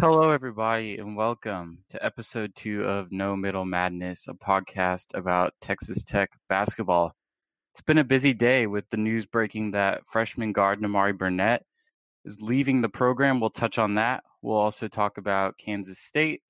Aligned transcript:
Hello, 0.00 0.30
everybody, 0.30 0.98
and 0.98 1.16
welcome 1.16 1.78
to 1.90 2.04
episode 2.04 2.54
two 2.54 2.84
of 2.84 3.10
No 3.10 3.34
Middle 3.34 3.64
Madness, 3.64 4.28
a 4.28 4.34
podcast 4.34 5.06
about 5.14 5.54
Texas 5.60 6.04
Tech 6.04 6.30
basketball. 6.48 7.16
It's 7.72 7.82
been 7.82 7.98
a 7.98 8.04
busy 8.04 8.32
day 8.32 8.68
with 8.68 8.84
the 8.90 8.96
news 8.96 9.26
breaking 9.26 9.72
that 9.72 10.02
freshman 10.06 10.52
guard 10.52 10.80
Nimari 10.80 11.18
Burnett 11.18 11.64
is 12.24 12.38
leaving 12.40 12.80
the 12.80 12.88
program. 12.88 13.40
We'll 13.40 13.50
touch 13.50 13.76
on 13.76 13.96
that. 13.96 14.22
We'll 14.40 14.56
also 14.56 14.86
talk 14.86 15.18
about 15.18 15.58
Kansas 15.58 15.98
State 15.98 16.42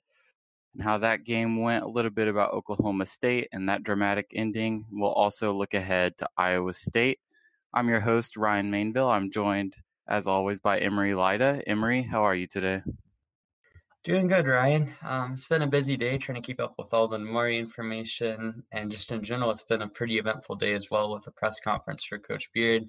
and 0.75 0.83
how 0.83 0.99
that 0.99 1.25
game 1.25 1.61
went, 1.61 1.85
a 1.85 1.89
little 1.89 2.11
bit 2.11 2.29
about 2.29 2.53
Oklahoma 2.53 3.07
State 3.07 3.49
and 3.53 3.69
that 3.69 3.85
dramatic 3.85 4.27
ending. 4.35 4.85
We'll 4.91 5.13
also 5.13 5.53
look 5.53 5.75
ahead 5.75 6.19
to 6.19 6.29
Iowa 6.37 6.75
State. 6.75 7.21
I'm 7.73 7.89
your 7.89 8.01
host, 8.01 8.37
Ryan 8.37 8.71
Mainville. 8.71 9.11
I'm 9.11 9.31
joined, 9.31 9.77
as 10.09 10.27
always, 10.27 10.61
by 10.61 10.79
Emery 10.79 11.15
Lida. 11.15 11.63
Emery, 11.67 12.03
how 12.03 12.25
are 12.25 12.35
you 12.35 12.47
today? 12.47 12.83
Doing 14.05 14.29
good, 14.29 14.47
Ryan. 14.47 14.95
Um, 15.03 15.33
it's 15.33 15.47
been 15.47 15.63
a 15.63 15.67
busy 15.67 15.97
day 15.97 16.19
trying 16.19 16.41
to 16.41 16.47
keep 16.47 16.61
up 16.61 16.75
with 16.77 16.93
all 16.93 17.09
the 17.09 17.17
Nimari 17.17 17.59
information, 17.59 18.63
and 18.73 18.91
just 18.91 19.11
in 19.11 19.23
general, 19.25 19.51
it's 19.51 19.63
been 19.63 19.83
a 19.83 19.89
pretty 19.89 20.19
eventful 20.19 20.57
day 20.57 20.75
as 20.75 20.91
well 20.91 21.15
with 21.15 21.25
the 21.25 21.31
press 21.31 21.59
conference 21.61 22.05
for 22.05 22.19
Coach 22.19 22.51
Beard. 22.53 22.85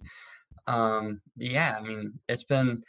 Um, 0.68 1.22
yeah, 1.38 1.78
I 1.80 1.82
mean, 1.82 2.20
it's 2.28 2.44
been 2.44 2.84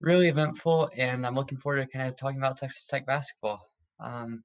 really 0.00 0.28
eventful, 0.28 0.90
and 0.96 1.24
I'm 1.24 1.36
looking 1.36 1.58
forward 1.58 1.82
to 1.82 1.86
kind 1.86 2.08
of 2.08 2.16
talking 2.16 2.38
about 2.38 2.56
Texas 2.56 2.88
Tech 2.88 3.06
basketball. 3.06 3.64
Um, 4.02 4.42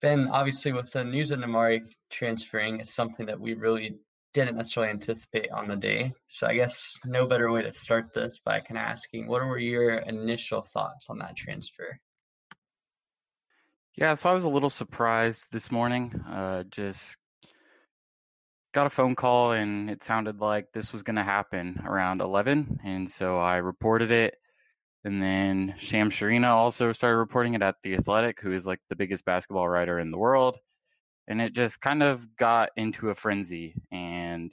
ben, 0.00 0.28
obviously, 0.30 0.72
with 0.72 0.92
the 0.92 1.04
news 1.04 1.30
of 1.30 1.40
Nimari 1.40 1.82
transferring, 2.10 2.80
it's 2.80 2.94
something 2.94 3.26
that 3.26 3.40
we 3.40 3.54
really 3.54 3.98
didn't 4.34 4.56
necessarily 4.56 4.90
anticipate 4.90 5.50
on 5.50 5.68
the 5.68 5.76
day. 5.76 6.12
So 6.26 6.46
I 6.46 6.54
guess 6.54 6.98
no 7.04 7.26
better 7.26 7.50
way 7.50 7.62
to 7.62 7.72
start 7.72 8.12
this 8.12 8.38
by 8.44 8.60
kind 8.60 8.78
of 8.78 8.84
asking, 8.84 9.28
what 9.28 9.42
were 9.42 9.58
your 9.58 9.94
initial 9.94 10.62
thoughts 10.62 11.06
on 11.08 11.18
that 11.20 11.36
transfer? 11.36 11.98
Yeah, 13.96 14.14
so 14.14 14.28
I 14.28 14.32
was 14.32 14.42
a 14.42 14.48
little 14.48 14.70
surprised 14.70 15.46
this 15.52 15.70
morning. 15.70 16.12
Uh, 16.28 16.64
just 16.64 17.16
got 18.72 18.86
a 18.86 18.90
phone 18.90 19.14
call 19.14 19.52
and 19.52 19.88
it 19.88 20.02
sounded 20.02 20.40
like 20.40 20.72
this 20.72 20.92
was 20.92 21.04
going 21.04 21.16
to 21.16 21.22
happen 21.22 21.80
around 21.86 22.20
11. 22.20 22.80
And 22.84 23.08
so 23.08 23.38
I 23.38 23.58
reported 23.58 24.10
it. 24.10 24.36
And 25.04 25.22
then 25.22 25.74
Shams 25.78 26.14
Charania 26.14 26.50
also 26.50 26.92
started 26.92 27.18
reporting 27.18 27.54
it 27.54 27.62
at 27.62 27.76
The 27.82 27.94
Athletic, 27.94 28.40
who 28.40 28.52
is 28.52 28.66
like 28.66 28.80
the 28.88 28.96
biggest 28.96 29.24
basketball 29.24 29.68
writer 29.68 29.98
in 29.98 30.10
the 30.10 30.18
world. 30.18 30.58
And 31.28 31.40
it 31.40 31.52
just 31.52 31.80
kind 31.80 32.02
of 32.02 32.36
got 32.36 32.70
into 32.76 33.10
a 33.10 33.14
frenzy. 33.14 33.74
And 33.92 34.50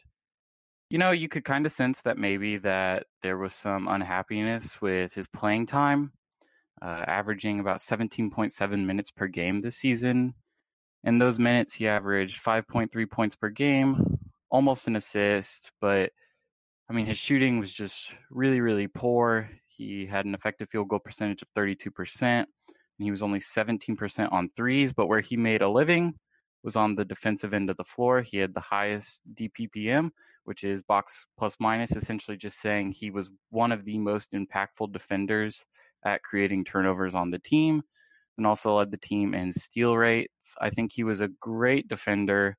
you 0.92 0.98
know 0.98 1.12
you 1.12 1.30
could 1.30 1.46
kind 1.46 1.66
of 1.66 1.72
sense 1.72 2.02
that 2.02 2.18
maybe 2.18 2.58
that 2.58 3.06
there 3.24 3.38
was 3.38 3.56
some 3.56 3.88
unhappiness 3.88 4.82
with 4.82 5.14
his 5.14 5.26
playing 5.28 5.66
time 5.66 6.12
uh, 6.82 7.04
averaging 7.08 7.62
about 7.62 7.80
17.7 7.80 8.86
minutes 8.86 9.10
per 9.10 9.28
game 9.28 9.62
this 9.62 9.78
season. 9.78 10.34
In 11.06 11.18
those 11.18 11.40
minutes 11.40 11.74
he 11.74 11.88
averaged 11.88 12.44
5.3 12.44 13.10
points 13.10 13.38
per 13.38 13.50
game 13.50 14.20
almost 14.50 14.86
an 14.86 14.98
assist 14.98 15.72
but 15.80 16.12
i 16.90 16.94
mean 16.94 17.06
his 17.06 17.18
shooting 17.18 17.58
was 17.58 17.72
just 17.72 18.14
really 18.30 18.60
really 18.60 18.88
poor 18.88 19.50
he 19.82 20.06
had 20.06 20.26
an 20.26 20.34
effective 20.34 20.70
field 20.70 20.90
goal 20.90 21.00
percentage 21.00 21.42
of 21.42 21.54
32% 21.54 22.22
and 22.22 22.46
he 23.00 23.12
was 23.12 23.24
only 23.24 23.40
17% 23.40 24.32
on 24.32 24.50
threes 24.56 24.94
but 24.94 25.08
where 25.08 25.22
he 25.22 25.36
made 25.36 25.62
a 25.62 25.70
living 25.70 26.14
was 26.64 26.76
on 26.76 26.96
the 26.96 27.06
defensive 27.06 27.54
end 27.54 27.70
of 27.70 27.78
the 27.78 27.84
floor. 27.84 28.22
He 28.22 28.38
had 28.38 28.54
the 28.54 28.60
highest 28.60 29.22
DBPM, 29.34 30.12
which 30.44 30.64
is 30.64 30.84
box 30.84 31.26
plus 31.38 31.56
minus, 31.60 31.96
essentially 31.96 32.38
just 32.38 32.62
saying 32.62 32.92
he 32.92 33.10
was 33.10 33.32
one 33.50 33.72
of 33.72 33.84
the 33.84 33.98
most 33.98 34.34
impactful 34.34 34.92
defenders 34.92 35.66
at 36.06 36.22
creating 36.22 36.64
turnovers 36.64 37.16
on 37.16 37.32
the 37.32 37.40
team 37.40 37.82
and 38.38 38.46
also 38.46 38.78
led 38.78 38.92
the 38.92 38.98
team 38.98 39.34
in 39.34 39.52
steal 39.52 39.98
rates. 39.98 40.54
I 40.62 40.70
think 40.70 40.92
he 40.94 41.04
was 41.04 41.22
a 41.22 41.30
great 41.40 41.88
defender, 41.88 42.58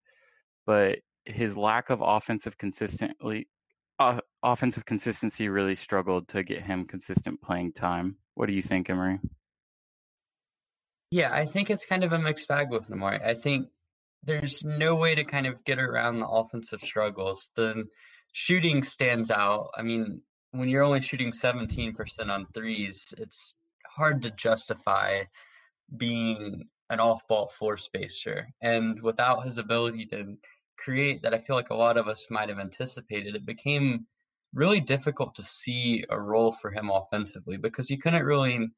but 0.67 0.99
his 1.25 1.57
lack 1.57 1.91
of 1.91 2.01
offensive 2.01 2.59
consistently 2.59 3.47
uh, 4.01 4.19
offensive 4.43 4.85
consistency 4.85 5.49
really 5.49 5.75
struggled 5.75 6.29
to 6.29 6.43
get 6.43 6.63
him 6.63 6.85
consistent 6.85 7.41
playing 7.41 7.73
time. 7.73 8.17
What 8.35 8.47
do 8.47 8.53
you 8.53 8.63
think, 8.63 8.91
Emery? 8.91 9.21
Yeah, 11.11 11.33
I 11.33 11.47
think 11.47 11.71
it's 11.71 11.85
kind 11.85 12.05
of 12.05 12.13
a 12.13 12.19
mixed 12.19 12.49
bag 12.49 12.71
with 12.71 12.89
Nimari. 12.89 13.23
I 13.25 13.35
think 13.35 13.69
there's 14.23 14.65
no 14.65 14.95
way 14.95 15.15
to 15.15 15.25
kind 15.25 15.47
of 15.47 15.63
get 15.65 15.79
around 15.79 16.21
the 16.21 16.29
offensive 16.29 16.81
struggles. 16.81 17.51
The 17.55 17.85
shooting 18.33 18.83
stands 18.83 19.31
out. 19.31 19.69
I 19.77 19.83
mean, 19.83 20.23
when 20.53 20.69
you're 20.69 20.85
only 20.85 21.01
shooting 21.01 21.33
17% 21.33 21.95
on 22.31 22.47
threes, 22.55 23.13
it's 23.19 23.55
hard 23.87 24.23
to 24.23 24.31
justify 24.31 25.25
being 25.97 26.65
an 26.89 27.01
off 27.01 27.27
ball 27.29 27.49
floor 27.59 27.77
spacer. 27.77 28.47
And 28.63 29.01
without 29.03 29.45
his 29.45 29.59
ability 29.59 30.07
to 30.07 30.37
create 30.79 31.23
that, 31.23 31.35
I 31.35 31.39
feel 31.39 31.57
like 31.57 31.71
a 31.71 31.75
lot 31.75 31.97
of 31.97 32.09
us 32.09 32.29
might 32.31 32.49
have 32.49 32.59
anticipated, 32.59 33.35
it 33.35 33.47
became 33.47 34.07
really 34.55 34.81
difficult 34.81 35.35
to 35.35 35.43
see 35.43 36.05
a 36.11 36.21
role 36.21 36.53
for 36.53 36.71
him 36.71 36.91
offensively 36.91 37.57
because 37.57 37.89
he 37.89 37.97
couldn't 37.97 38.25
really 38.25 38.69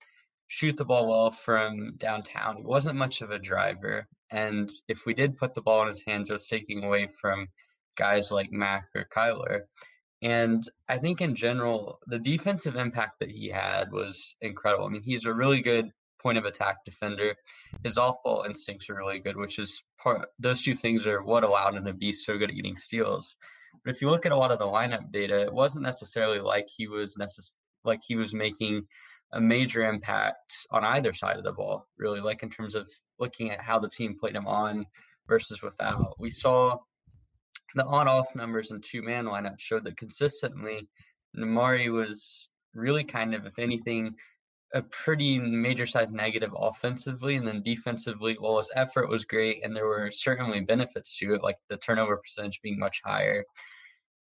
shoot 0.49 0.77
the 0.77 0.85
ball 0.85 1.09
well 1.09 1.31
from 1.31 1.97
downtown. 1.97 2.59
He 2.59 2.65
wasn't 2.65 2.97
much 2.97 3.23
of 3.23 3.31
a 3.31 3.39
driver. 3.39 4.07
And 4.31 4.71
if 4.89 5.07
we 5.07 5.15
did 5.15 5.37
put 5.37 5.55
the 5.55 5.63
ball 5.63 5.83
in 5.83 5.89
his 5.89 6.05
hands, 6.07 6.31
it 6.31 6.35
was 6.35 6.49
taking 6.49 6.85
away 6.85 7.09
from 7.21 7.49
guys 7.97 8.31
like 8.31 8.53
Mac 8.53 8.87
or 8.95 9.07
Kyler. 9.15 9.63
And 10.23 10.69
I 10.89 10.99
think 10.99 11.21
in 11.21 11.35
general, 11.35 11.99
the 12.07 12.19
defensive 12.19 12.77
impact 12.77 13.21
that 13.21 13.31
he 13.31 13.49
had 13.49 13.93
was 13.93 14.37
incredible. 14.41 14.87
I 14.87 14.91
mean, 14.91 15.03
he's 15.03 15.27
a 15.27 15.35
really 15.35 15.61
good 15.61 15.91
point 16.23 16.39
of 16.39 16.47
attack 16.47 16.85
defender. 16.85 17.35
His 17.83 17.99
off 17.99 18.17
ball 18.25 18.45
instincts 18.47 18.89
are 18.89 18.95
really 18.95 19.19
good, 19.19 19.37
which 19.37 19.59
is 19.59 19.83
part, 20.03 20.29
those 20.39 20.63
two 20.63 20.75
things 20.75 21.07
are 21.07 21.23
what 21.23 21.45
allowed 21.45 21.75
him 21.75 21.85
to 21.85 21.93
be 21.93 22.13
so 22.13 22.39
good 22.39 22.49
at 22.49 22.57
getting 22.57 22.77
steals. 22.77 23.37
But 23.85 23.95
if 23.95 24.01
you 24.01 24.11
look 24.11 24.27
at 24.27 24.33
a 24.33 24.37
lot 24.37 24.51
of 24.51 24.59
the 24.59 24.67
lineup 24.67 25.11
data, 25.13 25.41
it 25.43 25.53
wasn't 25.53 25.85
necessarily 25.85 26.41
like 26.41 26.67
he 26.69 26.87
was 26.87 27.17
necess- 27.17 27.55
like 27.85 28.01
he 28.07 28.17
was 28.17 28.33
making 28.35 28.87
a 29.33 29.41
major 29.41 29.89
impact 29.89 30.67
on 30.71 30.85
either 30.85 31.13
side 31.13 31.37
of 31.37 31.45
the 31.45 31.53
ball, 31.53 31.87
really, 31.99 32.21
like 32.21 32.43
in 32.43 32.51
terms 32.51 32.75
of 32.75 32.89
looking 33.19 33.51
at 33.51 33.61
how 33.61 33.79
the 33.79 33.89
team 33.89 34.17
played 34.19 34.37
him 34.37 34.47
on 34.47 34.87
versus 35.27 35.63
without. 35.63 36.15
We 36.19 36.31
saw 36.31 36.79
the 37.75 37.85
on 37.85 38.07
off 38.09 38.35
numbers 38.35 38.71
in 38.71 38.81
two 38.81 39.03
man 39.03 39.25
lineup 39.25 39.59
showed 39.59 39.85
that 39.85 39.97
consistently 39.97 40.89
Nimari 41.37 41.93
was 41.93 42.49
really 42.75 43.05
kind 43.05 43.35
of, 43.35 43.47
if 43.47 43.59
anything, 43.59 44.15
a 44.75 44.83
pretty 44.83 45.39
major 45.39 45.87
size 45.87 46.13
negative 46.13 46.53
offensively 46.57 47.37
and 47.37 47.47
then 47.47 47.63
defensively 47.63 48.37
while 48.39 48.59
his 48.59 48.71
effort 48.75 49.09
was 49.09 49.25
great 49.25 49.65
and 49.65 49.75
there 49.75 49.87
were 49.87 50.11
certainly 50.11 50.61
benefits 50.61 51.17
to 51.17 51.35
it 51.35 51.43
like 51.43 51.57
the 51.71 51.77
turnover 51.79 52.19
percentage 52.19 52.61
being 52.63 52.79
much 52.79 53.01
higher 53.05 53.45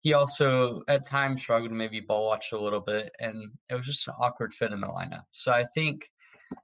he 0.06 0.14
also 0.14 0.84
at 0.88 1.04
times 1.04 1.42
struggled 1.42 1.72
to 1.72 1.76
maybe 1.76 2.00
ball 2.00 2.28
watch 2.28 2.52
a 2.52 2.60
little 2.60 2.80
bit, 2.80 3.12
and 3.20 3.52
it 3.72 3.74
was 3.74 3.88
just 3.88 4.08
an 4.08 4.14
awkward 4.20 4.54
fit 4.54 4.72
in 4.72 4.80
the 4.80 4.86
lineup. 4.86 5.24
So 5.32 5.52
I 5.52 5.66
think, 5.74 6.08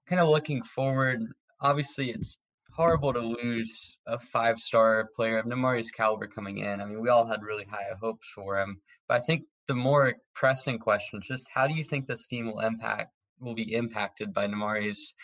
kind 0.08 0.22
of 0.22 0.30
looking 0.30 0.62
forward, 0.62 1.24
obviously 1.60 2.12
it's 2.12 2.38
horrible 2.76 3.12
to 3.14 3.20
lose 3.20 3.98
a 4.06 4.20
five 4.20 4.60
star 4.60 5.10
player 5.16 5.40
of 5.40 5.48
Nimari's 5.48 5.90
caliber 5.90 6.28
coming 6.28 6.60
in. 6.60 6.82
I 6.82 6.86
mean, 6.86 7.02
we 7.02 7.10
all 7.10 7.26
had 7.26 7.42
really 7.42 7.64
high 7.64 7.88
hopes 8.00 8.28
for 8.36 8.60
him, 8.60 8.80
but 9.08 9.20
I 9.20 9.26
think 9.26 9.46
the 9.68 9.74
more 9.74 10.14
pressing 10.36 10.78
question 10.78 11.20
is 11.20 11.28
just 11.28 11.48
how 11.52 11.66
do 11.66 11.74
you 11.74 11.84
think 11.84 12.06
this 12.06 12.28
team 12.28 12.46
will 12.46 12.60
impact 12.60 13.10
will 13.42 13.56
be 13.56 13.74
impacted 13.74 14.34
by 14.34 14.48
Nimari's 14.48 15.16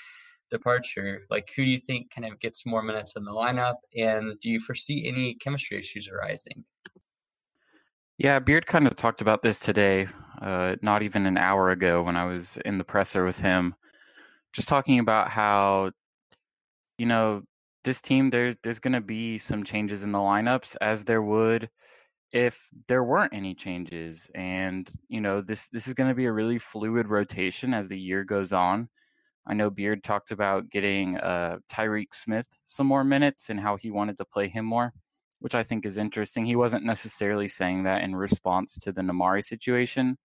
departure? 0.49 1.21
Like, 1.29 1.49
who 1.55 1.63
do 1.63 1.71
you 1.71 1.79
think 1.79 2.11
kind 2.13 2.31
of 2.31 2.39
gets 2.39 2.65
more 2.65 2.81
minutes 2.81 3.13
in 3.15 3.23
the 3.23 3.31
lineup, 3.31 3.75
and 3.95 4.39
do 4.41 4.49
you 4.49 4.59
foresee 4.59 5.07
any 5.07 5.35
chemistry 5.35 5.77
issues 5.77 6.09
arising? 6.09 6.63
Yeah, 8.17 8.39
Beard 8.39 8.65
kind 8.65 8.87
of 8.87 8.95
talked 8.95 9.21
about 9.21 9.43
this 9.43 9.59
today, 9.59 10.07
uh, 10.41 10.75
not 10.81 11.03
even 11.03 11.25
an 11.27 11.37
hour 11.37 11.69
ago 11.69 12.01
when 12.01 12.17
I 12.17 12.25
was 12.25 12.57
in 12.65 12.79
the 12.79 12.83
presser 12.83 13.23
with 13.23 13.39
him, 13.39 13.75
just 14.53 14.67
talking 14.67 14.97
about 14.97 15.29
how, 15.29 15.91
you 16.97 17.05
know, 17.05 17.43
this 17.83 18.01
team 18.01 18.31
there's 18.31 18.55
there's 18.63 18.79
going 18.79 18.93
to 18.93 19.01
be 19.01 19.37
some 19.37 19.63
changes 19.63 20.03
in 20.03 20.11
the 20.11 20.17
lineups 20.17 20.75
as 20.81 21.05
there 21.05 21.21
would 21.21 21.69
if 22.45 22.59
there 22.87 23.03
weren't 23.03 23.33
any 23.33 23.55
changes, 23.55 24.29
and 24.35 24.89
you 25.09 25.21
know 25.21 25.41
this 25.41 25.69
this 25.69 25.87
is 25.87 25.93
going 25.93 26.09
to 26.09 26.15
be 26.15 26.25
a 26.25 26.31
really 26.31 26.59
fluid 26.59 27.07
rotation 27.07 27.73
as 27.73 27.87
the 27.87 27.99
year 27.99 28.23
goes 28.23 28.53
on. 28.53 28.89
I 29.45 29.53
know 29.53 29.69
Beard 29.69 30.03
talked 30.03 30.31
about 30.31 30.69
getting 30.69 31.17
uh, 31.17 31.59
Tyreek 31.71 32.13
Smith 32.13 32.47
some 32.65 32.87
more 32.87 33.03
minutes 33.03 33.49
and 33.49 33.59
how 33.59 33.77
he 33.77 33.91
wanted 33.91 34.17
to 34.17 34.25
play 34.25 34.49
him 34.49 34.65
more 34.65 34.93
which 35.39 35.55
I 35.55 35.63
think 35.63 35.85
is 35.85 35.97
interesting. 35.97 36.45
He 36.45 36.55
wasn't 36.55 36.85
necessarily 36.85 37.47
saying 37.47 37.83
that 37.83 38.01
in 38.01 38.15
response 38.15 38.77
to 38.79 38.91
the 38.91 39.01
Nimari 39.01 39.43
situation. 39.43 40.17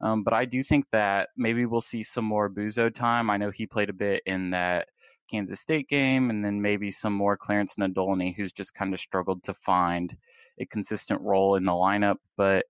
Um, 0.00 0.22
but 0.24 0.32
I 0.32 0.44
do 0.44 0.62
think 0.62 0.86
that 0.92 1.28
maybe 1.36 1.66
we'll 1.66 1.80
see 1.82 2.02
some 2.02 2.24
more 2.24 2.48
Buzo 2.48 2.92
time. 2.92 3.30
I 3.30 3.36
know 3.36 3.50
he 3.50 3.66
played 3.66 3.90
a 3.90 3.94
bit 3.94 4.22
in 4.26 4.50
that 4.50 4.88
Kansas 5.30 5.60
State 5.60 5.88
game, 5.88 6.30
and 6.30 6.44
then 6.44 6.62
maybe 6.62 6.90
some 6.90 7.12
more 7.12 7.36
Clarence 7.36 7.74
Nadolny, 7.78 8.34
who's 8.34 8.52
just 8.52 8.74
kind 8.74 8.94
of 8.94 9.00
struggled 9.00 9.44
to 9.44 9.54
find 9.54 10.16
a 10.60 10.66
consistent 10.66 11.20
role 11.22 11.56
in 11.56 11.64
the 11.64 11.72
lineup. 11.72 12.16
But 12.36 12.66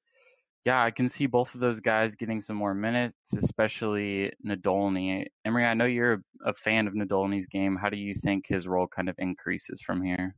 yeah, 0.65 0.83
I 0.83 0.91
can 0.91 1.09
see 1.09 1.27
both 1.27 1.55
of 1.55 1.61
those 1.61 1.81
guys 1.81 2.17
getting 2.17 2.41
some 2.41 2.57
more 2.57 2.75
minutes, 2.75 3.15
especially 3.37 4.33
Nadolny. 4.47 5.27
Emery, 5.45 5.65
I 5.65 5.75
know 5.75 5.87
you're 5.87 6.23
a 6.45 6.53
fan 6.53 6.87
of 6.87 6.95
Nadolny's 6.95 7.47
game. 7.47 7.77
How 7.77 7.89
do 7.89 7.97
you 7.97 8.15
think 8.15 8.47
his 8.47 8.69
role 8.69 8.87
kind 8.87 9.09
of 9.09 9.15
increases 9.19 9.81
from 9.81 10.03
here? 10.03 10.35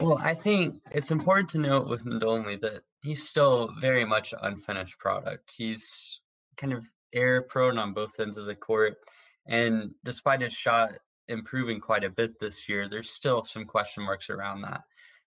Well, 0.00 0.18
I 0.18 0.32
think 0.32 0.80
it's 0.92 1.10
important 1.10 1.50
to 1.50 1.58
note 1.58 1.86
with 1.86 2.06
Nadolny 2.06 2.58
that 2.62 2.80
he's 3.02 3.28
still 3.28 3.70
very 3.80 4.06
much 4.06 4.32
unfinished 4.40 4.98
product. 4.98 5.52
He's 5.54 6.20
kind 6.56 6.72
of 6.72 6.82
error 7.12 7.42
prone 7.42 7.78
on 7.78 7.92
both 7.92 8.18
ends 8.18 8.38
of 8.38 8.46
the 8.46 8.54
court. 8.54 8.96
And 9.46 9.90
despite 10.04 10.40
his 10.40 10.54
shot 10.54 10.92
improving 11.28 11.80
quite 11.80 12.04
a 12.04 12.10
bit 12.10 12.40
this 12.40 12.68
year, 12.68 12.88
there's 12.88 13.10
still 13.10 13.44
some 13.44 13.66
question 13.66 14.04
marks 14.04 14.30
around 14.30 14.62
that. 14.62 14.80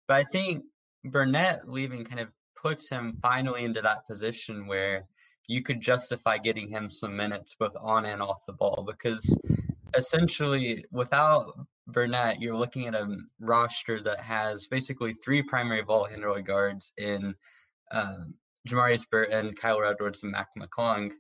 But 0.08 0.18
I 0.18 0.24
think 0.24 0.64
Burnett 1.06 1.70
leaving 1.70 2.04
kind 2.06 2.22
of 2.22 2.30
puts 2.56 2.90
him 2.90 3.18
finally 3.22 3.66
into 3.66 3.82
that 3.82 4.08
position 4.08 4.68
where 4.68 5.06
you 5.48 5.62
could 5.62 5.82
justify 5.82 6.38
getting 6.38 6.70
him 6.70 6.90
some 6.90 7.16
minutes 7.16 7.56
both 7.60 7.76
on 7.80 8.06
and 8.06 8.22
off 8.22 8.46
the 8.48 8.54
ball 8.54 8.86
because 8.88 9.38
essentially 9.96 10.86
without 10.92 11.54
Burnett, 11.88 12.40
you're 12.40 12.56
looking 12.56 12.88
at 12.88 12.96
a 12.96 13.18
roster 13.40 14.02
that 14.02 14.22
has 14.22 14.68
basically 14.68 15.14
three 15.14 15.42
primary 15.42 15.84
ball 15.84 16.06
handler 16.06 16.42
guards 16.42 16.94
in 16.98 17.36
uh, 17.92 18.24
Jamarius 18.68 19.10
Burton, 19.10 19.54
Kyler 19.54 19.92
Edwards, 19.92 20.24
and 20.24 20.32
Mac 20.32 20.48
McClung, 20.58 21.12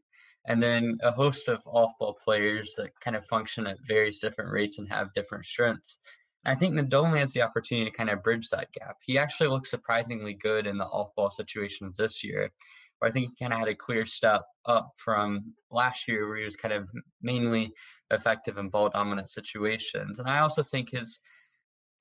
and 0.48 0.64
then 0.64 0.98
a 1.04 1.12
host 1.12 1.50
of 1.50 1.62
off-ball 1.66 2.18
players 2.24 2.74
that 2.78 2.98
kind 3.02 3.18
of 3.18 3.26
function 3.26 3.68
at 3.68 3.78
various 3.86 4.20
different 4.20 4.52
rates 4.52 4.80
and 4.80 4.88
have 4.90 5.14
different 5.14 5.46
strengths. 5.46 5.98
I 6.46 6.56
think 6.56 6.74
Nadolny 6.74 7.20
has 7.20 7.32
the 7.32 7.42
opportunity 7.42 7.90
to 7.90 7.96
kind 7.96 8.10
of 8.10 8.24
bridge 8.24 8.50
that 8.50 8.72
gap. 8.74 8.98
He 9.02 9.18
actually 9.18 9.50
looks 9.50 9.70
surprisingly 9.70 10.34
good 10.34 10.68
in 10.68 10.78
the 10.78 10.86
off-ball 10.86 11.30
situations 11.30 11.96
this 11.96 12.24
year, 12.24 12.52
where 13.00 13.10
I 13.10 13.14
think 13.14 13.30
he 13.30 13.44
kind 13.44 13.54
of 13.54 13.60
had 13.60 13.70
a 13.70 13.76
clear 13.76 14.06
step 14.06 14.42
up 14.66 14.92
from 14.98 15.54
last 15.72 16.08
year, 16.08 16.28
where 16.28 16.38
he 16.38 16.46
was 16.46 16.56
kind 16.56 16.74
of 16.74 16.90
mainly 17.22 17.72
effective 18.12 18.58
in 18.58 18.70
ball 18.70 18.90
dominant 18.90 19.30
situations. 19.30 20.20
And 20.20 20.28
I 20.28 20.40
also 20.40 20.64
think 20.64 20.92
his 20.92 21.20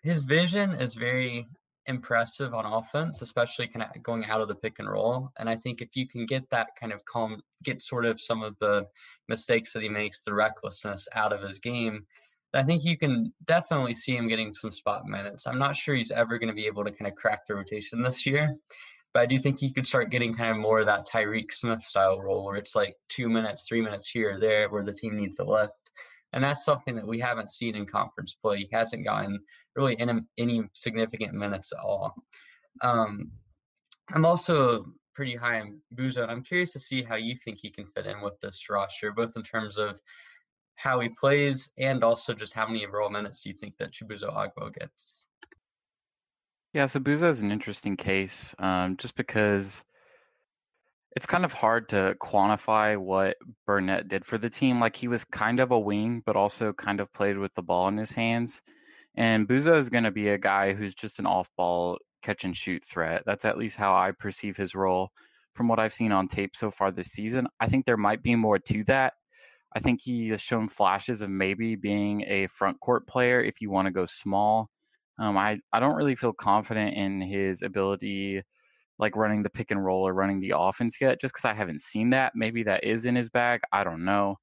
his 0.02 0.22
vision 0.22 0.72
is 0.72 0.94
very 0.94 1.46
impressive 1.86 2.54
on 2.54 2.64
offense, 2.64 3.22
especially 3.22 3.68
kind 3.68 3.82
of 3.82 4.02
going 4.02 4.24
out 4.24 4.40
of 4.40 4.48
the 4.48 4.54
pick 4.54 4.78
and 4.78 4.90
roll. 4.90 5.30
And 5.38 5.48
I 5.48 5.56
think 5.56 5.80
if 5.80 5.90
you 5.94 6.06
can 6.08 6.26
get 6.26 6.48
that 6.50 6.70
kind 6.78 6.92
of 6.92 7.04
calm, 7.04 7.40
get 7.62 7.82
sort 7.82 8.04
of 8.04 8.20
some 8.20 8.42
of 8.42 8.56
the 8.60 8.86
mistakes 9.28 9.72
that 9.72 9.82
he 9.82 9.88
makes, 9.88 10.22
the 10.22 10.34
recklessness 10.34 11.08
out 11.14 11.32
of 11.32 11.42
his 11.42 11.58
game, 11.58 12.06
I 12.54 12.62
think 12.62 12.84
you 12.84 12.99
can 12.99 13.32
definitely 13.46 13.94
see 13.94 14.16
him 14.16 14.28
getting 14.28 14.52
some 14.52 14.72
spot 14.72 15.06
minutes. 15.06 15.46
I'm 15.46 15.58
not 15.58 15.76
sure 15.76 15.94
he's 15.94 16.10
ever 16.10 16.38
going 16.38 16.49
to 16.49 16.54
be 16.54 16.66
able 16.66 16.84
to 16.84 16.90
kind 16.90 17.10
of 17.10 17.16
crack 17.16 17.46
the 17.46 17.54
rotation 17.54 18.02
this 18.02 18.26
year, 18.26 18.56
but 19.14 19.20
I 19.20 19.26
do 19.26 19.38
think 19.38 19.58
he 19.58 19.72
could 19.72 19.87
start 19.87 20.10
getting 20.10 20.34
kind 20.34 20.50
of 20.50 20.58
more 20.58 20.81
of 20.81 20.87
that 20.87 21.08
Tyreek 21.08 21.52
Smith 21.52 21.82
style 21.82 22.20
role 22.20 22.44
where 22.44 22.56
it's 22.56 22.75
like 22.75 22.94
two 23.08 23.28
minutes, 23.28 23.64
three 23.66 23.81
minutes 23.81 24.08
here 24.12 24.34
or 24.34 24.40
there 24.40 24.69
where 24.69 24.84
the 24.84 24.93
team 24.93 25.16
needs 25.16 25.38
a 25.38 25.44
lift. 25.44 25.72
And 26.34 26.43
that's 26.43 26.64
something 26.64 26.94
that 26.96 27.06
we 27.06 27.20
haven't 27.20 27.50
seen 27.50 27.75
in 27.75 27.87
conference 27.87 28.34
play. 28.34 28.58
He 28.58 28.69
hasn't 28.72 29.04
gotten 29.04 29.38
really 29.76 29.99
any, 29.99 30.20
any 30.38 30.62
significant 30.72 31.34
minutes 31.34 31.72
at 31.72 31.78
all. 31.78 32.14
Um, 32.81 33.32
I'm 34.12 34.25
also 34.25 34.87
pretty 35.14 35.37
high 35.37 35.60
on 35.60 35.81
Buzo, 35.94 36.22
and 36.22 36.31
I'm 36.31 36.43
curious 36.43 36.72
to 36.72 36.81
see 36.81 37.02
how 37.02 37.16
you 37.16 37.37
think 37.37 37.58
he 37.60 37.70
can 37.70 37.87
fit 37.87 38.06
in 38.06 38.22
with 38.22 38.40
this 38.40 38.69
roster, 38.70 39.12
both 39.12 39.32
in 39.37 39.43
terms 39.43 39.76
of 39.76 40.00
how 40.76 41.00
he 41.00 41.08
plays 41.08 41.70
and 41.78 42.02
also 42.02 42.34
just 42.34 42.54
how 42.54 42.66
many 42.66 42.84
overall 42.84 43.10
minutes 43.10 43.42
do 43.42 43.50
you 43.50 43.54
think 43.54 43.76
that 43.78 43.92
Chibuzo 43.92 44.34
Agbo 44.34 44.72
gets? 44.74 45.26
Yeah, 46.72 46.86
so 46.86 47.00
Buzo 47.00 47.28
is 47.28 47.42
an 47.42 47.52
interesting 47.52 47.96
case 47.96 48.54
um, 48.58 48.96
just 48.96 49.14
because 49.14 49.84
it's 51.14 51.26
kind 51.26 51.44
of 51.44 51.52
hard 51.52 51.90
to 51.90 52.16
quantify 52.20 52.96
what 52.96 53.36
Burnett 53.66 54.08
did 54.08 54.24
for 54.24 54.38
the 54.38 54.48
team. 54.48 54.80
Like 54.80 54.96
he 54.96 55.08
was 55.08 55.24
kind 55.24 55.60
of 55.60 55.70
a 55.70 55.78
wing, 55.78 56.22
but 56.24 56.36
also 56.36 56.72
kind 56.72 57.00
of 57.00 57.12
played 57.12 57.36
with 57.36 57.54
the 57.54 57.62
ball 57.62 57.88
in 57.88 57.98
his 57.98 58.12
hands. 58.12 58.62
And 59.14 59.46
Buzo 59.46 59.78
is 59.78 59.90
going 59.90 60.04
to 60.04 60.10
be 60.10 60.28
a 60.28 60.38
guy 60.38 60.72
who's 60.72 60.94
just 60.94 61.18
an 61.18 61.26
off 61.26 61.50
ball 61.56 61.98
catch 62.22 62.44
and 62.44 62.56
shoot 62.56 62.82
threat. 62.84 63.25
That's 63.26 63.44
at 63.44 63.58
least 63.58 63.76
how 63.76 63.94
I 63.94 64.12
perceive 64.12 64.56
his 64.56 64.75
role 64.75 65.10
from 65.54 65.68
what 65.68 65.78
I've 65.78 65.92
seen 65.92 66.12
on 66.12 66.28
tape 66.28 66.56
so 66.56 66.70
far 66.70 66.90
this 66.90 67.08
season. 67.08 67.46
I 67.60 67.66
think 67.66 67.84
there 67.84 67.98
might 67.98 68.22
be 68.22 68.34
more 68.34 68.58
to 68.58 68.84
that. 68.84 69.12
I 69.74 69.80
think 69.80 70.00
he 70.02 70.28
has 70.28 70.40
shown 70.40 70.69
flashes 70.69 71.20
of 71.20 71.30
maybe 71.30 71.76
being 71.76 72.22
a 72.26 72.46
front 72.48 72.80
court 72.80 73.06
player 73.06 73.42
if 73.42 73.60
you 73.60 73.70
want 73.70 73.86
to 73.86 73.92
go 73.92 74.06
small. 74.06 74.70
Um, 75.19 75.36
I, 75.36 75.58
I 75.72 75.80
don't 75.80 75.96
really 75.96 76.14
feel 76.14 76.32
confident 76.32 76.96
in 76.96 77.20
his 77.20 77.62
ability 77.62 78.42
like 78.98 79.16
running 79.16 79.42
the 79.42 79.50
pick 79.50 79.70
and 79.70 79.84
roll 79.84 80.06
or 80.06 80.14
running 80.14 80.40
the 80.40 80.54
offense 80.56 81.00
yet, 81.00 81.20
just 81.20 81.34
because 81.34 81.44
I 81.44 81.54
haven't 81.54 81.82
seen 81.82 82.10
that. 82.10 82.32
Maybe 82.34 82.62
that 82.64 82.84
is 82.84 83.06
in 83.06 83.16
his 83.16 83.30
bag. 83.30 83.60
I 83.72 83.84
don't 83.84 84.04
know. 84.04 84.36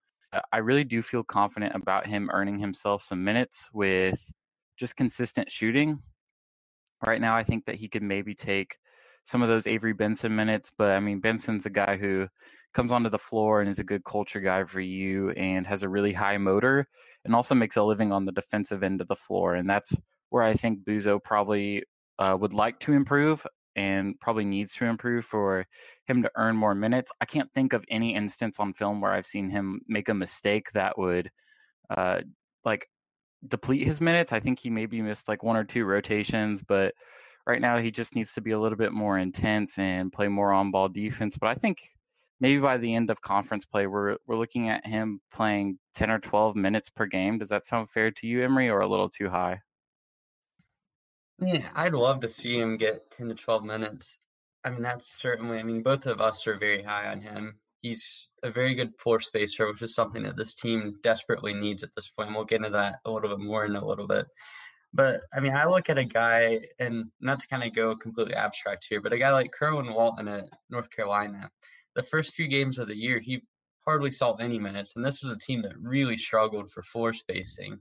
I 0.51 0.57
really 0.57 0.83
do 0.83 1.01
feel 1.01 1.23
confident 1.23 1.75
about 1.75 2.07
him 2.07 2.29
earning 2.31 2.59
himself 2.59 3.03
some 3.03 3.23
minutes 3.23 3.69
with 3.73 4.31
just 4.77 4.95
consistent 4.95 5.51
shooting. 5.51 5.99
Right 7.05 7.21
now, 7.21 7.35
I 7.35 7.43
think 7.43 7.65
that 7.65 7.75
he 7.75 7.87
could 7.87 8.03
maybe 8.03 8.35
take 8.35 8.77
some 9.29 9.43
of 9.43 9.49
those 9.49 9.67
Avery 9.67 9.93
Benson 9.93 10.35
minutes, 10.35 10.71
but 10.75 10.91
I 10.91 10.99
mean, 10.99 11.19
Benson's 11.19 11.67
a 11.67 11.69
guy 11.69 11.97
who 11.97 12.27
comes 12.73 12.91
onto 12.91 13.09
the 13.09 13.19
floor 13.19 13.61
and 13.61 13.69
is 13.69 13.77
a 13.77 13.83
good 13.83 14.03
culture 14.03 14.39
guy 14.39 14.63
for 14.63 14.79
you 14.79 15.29
and 15.31 15.67
has 15.67 15.83
a 15.83 15.89
really 15.89 16.13
high 16.13 16.37
motor 16.37 16.87
and 17.23 17.35
also 17.35 17.53
makes 17.53 17.77
a 17.77 17.83
living 17.83 18.11
on 18.11 18.25
the 18.25 18.31
defensive 18.31 18.81
end 18.81 19.01
of 19.01 19.07
the 19.07 19.15
floor. 19.15 19.53
And 19.53 19.69
that's 19.69 19.95
where 20.29 20.41
I 20.41 20.53
think 20.53 20.83
Buzo 20.83 21.23
probably 21.23 21.83
uh, 22.17 22.37
would 22.39 22.53
like 22.53 22.79
to 22.81 22.93
improve 22.93 23.45
and 23.75 24.19
probably 24.19 24.45
needs 24.45 24.73
to 24.75 24.85
improve 24.85 25.25
for 25.25 25.67
him 26.07 26.23
to 26.23 26.31
earn 26.35 26.55
more 26.55 26.73
minutes. 26.73 27.11
I 27.21 27.25
can't 27.25 27.51
think 27.53 27.73
of 27.73 27.85
any 27.87 28.15
instance 28.15 28.59
on 28.59 28.73
film 28.73 28.99
where 28.99 29.11
I've 29.11 29.27
seen 29.27 29.51
him 29.51 29.81
make 29.87 30.09
a 30.09 30.13
mistake 30.15 30.71
that 30.73 30.97
would 30.97 31.29
uh, 31.95 32.21
like 32.65 32.87
deplete 33.47 33.85
his 33.85 34.01
minutes. 34.01 34.33
I 34.33 34.39
think 34.39 34.59
he 34.59 34.71
maybe 34.71 35.01
missed 35.03 35.27
like 35.27 35.43
one 35.43 35.55
or 35.55 35.65
two 35.65 35.85
rotations, 35.85 36.63
but 36.67 36.95
right 37.49 37.61
now 37.61 37.79
he 37.79 37.91
just 37.91 38.15
needs 38.15 38.33
to 38.33 38.41
be 38.41 38.51
a 38.51 38.59
little 38.59 38.77
bit 38.77 38.93
more 38.93 39.17
intense 39.17 39.77
and 39.79 40.13
play 40.13 40.27
more 40.27 40.53
on 40.53 40.71
ball 40.71 40.87
defense. 40.87 41.35
But 41.35 41.49
I 41.49 41.55
think 41.55 41.91
maybe 42.39 42.61
by 42.61 42.77
the 42.77 42.93
end 42.93 43.09
of 43.09 43.21
conference 43.21 43.65
play, 43.65 43.87
we're 43.87 44.17
we're 44.27 44.37
looking 44.37 44.69
at 44.69 44.85
him 44.85 45.21
playing 45.31 45.79
ten 45.95 46.11
or 46.11 46.19
twelve 46.19 46.55
minutes 46.55 46.89
per 46.89 47.07
game. 47.07 47.39
Does 47.39 47.49
that 47.49 47.65
sound 47.65 47.89
fair 47.89 48.11
to 48.11 48.27
you, 48.27 48.43
Emery, 48.43 48.69
or 48.69 48.81
a 48.81 48.87
little 48.87 49.09
too 49.09 49.29
high? 49.29 49.61
Yeah, 51.41 51.69
I'd 51.73 51.93
love 51.93 52.19
to 52.21 52.27
see 52.27 52.59
him 52.59 52.77
get 52.77 53.11
10 53.11 53.29
to 53.29 53.35
12 53.35 53.63
minutes. 53.63 54.17
I 54.65 54.71
mean, 54.71 54.81
that's 54.81 55.09
certainly, 55.09 55.57
I 55.57 55.63
mean, 55.63 55.81
both 55.81 56.05
of 56.05 56.19
us 56.19 56.45
are 56.47 56.57
very 56.57 56.83
high 56.83 57.07
on 57.07 57.21
him. 57.21 57.59
He's 57.81 58.27
a 58.43 58.51
very 58.51 58.75
good 58.75 58.91
floor 58.99 59.21
spacer, 59.21 59.65
which 59.67 59.81
is 59.81 59.95
something 59.95 60.23
that 60.23 60.35
this 60.35 60.53
team 60.53 60.95
desperately 61.01 61.53
needs 61.53 61.81
at 61.81 61.95
this 61.95 62.09
point. 62.09 62.31
We'll 62.35 62.43
get 62.43 62.57
into 62.57 62.71
that 62.71 62.99
a 63.05 63.11
little 63.11 63.29
bit 63.29 63.39
more 63.39 63.65
in 63.65 63.77
a 63.77 63.85
little 63.85 64.05
bit. 64.05 64.25
But 64.93 65.21
I 65.33 65.39
mean, 65.39 65.55
I 65.55 65.65
look 65.65 65.89
at 65.89 65.97
a 65.97 66.03
guy, 66.03 66.61
and 66.79 67.05
not 67.21 67.39
to 67.39 67.47
kind 67.47 67.63
of 67.63 67.73
go 67.73 67.95
completely 67.95 68.33
abstract 68.33 68.85
here, 68.89 69.01
but 69.01 69.13
a 69.13 69.17
guy 69.17 69.31
like 69.31 69.51
Kerwin 69.51 69.93
Walton 69.93 70.27
at 70.27 70.49
North 70.69 70.89
Carolina. 70.89 71.49
The 71.95 72.03
first 72.03 72.33
few 72.33 72.47
games 72.47 72.79
of 72.79 72.87
the 72.87 72.95
year, 72.95 73.19
he 73.19 73.41
hardly 73.85 74.11
saw 74.11 74.35
any 74.35 74.59
minutes, 74.59 74.95
and 74.95 75.05
this 75.05 75.23
was 75.23 75.31
a 75.31 75.37
team 75.37 75.61
that 75.63 75.77
really 75.79 76.17
struggled 76.17 76.71
for 76.71 76.83
floor 76.83 77.13
spacing. 77.13 77.79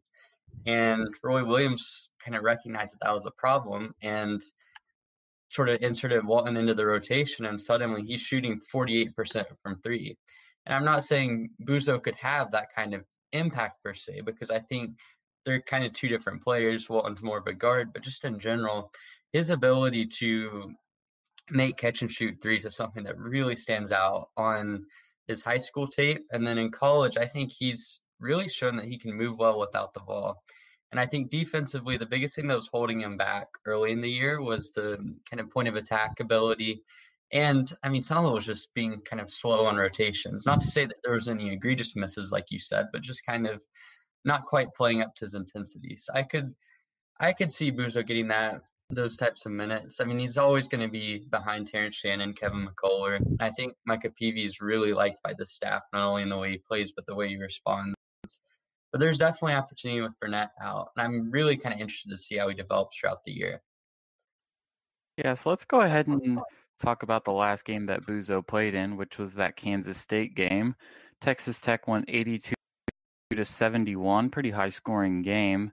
And 0.67 1.09
Roy 1.23 1.45
Williams 1.45 2.11
kind 2.25 2.37
of 2.37 2.43
recognized 2.43 2.95
that 2.95 3.01
that 3.03 3.15
was 3.15 3.27
a 3.27 3.31
problem 3.33 3.95
and 4.03 4.41
sort 5.51 5.69
of 5.69 5.83
inserted 5.83 6.27
Walton 6.27 6.57
into 6.57 6.75
the 6.75 6.87
rotation. 6.87 7.47
And 7.47 7.61
suddenly 7.61 8.03
he's 8.03 8.21
shooting 8.21 8.61
48% 8.75 9.45
from 9.63 9.81
three. 9.83 10.17
And 10.67 10.75
I'm 10.75 10.85
not 10.85 11.05
saying 11.05 11.51
Buzo 11.65 12.03
could 12.03 12.17
have 12.17 12.51
that 12.53 12.69
kind 12.75 12.95
of 12.95 13.05
impact 13.33 13.83
per 13.83 13.95
se, 13.95 14.23
because 14.25 14.51
I 14.51 14.61
think 14.61 14.91
they're 15.49 15.63
kind 15.63 15.85
of 15.85 15.95
two 15.95 16.09
different 16.09 16.43
players. 16.45 16.91
Walton's 16.91 17.23
more 17.23 17.39
of 17.39 17.47
a 17.47 17.55
guard, 17.55 17.93
but 17.95 18.03
just 18.03 18.25
in 18.25 18.39
general, 18.39 18.93
his 19.33 19.49
ability 19.49 20.07
to 20.07 20.75
make 21.51 21.79
catch 21.79 22.03
and 22.03 22.13
shoot 22.13 22.37
threes 22.43 22.67
is 22.67 22.77
something 22.77 23.03
that 23.05 23.19
really 23.19 23.57
stands 23.57 23.91
out 23.91 24.29
on 24.37 24.85
his 25.27 25.41
high 25.41 25.57
school 25.57 25.89
tape. 25.89 26.27
And 26.33 26.47
then 26.47 26.59
in 26.59 26.71
college, 26.71 27.17
I 27.17 27.25
think 27.27 27.51
he's 27.51 28.03
really 28.21 28.47
shown 28.47 28.77
that 28.77 28.85
he 28.85 28.99
can 28.99 29.15
move 29.15 29.39
well 29.39 29.59
without 29.59 29.95
the 29.95 30.01
ball. 30.01 30.37
And 30.93 31.01
I 31.01 31.07
think 31.07 31.31
defensively, 31.31 31.97
the 31.97 32.05
biggest 32.05 32.35
thing 32.37 32.47
that 32.49 32.57
was 32.57 32.69
holding 32.69 33.01
him 33.01 33.17
back 33.17 33.47
early 33.65 33.93
in 33.93 34.03
the 34.03 34.11
year 34.11 34.43
was 34.43 34.73
the 34.73 34.97
kind 35.31 35.41
of 35.41 35.51
point 35.51 35.69
of 35.69 35.77
attack 35.77 36.21
ability. 36.21 36.83
And 37.33 37.73
I 37.83 37.89
mean, 37.89 38.03
some 38.03 38.27
of 38.27 38.33
it 38.33 38.35
was 38.35 38.47
just 38.47 38.75
being 38.75 39.01
kind 39.01 39.21
of 39.21 39.31
slow 39.31 39.65
on 39.65 39.77
rotations. 39.77 40.45
Not 40.45 40.61
to 40.61 40.67
say 40.67 40.85
that 40.85 40.97
there 41.03 41.15
was 41.15 41.29
any 41.29 41.51
egregious 41.51 41.97
misses, 41.97 42.33
like 42.33 42.47
you 42.51 42.59
said, 42.59 42.89
but 42.93 43.01
just 43.01 43.25
kind 43.25 43.47
of 43.47 43.63
not 44.25 44.45
quite 44.45 44.69
playing 44.77 45.03
up 45.03 45.15
to 45.17 45.25
his 45.25 45.35
intensity. 45.35 45.97
So 45.97 46.13
I 46.15 46.23
could, 46.23 46.55
I 47.21 47.33
could 47.33 47.53
see 47.53 47.73
Buzo 47.73 48.07
getting 48.07 48.29
that 48.29 48.63
those 48.91 49.17
types 49.17 49.45
of 49.45 49.53
minutes. 49.53 50.01
I 50.01 50.05
mean, 50.05 50.19
he's 50.19 50.39
always 50.39 50.67
going 50.67 50.81
to 50.81 50.91
be 50.91 51.27
behind 51.31 51.69
Terrence 51.69 51.97
Shannon, 51.97 52.33
Kevin 52.33 52.67
McCullar. 52.67 53.19
I 53.39 53.51
think 53.51 53.75
Micah 53.87 54.11
Peavy 54.11 54.47
is 54.47 54.61
really 54.61 54.95
liked 54.95 55.23
by 55.23 55.35
the 55.37 55.45
staff, 55.45 55.83
not 55.93 56.09
only 56.09 56.23
in 56.23 56.31
the 56.31 56.39
way 56.39 56.53
he 56.53 56.63
plays, 56.67 56.93
but 56.93 57.05
the 57.07 57.15
way 57.15 57.29
he 57.29 57.37
responds. 57.37 57.95
But 58.91 59.01
there's 59.01 59.19
definitely 59.19 59.55
opportunity 59.55 60.01
with 60.01 60.19
Burnett 60.21 60.51
out, 60.63 60.89
and 60.97 61.05
I'm 61.05 61.31
really 61.31 61.59
kind 61.59 61.75
of 61.75 61.81
interested 61.81 62.09
to 62.11 62.17
see 62.17 62.39
how 62.39 62.49
he 62.49 62.55
develops 62.55 62.99
throughout 62.99 63.23
the 63.27 63.33
year. 63.33 63.61
Yeah, 65.19 65.35
so 65.35 65.51
let's 65.51 65.67
go 65.67 65.83
ahead 65.83 66.07
and 66.07 66.41
talk 66.81 67.03
about 67.03 67.25
the 67.27 67.33
last 67.33 67.67
game 67.67 67.87
that 67.87 68.07
Buzo 68.07 68.47
played 68.47 68.75
in, 68.75 68.97
which 68.97 69.19
was 69.19 69.35
that 69.35 69.57
Kansas 69.57 69.99
State 69.99 70.35
game. 70.35 70.75
Texas 71.21 71.61
Tech 71.61 71.87
won 71.87 72.05
82 72.09 72.55
to 73.39 73.45
71, 73.45 74.31
pretty 74.31 74.51
high 74.51 74.69
scoring 74.69 75.23
game. 75.23 75.73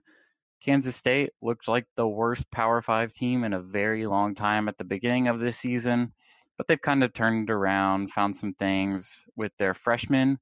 Kansas 0.64 0.96
State 0.96 1.30
looked 1.42 1.68
like 1.68 1.86
the 1.96 2.08
worst 2.08 2.50
Power 2.50 2.82
5 2.82 3.12
team 3.12 3.44
in 3.44 3.52
a 3.52 3.60
very 3.60 4.06
long 4.06 4.34
time 4.34 4.68
at 4.68 4.78
the 4.78 4.84
beginning 4.84 5.28
of 5.28 5.38
this 5.38 5.58
season, 5.58 6.12
but 6.56 6.66
they've 6.66 6.80
kind 6.80 7.04
of 7.04 7.12
turned 7.12 7.50
around, 7.50 8.10
found 8.10 8.36
some 8.36 8.54
things 8.54 9.24
with 9.36 9.52
their 9.58 9.74
freshmen. 9.74 10.38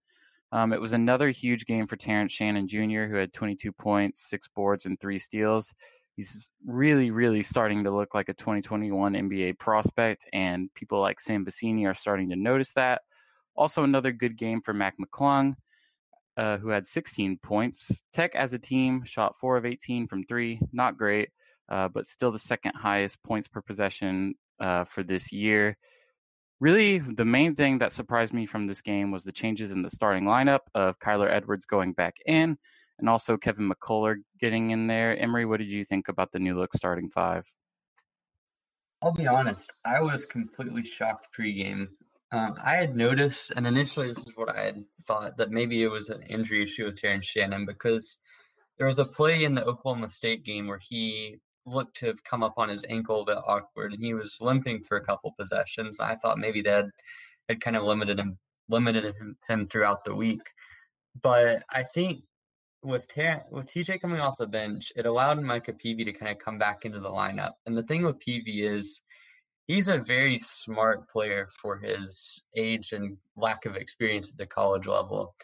Um, 0.53 0.73
it 0.73 0.81
was 0.81 0.93
another 0.93 1.31
huge 1.31 1.67
game 1.67 1.87
for 1.87 1.97
Terrence 1.97 2.33
Shannon 2.33 2.69
Jr., 2.69 3.07
who 3.07 3.17
had 3.17 3.33
22 3.33 3.73
points, 3.73 4.21
six 4.21 4.47
boards, 4.47 4.87
and 4.87 4.99
three 5.01 5.19
steals. 5.19 5.75
He's 6.17 6.49
really, 6.65 7.11
really 7.11 7.43
starting 7.43 7.83
to 7.85 7.91
look 7.91 8.15
like 8.15 8.29
a 8.29 8.35
2021 8.35 9.15
NBA 9.15 9.59
prospect, 9.59 10.27
and 10.33 10.73
people 10.75 11.01
like 11.01 11.19
Sam 11.19 11.45
Vecenie 11.45 11.91
are 11.91 11.95
starting 11.95 12.31
to 12.31 12.37
notice 12.37 12.73
that. 12.75 13.03
Also, 13.57 13.83
another 13.83 14.13
good 14.13 14.37
game 14.37 14.61
for 14.61 14.73
Mac 14.73 14.95
McClung, 14.99 15.57
uh, 16.37 16.59
who 16.59 16.69
had 16.69 16.87
16 16.87 17.39
points. 17.43 18.03
Tech 18.13 18.35
as 18.35 18.53
a 18.53 18.59
team 18.59 19.05
shot 19.05 19.37
4 19.41 19.57
of 19.57 19.67
18 19.67 20.07
from 20.07 20.25
three, 20.25 20.61
not 20.73 20.97
great, 20.99 21.31
uh, 21.69 21.89
but 21.89 22.09
still 22.09 22.33
the 22.33 22.39
second 22.39 22.73
highest 22.75 23.23
points 23.23 23.49
per 23.49 23.61
possession 23.61 24.35
uh, 24.61 24.85
for 24.85 25.03
this 25.03 25.33
year. 25.33 25.77
Really, 26.61 26.99
the 26.99 27.25
main 27.25 27.57
thing 27.57 27.79
that 27.79 27.93
surprised 27.93 28.33
me 28.33 28.47
from 28.47 28.67
this 28.67 28.81
game 28.81 29.11
was 29.11 29.25
the 29.25 29.33
changes 29.33 29.71
in 29.71 29.83
the 29.83 29.91
starting 29.91 30.25
lineup 30.25 30.61
of 30.75 30.99
Kyler 30.99 31.31
Edwards 31.31 31.67
going 31.67 31.93
back 31.93 32.17
in 32.27 32.59
and 32.99 33.09
also 33.09 33.37
Kevin 33.37 33.71
McCullar 33.71 34.17
getting 34.41 34.71
in 34.71 34.87
there. 34.87 35.17
Emery, 35.19 35.47
what 35.47 35.59
did 35.59 35.69
you 35.69 35.85
think 35.85 36.09
about 36.09 36.33
the 36.33 36.39
new 36.39 36.57
look 36.59 36.73
starting 36.75 37.11
five? 37.11 37.45
I'll 39.03 39.13
be 39.13 39.27
honest, 39.27 39.71
I 39.85 40.01
was 40.01 40.25
completely 40.25 40.83
shocked 40.83 41.27
pregame. 41.39 41.89
Um, 42.35 42.57
I 42.61 42.75
had 42.75 42.97
noticed, 42.97 43.53
and 43.55 43.65
initially 43.65 44.09
this 44.09 44.27
is 44.27 44.33
what 44.35 44.49
I 44.49 44.65
had 44.65 44.85
thought, 45.07 45.37
that 45.37 45.53
maybe 45.53 45.85
it 45.85 45.89
was 45.89 46.09
an 46.09 46.23
injury 46.23 46.65
issue 46.65 46.87
with 46.87 47.01
Terrence 47.01 47.27
Shannon 47.27 47.65
because 47.65 48.17
there 48.77 48.89
was 48.89 48.99
a 48.99 49.05
play 49.05 49.45
in 49.45 49.55
the 49.55 49.65
Oklahoma 49.65 50.09
State 50.09 50.45
game 50.45 50.67
where 50.67 50.81
he 50.81 51.39
looked 51.65 51.97
to 51.99 52.07
have 52.07 52.25
come 52.25 52.43
up 52.43 52.55
on 52.57 52.69
his 52.69 52.85
ankle 52.89 53.23
a 53.23 53.25
bit 53.25 53.39
awkward, 53.47 53.93
and 53.93 54.03
he 54.03 54.15
was 54.15 54.39
limping 54.41 54.83
for 54.83 54.97
a 54.97 55.05
couple 55.05 55.33
possessions. 55.39 56.01
I 56.01 56.17
thought 56.17 56.39
maybe 56.39 56.61
that 56.63 56.87
had 57.49 57.61
kind 57.61 57.77
of 57.77 57.85
limited 57.85 58.19
him 58.19 58.37
limited 58.69 59.15
him, 59.15 59.37
him 59.49 59.69
throughout 59.69 60.05
the 60.05 60.15
week. 60.15 60.43
But 61.23 61.63
I 61.71 61.85
think 61.85 62.25
with 62.83 63.07
Ter- 63.07 63.45
with 63.53 63.67
TJ 63.67 64.01
coming 64.01 64.21
off 64.21 64.39
the 64.39 64.49
bench, 64.49 64.93
it 64.97 65.07
allowed 65.07 65.41
Micah 65.41 65.73
Peavy 65.73 66.05
to 66.05 66.13
kind 66.13 66.33
of 66.33 66.39
come 66.39 66.59
back 66.59 66.85
into 66.85 66.99
the 66.99 67.11
lineup. 67.11 67.53
And 67.65 67.77
the 67.77 67.85
thing 67.85 68.03
with 68.03 68.19
Peavy 68.19 68.67
is 68.67 69.03
he's 69.67 69.89
a 69.89 69.99
very 69.99 70.39
smart 70.39 71.09
player 71.09 71.49
for 71.61 71.79
his 71.79 72.43
age 72.57 72.93
and 72.93 73.17
lack 73.37 73.67
of 73.67 73.77
experience 73.77 74.31
at 74.31 74.37
the 74.37 74.47
college 74.47 74.87
level. 74.87 75.35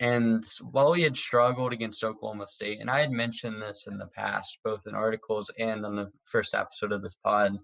And 0.00 0.44
while 0.70 0.92
he 0.92 1.02
had 1.02 1.16
struggled 1.16 1.72
against 1.72 2.02
Oklahoma 2.02 2.46
State, 2.46 2.80
and 2.80 2.90
I 2.90 3.00
had 3.00 3.12
mentioned 3.12 3.62
this 3.62 3.86
in 3.86 3.96
the 3.96 4.08
past, 4.08 4.58
both 4.64 4.80
in 4.86 4.94
articles 4.94 5.50
and 5.58 5.86
on 5.86 5.96
the 5.96 6.10
first 6.30 6.54
episode 6.54 6.92
of 6.92 7.02
this 7.02 7.16
pod, 7.22 7.56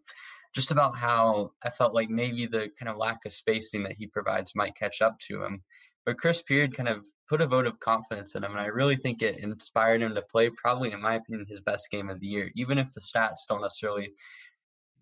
just 0.54 0.70
about 0.70 0.96
how 0.96 1.52
I 1.62 1.70
felt 1.70 1.94
like 1.94 2.08
maybe 2.08 2.46
the 2.46 2.68
kind 2.78 2.88
of 2.88 2.96
lack 2.96 3.24
of 3.24 3.32
spacing 3.32 3.82
that 3.84 3.96
he 3.96 4.06
provides 4.06 4.54
might 4.54 4.76
catch 4.76 5.00
up 5.02 5.18
to 5.28 5.42
him. 5.42 5.62
But 6.06 6.18
Chris 6.18 6.42
Beard 6.42 6.76
kind 6.76 6.88
of 6.88 7.04
put 7.28 7.40
a 7.40 7.46
vote 7.46 7.66
of 7.66 7.78
confidence 7.80 8.34
in 8.34 8.42
him, 8.42 8.52
and 8.52 8.60
I 8.60 8.66
really 8.66 8.96
think 8.96 9.22
it 9.22 9.38
inspired 9.38 10.02
him 10.02 10.14
to 10.14 10.22
play 10.22 10.50
probably, 10.50 10.92
in 10.92 11.00
my 11.00 11.14
opinion, 11.14 11.46
his 11.48 11.60
best 11.60 11.88
game 11.90 12.10
of 12.10 12.20
the 12.20 12.26
year. 12.26 12.50
Even 12.56 12.78
if 12.78 12.92
the 12.92 13.00
stats 13.00 13.46
don't 13.48 13.62
necessarily 13.62 14.12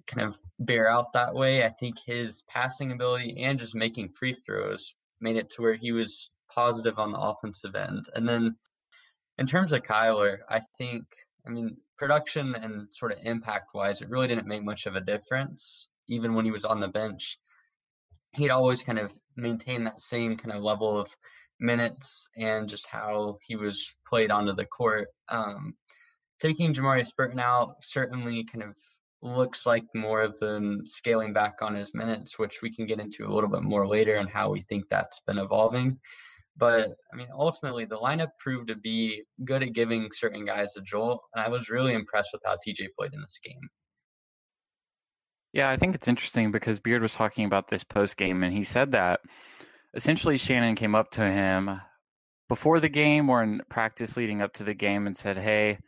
kind 0.08 0.26
of 0.26 0.38
bear 0.58 0.90
out 0.90 1.12
that 1.12 1.34
way, 1.34 1.64
I 1.64 1.68
think 1.68 1.96
his 2.04 2.42
passing 2.48 2.92
ability 2.92 3.42
and 3.42 3.58
just 3.58 3.74
making 3.74 4.08
free 4.08 4.34
throws 4.34 4.94
made 5.20 5.36
it 5.36 5.50
to 5.50 5.62
where 5.62 5.74
he 5.74 5.92
was 5.92 6.30
positive 6.52 6.98
on 6.98 7.12
the 7.12 7.18
offensive 7.18 7.74
end. 7.76 8.06
And 8.14 8.28
then 8.28 8.56
in 9.38 9.46
terms 9.46 9.72
of 9.72 9.82
Kyler, 9.82 10.38
I 10.48 10.60
think, 10.78 11.04
I 11.46 11.50
mean, 11.50 11.76
production 11.96 12.54
and 12.54 12.88
sort 12.92 13.12
of 13.12 13.18
impact 13.22 13.74
wise, 13.74 14.02
it 14.02 14.10
really 14.10 14.28
didn't 14.28 14.46
make 14.46 14.64
much 14.64 14.86
of 14.86 14.96
a 14.96 15.00
difference, 15.00 15.88
even 16.08 16.34
when 16.34 16.44
he 16.44 16.50
was 16.50 16.64
on 16.64 16.80
the 16.80 16.88
bench. 16.88 17.38
He'd 18.34 18.50
always 18.50 18.82
kind 18.82 18.98
of 18.98 19.12
maintain 19.36 19.84
that 19.84 20.00
same 20.00 20.36
kind 20.36 20.56
of 20.56 20.62
level 20.62 20.98
of 20.98 21.08
minutes 21.60 22.28
and 22.36 22.68
just 22.68 22.86
how 22.86 23.38
he 23.46 23.56
was 23.56 23.88
played 24.08 24.30
onto 24.30 24.54
the 24.54 24.66
court. 24.66 25.08
Um, 25.28 25.74
taking 26.40 26.72
Jamarius 26.72 27.14
Burton 27.16 27.40
out 27.40 27.76
certainly 27.82 28.44
kind 28.44 28.62
of 28.62 28.74
looks 29.22 29.66
like 29.66 29.84
more 29.94 30.22
of 30.22 30.38
them 30.38 30.82
scaling 30.86 31.32
back 31.32 31.56
on 31.60 31.74
his 31.74 31.92
minutes, 31.94 32.38
which 32.38 32.62
we 32.62 32.74
can 32.74 32.86
get 32.86 33.00
into 33.00 33.26
a 33.26 33.32
little 33.32 33.50
bit 33.50 33.62
more 33.62 33.86
later 33.86 34.16
and 34.16 34.28
how 34.28 34.50
we 34.50 34.62
think 34.68 34.84
that's 34.88 35.20
been 35.26 35.38
evolving. 35.38 35.98
But 36.56 36.90
I 37.12 37.16
mean, 37.16 37.28
ultimately, 37.32 37.84
the 37.84 37.96
lineup 37.96 38.30
proved 38.40 38.68
to 38.68 38.76
be 38.76 39.22
good 39.44 39.62
at 39.62 39.74
giving 39.74 40.08
certain 40.12 40.44
guys 40.44 40.74
a 40.76 40.80
jolt, 40.80 41.22
and 41.34 41.44
I 41.44 41.48
was 41.48 41.68
really 41.68 41.94
impressed 41.94 42.30
with 42.32 42.42
how 42.44 42.54
TJ 42.54 42.88
played 42.98 43.14
in 43.14 43.20
this 43.20 43.38
game. 43.42 43.60
Yeah, 45.52 45.70
I 45.70 45.76
think 45.76 45.94
it's 45.94 46.08
interesting 46.08 46.50
because 46.50 46.80
Beard 46.80 47.02
was 47.02 47.14
talking 47.14 47.44
about 47.44 47.68
this 47.68 47.84
post 47.84 48.16
game, 48.16 48.42
and 48.42 48.54
he 48.54 48.64
said 48.64 48.92
that 48.92 49.20
essentially 49.94 50.36
Shannon 50.36 50.74
came 50.74 50.94
up 50.94 51.10
to 51.12 51.22
him 51.22 51.80
before 52.48 52.80
the 52.80 52.88
game 52.88 53.30
or 53.30 53.42
in 53.42 53.62
practice 53.68 54.16
leading 54.16 54.42
up 54.42 54.52
to 54.54 54.64
the 54.64 54.74
game 54.74 55.06
and 55.06 55.16
said, 55.16 55.38
Hey, 55.38 55.78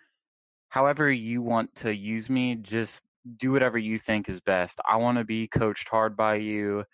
however 0.69 1.11
you 1.11 1.43
want 1.43 1.75
to 1.77 1.95
use 1.95 2.31
me, 2.31 2.55
just 2.55 3.01
do 3.37 3.53
whatever 3.53 3.79
you 3.79 3.99
think 3.99 4.29
is 4.29 4.41
best. 4.41 4.81
I 4.89 4.97
want 4.97 5.19
to 5.19 5.25
be 5.25 5.47
coached 5.47 5.89
hard 5.89 6.17
by 6.17 6.37
you. 6.37 6.85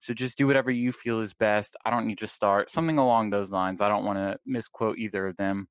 So 0.00 0.14
just 0.14 0.38
do 0.38 0.46
whatever 0.46 0.70
you 0.70 0.92
feel 0.92 1.20
is 1.20 1.34
best. 1.34 1.76
I 1.84 1.90
don't 1.90 2.06
need 2.06 2.18
to 2.18 2.26
start. 2.26 2.70
Something 2.70 2.98
along 2.98 3.30
those 3.30 3.50
lines. 3.50 3.80
I 3.80 3.88
don't 3.88 4.04
want 4.04 4.18
to 4.18 4.38
misquote 4.46 4.98
either 4.98 5.26
of 5.26 5.36
them. 5.36 5.68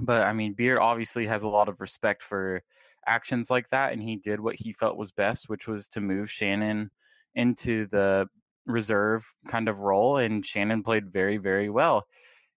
But 0.00 0.22
I 0.22 0.32
mean, 0.32 0.54
Beard 0.54 0.78
obviously 0.78 1.26
has 1.26 1.42
a 1.42 1.48
lot 1.48 1.68
of 1.68 1.80
respect 1.80 2.22
for 2.22 2.62
actions 3.06 3.50
like 3.50 3.68
that. 3.70 3.92
And 3.92 4.02
he 4.02 4.16
did 4.16 4.40
what 4.40 4.56
he 4.56 4.72
felt 4.72 4.96
was 4.96 5.12
best, 5.12 5.48
which 5.48 5.66
was 5.66 5.88
to 5.88 6.00
move 6.00 6.30
Shannon 6.30 6.90
into 7.34 7.86
the 7.86 8.28
reserve 8.66 9.26
kind 9.48 9.68
of 9.68 9.80
role. 9.80 10.16
And 10.16 10.46
Shannon 10.46 10.82
played 10.82 11.12
very, 11.12 11.36
very 11.36 11.68
well. 11.68 12.06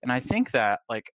And 0.04 0.12
I 0.12 0.20
think 0.20 0.52
that, 0.52 0.82
like, 0.88 1.12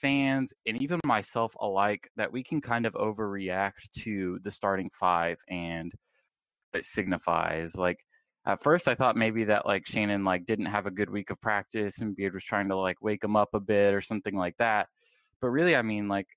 fans 0.00 0.52
and 0.66 0.80
even 0.82 1.00
myself 1.04 1.54
alike 1.60 2.08
that 2.16 2.32
we 2.32 2.42
can 2.42 2.60
kind 2.60 2.86
of 2.86 2.94
overreact 2.94 3.90
to 3.98 4.38
the 4.42 4.50
starting 4.50 4.90
five 4.98 5.38
and 5.48 5.92
it 6.72 6.84
signifies 6.84 7.76
like 7.76 7.98
at 8.46 8.62
first 8.62 8.88
I 8.88 8.94
thought 8.94 9.16
maybe 9.16 9.44
that 9.44 9.66
like 9.66 9.86
Shannon 9.86 10.24
like 10.24 10.46
didn't 10.46 10.66
have 10.66 10.86
a 10.86 10.90
good 10.90 11.10
week 11.10 11.30
of 11.30 11.40
practice 11.40 11.98
and 11.98 12.16
Beard 12.16 12.34
was 12.34 12.44
trying 12.44 12.68
to 12.68 12.76
like 12.76 13.02
wake 13.02 13.22
him 13.22 13.36
up 13.36 13.50
a 13.52 13.60
bit 13.60 13.94
or 13.94 14.00
something 14.00 14.34
like 14.34 14.56
that. 14.58 14.88
But 15.40 15.48
really, 15.48 15.76
I 15.76 15.82
mean, 15.82 16.08
like 16.08 16.28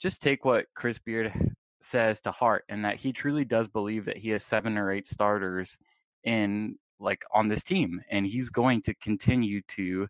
just 0.00 0.22
take 0.22 0.44
what 0.44 0.66
Chris 0.74 0.98
Beard 0.98 1.32
says 1.82 2.20
to 2.22 2.30
heart 2.30 2.64
and 2.68 2.84
that 2.84 2.96
he 2.96 3.12
truly 3.12 3.44
does 3.44 3.68
believe 3.68 4.06
that 4.06 4.18
he 4.18 4.30
has 4.30 4.44
seven 4.44 4.76
or 4.76 4.92
eight 4.92 5.08
starters 5.08 5.76
in 6.24 6.76
like 6.98 7.22
on 7.32 7.48
this 7.48 7.64
team 7.64 8.02
and 8.10 8.26
he's 8.26 8.50
going 8.50 8.82
to 8.82 8.94
continue 8.94 9.62
to 9.68 10.06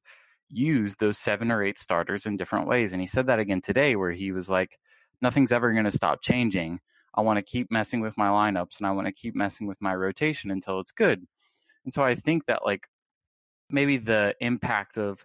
use 0.50 0.96
those 0.96 1.18
seven 1.18 1.50
or 1.50 1.62
eight 1.62 1.78
starters 1.78 2.26
in 2.26 2.36
different 2.36 2.66
ways. 2.66 2.92
And 2.92 3.00
he 3.00 3.06
said 3.06 3.26
that 3.26 3.38
again 3.38 3.60
today 3.60 3.96
where 3.96 4.10
he 4.10 4.32
was 4.32 4.48
like, 4.48 4.78
nothing's 5.22 5.52
ever 5.52 5.72
going 5.72 5.84
to 5.84 5.90
stop 5.90 6.22
changing. 6.22 6.80
I 7.14 7.22
want 7.22 7.38
to 7.38 7.42
keep 7.42 7.70
messing 7.70 8.00
with 8.00 8.16
my 8.16 8.28
lineups 8.28 8.78
and 8.78 8.86
I 8.86 8.92
want 8.92 9.06
to 9.06 9.12
keep 9.12 9.34
messing 9.34 9.66
with 9.66 9.80
my 9.80 9.94
rotation 9.94 10.50
until 10.50 10.80
it's 10.80 10.92
good. 10.92 11.26
And 11.84 11.92
so 11.92 12.02
I 12.02 12.14
think 12.14 12.46
that 12.46 12.64
like 12.64 12.86
maybe 13.68 13.96
the 13.96 14.34
impact 14.40 14.96
of 14.96 15.24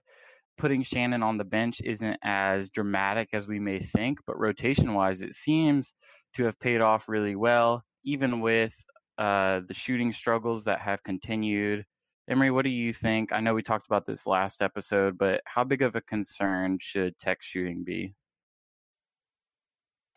putting 0.58 0.84
Shannon 0.84 1.24
on 1.24 1.38
the 1.38 1.44
bench 1.44 1.82
isn't 1.82 2.18
as 2.24 2.70
dramatic 2.70 3.30
as 3.34 3.48
we 3.48 3.60
may 3.60 3.80
think, 3.80 4.20
but 4.26 4.40
rotation 4.40 4.94
wise, 4.94 5.22
it 5.22 5.34
seems 5.34 5.94
to 6.36 6.46
have 6.46 6.60
paid 6.60 6.82
off 6.82 7.10
really 7.10 7.36
well, 7.36 7.84
even 8.04 8.42
with 8.42 8.74
uh, 9.18 9.62
the 9.68 9.74
shooting 9.74 10.14
struggles 10.14 10.66
that 10.66 10.80
have 10.80 11.04
continued. 11.04 11.86
Emery, 12.28 12.50
what 12.50 12.64
do 12.64 12.72
you 12.72 12.92
think? 12.92 13.32
I 13.32 13.40
know 13.40 13.54
we 13.54 13.62
talked 13.62 13.86
about 13.86 14.06
this 14.06 14.26
last 14.26 14.62
episode, 14.62 15.18
but 15.18 15.42
how 15.46 15.64
big 15.64 15.84
of 15.84 15.96
a 15.96 16.02
concern 16.02 16.80
should 16.82 17.20
tech 17.20 17.44
shooting 17.44 17.84
be? 17.84 18.16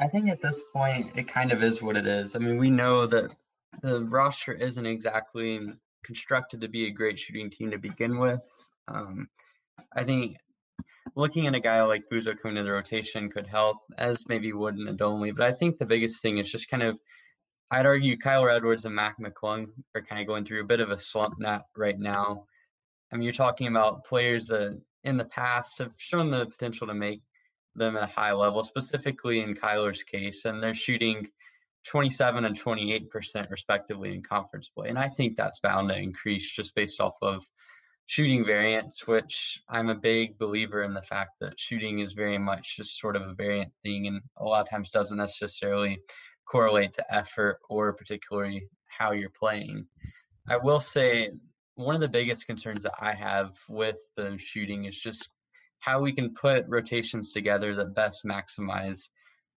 I 0.00 0.08
think 0.08 0.30
at 0.30 0.40
this 0.40 0.62
point, 0.72 1.12
it 1.16 1.28
kind 1.28 1.52
of 1.52 1.62
is 1.62 1.82
what 1.82 1.96
it 1.96 2.06
is. 2.06 2.34
I 2.34 2.38
mean, 2.38 2.56
we 2.56 2.70
know 2.70 3.06
that 3.06 3.30
the 3.82 4.04
roster 4.04 4.52
isn't 4.52 4.86
exactly 4.86 5.60
constructed 6.04 6.60
to 6.62 6.68
be 6.68 6.86
a 6.86 6.90
great 6.90 7.18
shooting 7.18 7.50
team 7.50 7.72
to 7.72 7.78
begin 7.78 8.18
with. 8.18 8.40
Um, 8.86 9.28
I 9.94 10.04
think 10.04 10.36
looking 11.14 11.46
at 11.46 11.54
a 11.54 11.60
guy 11.60 11.82
like 11.82 12.04
Buzo 12.10 12.38
coming 12.40 12.56
to 12.56 12.62
the 12.62 12.72
rotation 12.72 13.28
could 13.28 13.46
help, 13.46 13.78
as 13.98 14.28
maybe 14.28 14.52
would 14.52 14.76
Nadolny. 14.76 15.36
But 15.36 15.46
I 15.46 15.52
think 15.52 15.78
the 15.78 15.84
biggest 15.84 16.22
thing 16.22 16.38
is 16.38 16.50
just 16.50 16.70
kind 16.70 16.82
of, 16.82 16.98
I'd 17.70 17.86
argue 17.86 18.16
Kyler 18.16 18.54
Edwards 18.54 18.86
and 18.86 18.94
Mac 18.94 19.16
McClung 19.20 19.66
are 19.94 20.02
kind 20.02 20.20
of 20.20 20.26
going 20.26 20.44
through 20.44 20.62
a 20.62 20.66
bit 20.66 20.80
of 20.80 20.90
a 20.90 20.96
slump 20.96 21.38
net 21.38 21.62
right 21.76 21.98
now. 21.98 22.46
I 23.12 23.16
mean, 23.16 23.24
you're 23.24 23.32
talking 23.32 23.66
about 23.66 24.04
players 24.04 24.46
that 24.46 24.80
in 25.04 25.16
the 25.16 25.24
past 25.24 25.78
have 25.78 25.92
shown 25.98 26.30
the 26.30 26.46
potential 26.46 26.86
to 26.86 26.94
make 26.94 27.20
them 27.74 27.96
at 27.96 28.02
a 28.02 28.12
high 28.12 28.32
level, 28.32 28.64
specifically 28.64 29.40
in 29.40 29.54
Kyler's 29.54 30.02
case, 30.02 30.44
and 30.46 30.62
they're 30.62 30.74
shooting 30.74 31.28
27 31.86 32.44
and 32.44 32.60
28% 32.60 33.50
respectively 33.50 34.14
in 34.14 34.22
conference 34.22 34.68
play. 34.68 34.88
And 34.88 34.98
I 34.98 35.08
think 35.08 35.36
that's 35.36 35.60
bound 35.60 35.90
to 35.90 35.96
increase 35.96 36.50
just 36.50 36.74
based 36.74 37.00
off 37.00 37.14
of 37.22 37.46
shooting 38.06 38.44
variance, 38.44 39.06
which 39.06 39.60
I'm 39.68 39.90
a 39.90 39.94
big 39.94 40.38
believer 40.38 40.82
in 40.82 40.94
the 40.94 41.02
fact 41.02 41.32
that 41.40 41.60
shooting 41.60 41.98
is 41.98 42.14
very 42.14 42.38
much 42.38 42.76
just 42.76 42.98
sort 42.98 43.16
of 43.16 43.22
a 43.22 43.34
variant 43.34 43.72
thing 43.82 44.06
and 44.06 44.20
a 44.38 44.44
lot 44.44 44.62
of 44.62 44.70
times 44.70 44.90
doesn't 44.90 45.18
necessarily 45.18 45.98
correlate 46.50 46.92
to 46.94 47.14
effort 47.14 47.58
or 47.68 47.92
particularly 47.92 48.64
how 48.86 49.12
you're 49.12 49.30
playing. 49.38 49.86
I 50.48 50.56
will 50.56 50.80
say 50.80 51.30
one 51.74 51.94
of 51.94 52.00
the 52.00 52.08
biggest 52.08 52.46
concerns 52.46 52.82
that 52.82 52.94
I 53.00 53.12
have 53.12 53.52
with 53.68 53.96
the 54.16 54.36
shooting 54.38 54.86
is 54.86 54.98
just 54.98 55.30
how 55.80 56.00
we 56.00 56.12
can 56.12 56.34
put 56.34 56.64
rotations 56.68 57.32
together 57.32 57.74
that 57.74 57.94
best 57.94 58.24
maximize 58.24 59.10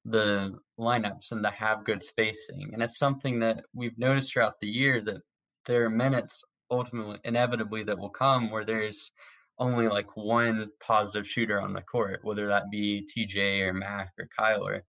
the 0.06 0.54
lineups 0.80 1.32
and 1.32 1.44
to 1.44 1.50
have 1.50 1.86
good 1.86 2.04
spacing. 2.04 2.72
And 2.74 2.84
it's 2.84 3.00
something 3.00 3.40
that 3.40 3.64
we've 3.74 3.98
noticed 3.98 4.34
throughout 4.34 4.60
the 4.60 4.68
year 4.68 5.02
that 5.02 5.22
there 5.66 5.86
are 5.86 5.90
minutes 5.90 6.44
ultimately 6.70 7.20
inevitably 7.24 7.84
that 7.84 7.98
will 7.98 8.10
come 8.10 8.50
where 8.50 8.66
there's 8.66 9.12
only 9.60 9.88
like 9.88 10.16
one 10.16 10.70
positive 10.80 11.28
shooter 11.28 11.62
on 11.62 11.74
the 11.74 11.82
court, 11.82 12.22
whether 12.24 12.48
that 12.48 12.72
be 12.72 13.08
TJ 13.16 13.62
or 13.62 13.74
Mac 13.74 14.12
or 14.18 14.28
Kyler. 14.38 14.82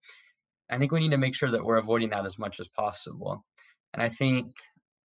I 0.70 0.78
think 0.78 0.92
we 0.92 1.00
need 1.00 1.10
to 1.10 1.18
make 1.18 1.34
sure 1.34 1.50
that 1.50 1.64
we're 1.64 1.76
avoiding 1.76 2.10
that 2.10 2.26
as 2.26 2.38
much 2.38 2.60
as 2.60 2.68
possible. 2.68 3.44
And 3.92 4.02
I 4.02 4.08
think 4.08 4.54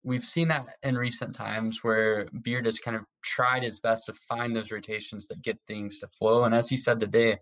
we've 0.03 0.23
seen 0.23 0.47
that 0.49 0.65
in 0.83 0.95
recent 0.95 1.35
times 1.35 1.79
where 1.83 2.27
Beard 2.43 2.67
has 2.67 2.77
kind 2.79 2.95
of 2.95 3.03
tried 3.23 3.63
his 3.63 3.79
best 3.79 4.05
to 4.05 4.13
find 4.29 4.55
those 4.55 4.71
rotations 4.71 5.27
that 5.27 5.41
get 5.41 5.57
things 5.67 5.99
to 5.99 6.07
flow. 6.19 6.43
And 6.43 6.53
as 6.53 6.69
he 6.69 6.77
said 6.77 6.99
today, 6.99 7.37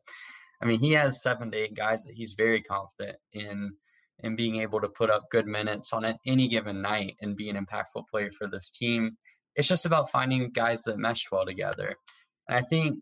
I 0.61 0.65
mean, 0.65 0.79
he 0.79 0.93
has 0.93 1.21
seven 1.21 1.51
to 1.51 1.57
eight 1.57 1.75
guys 1.75 2.03
that 2.03 2.13
he's 2.13 2.35
very 2.37 2.61
confident 2.61 3.17
in 3.33 3.73
in 4.19 4.35
being 4.35 4.61
able 4.61 4.79
to 4.79 4.87
put 4.87 5.09
up 5.09 5.29
good 5.31 5.47
minutes 5.47 5.91
on 5.91 6.05
any 6.25 6.47
given 6.47 6.81
night 6.81 7.15
and 7.21 7.35
be 7.35 7.49
an 7.49 7.57
impactful 7.57 8.07
player 8.09 8.31
for 8.31 8.47
this 8.47 8.69
team. 8.69 9.17
It's 9.55 9.67
just 9.67 9.85
about 9.85 10.11
finding 10.11 10.49
guys 10.51 10.83
that 10.83 10.97
mesh 10.97 11.25
well 11.31 11.45
together. 11.45 11.95
And 12.47 12.57
I 12.57 12.61
think 12.61 12.99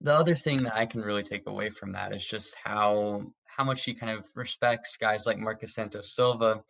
the 0.00 0.14
other 0.14 0.34
thing 0.34 0.62
that 0.62 0.76
I 0.76 0.86
can 0.86 1.02
really 1.02 1.24
take 1.24 1.46
away 1.46 1.68
from 1.70 1.92
that 1.92 2.14
is 2.14 2.24
just 2.24 2.54
how 2.64 3.22
how 3.58 3.64
much 3.64 3.84
he 3.84 3.92
kind 3.92 4.16
of 4.16 4.24
respects 4.34 4.96
guys 4.96 5.26
like 5.26 5.38
Marcus 5.38 5.74
Santos 5.74 6.14
Silva, 6.14 6.62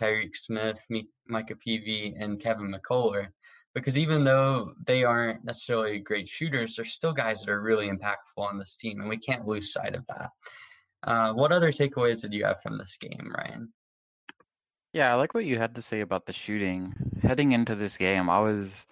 Tyreek 0.00 0.34
Smith, 0.36 0.80
Micah 1.28 1.56
Peavy, 1.56 2.14
and 2.18 2.40
Kevin 2.40 2.72
McCullar 2.72 3.26
because 3.76 3.98
even 3.98 4.24
though 4.24 4.72
they 4.86 5.04
aren't 5.04 5.44
necessarily 5.44 5.98
great 5.98 6.26
shooters, 6.26 6.74
they're 6.74 6.84
still 6.86 7.12
guys 7.12 7.40
that 7.40 7.50
are 7.50 7.60
really 7.60 7.90
impactful 7.90 8.38
on 8.38 8.58
this 8.58 8.74
team, 8.74 9.00
and 9.00 9.08
we 9.08 9.18
can't 9.18 9.44
lose 9.44 9.70
sight 9.70 9.94
of 9.94 10.02
that. 10.08 10.30
Uh, 11.02 11.34
what 11.34 11.52
other 11.52 11.70
takeaways 11.70 12.22
did 12.22 12.32
you 12.32 12.42
have 12.42 12.62
from 12.62 12.78
this 12.78 12.96
game, 12.96 13.30
Ryan? 13.36 13.70
Yeah, 14.94 15.12
I 15.12 15.16
like 15.16 15.34
what 15.34 15.44
you 15.44 15.58
had 15.58 15.74
to 15.74 15.82
say 15.82 16.00
about 16.00 16.24
the 16.24 16.32
shooting. 16.32 16.94
Heading 17.22 17.52
into 17.52 17.74
this 17.74 17.98
game, 17.98 18.30
I 18.30 18.40
was 18.40 18.86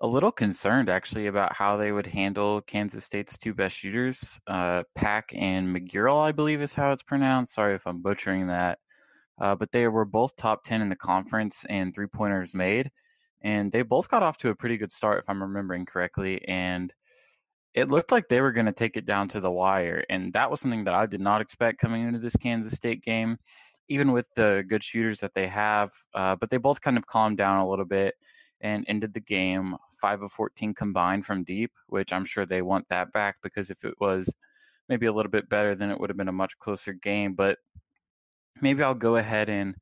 a 0.00 0.06
little 0.06 0.32
concerned 0.32 0.88
actually 0.88 1.26
about 1.26 1.54
how 1.54 1.76
they 1.76 1.92
would 1.92 2.06
handle 2.06 2.60
Kansas 2.62 3.04
State's 3.04 3.38
two 3.38 3.54
best 3.54 3.78
shooters, 3.78 4.38
uh, 4.46 4.82
Pack 4.94 5.32
and 5.34 5.74
McGuirl, 5.74 6.22
I 6.22 6.32
believe 6.32 6.60
is 6.60 6.74
how 6.74 6.92
it's 6.92 7.02
pronounced. 7.02 7.54
Sorry 7.54 7.74
if 7.74 7.86
I'm 7.86 8.02
butchering 8.02 8.48
that. 8.48 8.78
Uh, 9.38 9.54
but 9.54 9.72
they 9.72 9.86
were 9.88 10.04
both 10.04 10.36
top 10.36 10.64
10 10.64 10.80
in 10.82 10.88
the 10.88 10.96
conference 10.96 11.64
in 11.68 11.92
three 11.92 12.06
pointers 12.06 12.54
made 12.54 12.90
and 13.42 13.70
they 13.70 13.82
both 13.82 14.08
got 14.08 14.22
off 14.22 14.38
to 14.38 14.48
a 14.48 14.54
pretty 14.54 14.76
good 14.76 14.92
start, 14.92 15.20
if 15.20 15.30
I'm 15.30 15.42
remembering 15.42 15.86
correctly. 15.86 16.46
And 16.48 16.92
it 17.74 17.88
looked 17.88 18.10
like 18.10 18.28
they 18.28 18.40
were 18.40 18.52
going 18.52 18.66
to 18.66 18.72
take 18.72 18.96
it 18.96 19.06
down 19.06 19.28
to 19.28 19.40
the 19.40 19.50
wire, 19.50 20.04
and 20.10 20.32
that 20.32 20.50
was 20.50 20.60
something 20.60 20.84
that 20.84 20.94
I 20.94 21.06
did 21.06 21.20
not 21.20 21.40
expect 21.40 21.78
coming 21.78 22.06
into 22.06 22.18
this 22.18 22.36
Kansas 22.36 22.74
State 22.74 23.02
game, 23.02 23.38
even 23.88 24.12
with 24.12 24.28
the 24.34 24.64
good 24.66 24.82
shooters 24.82 25.20
that 25.20 25.34
they 25.34 25.46
have. 25.46 25.90
Uh, 26.14 26.34
but 26.36 26.50
they 26.50 26.56
both 26.56 26.80
kind 26.80 26.96
of 26.96 27.06
calmed 27.06 27.36
down 27.36 27.58
a 27.58 27.68
little 27.68 27.84
bit 27.84 28.14
and 28.62 28.84
ended 28.88 29.14
the 29.14 29.20
game 29.20 29.76
five 30.00 30.22
of 30.22 30.32
14 30.32 30.74
combined 30.74 31.26
from 31.26 31.44
deep, 31.44 31.72
which 31.88 32.12
I'm 32.12 32.24
sure 32.24 32.46
they 32.46 32.62
want 32.62 32.88
that 32.88 33.12
back 33.12 33.36
because 33.42 33.70
if 33.70 33.84
it 33.84 33.94
was 34.00 34.32
maybe 34.88 35.06
a 35.06 35.12
little 35.12 35.30
bit 35.30 35.48
better, 35.48 35.74
then 35.74 35.90
it 35.90 35.98
would 35.98 36.10
have 36.10 36.16
been 36.16 36.28
a 36.28 36.32
much 36.32 36.58
closer 36.58 36.92
game. 36.92 37.34
But 37.34 37.58
maybe 38.60 38.82
I'll 38.82 38.94
go 38.94 39.16
ahead 39.16 39.48
and 39.48 39.74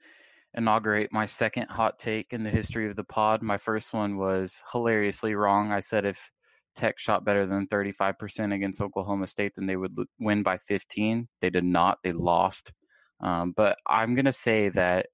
inaugurate 0.54 1.12
my 1.12 1.26
second 1.26 1.68
hot 1.68 1.98
take 1.98 2.32
in 2.32 2.44
the 2.44 2.50
history 2.50 2.88
of 2.88 2.96
the 2.96 3.04
pod. 3.04 3.42
My 3.42 3.58
first 3.58 3.92
one 3.92 4.16
was 4.16 4.60
hilariously 4.72 5.34
wrong. 5.34 5.72
I 5.72 5.80
said 5.80 6.04
if 6.04 6.30
Tech 6.74 6.98
shot 6.98 7.24
better 7.24 7.46
than 7.46 7.66
35% 7.68 8.54
against 8.54 8.80
Oklahoma 8.80 9.26
State, 9.26 9.54
then 9.56 9.66
they 9.66 9.76
would 9.76 9.96
win 10.18 10.42
by 10.42 10.58
15. 10.58 11.28
They 11.40 11.50
did 11.50 11.64
not, 11.64 11.98
they 12.02 12.12
lost. 12.12 12.72
Um, 13.20 13.52
but 13.56 13.78
I'm 13.86 14.14
going 14.14 14.24
to 14.24 14.32
say 14.32 14.70
that 14.70 15.06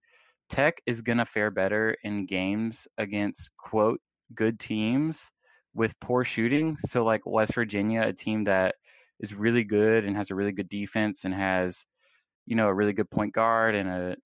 Tech 0.49 0.81
is 0.87 1.01
going 1.01 1.19
to 1.19 1.25
fare 1.25 1.51
better 1.51 1.97
in 2.03 2.27
games 2.27 2.89
against, 2.99 3.51
quote, 3.57 4.01
good 4.35 4.59
teams 4.59 5.31
with 5.75 5.99
poor 6.01 6.25
shooting. 6.25 6.77
So, 6.87 7.05
like 7.05 7.23
West 7.27 7.55
Virginia, 7.55 8.03
a 8.03 8.13
team 8.13 8.45
that 8.45 8.75
is 9.21 9.35
really 9.35 9.65
good 9.65 10.05
and 10.05 10.17
has 10.17 10.31
a 10.31 10.35
really 10.35 10.53
good 10.53 10.69
defense 10.69 11.25
and 11.25 11.35
has, 11.35 11.85
you 12.47 12.57
know, 12.57 12.69
a 12.69 12.75
really 12.75 12.93
good 12.93 13.11
point 13.11 13.35
guard 13.35 13.75
and 13.75 13.89
a 13.89 14.17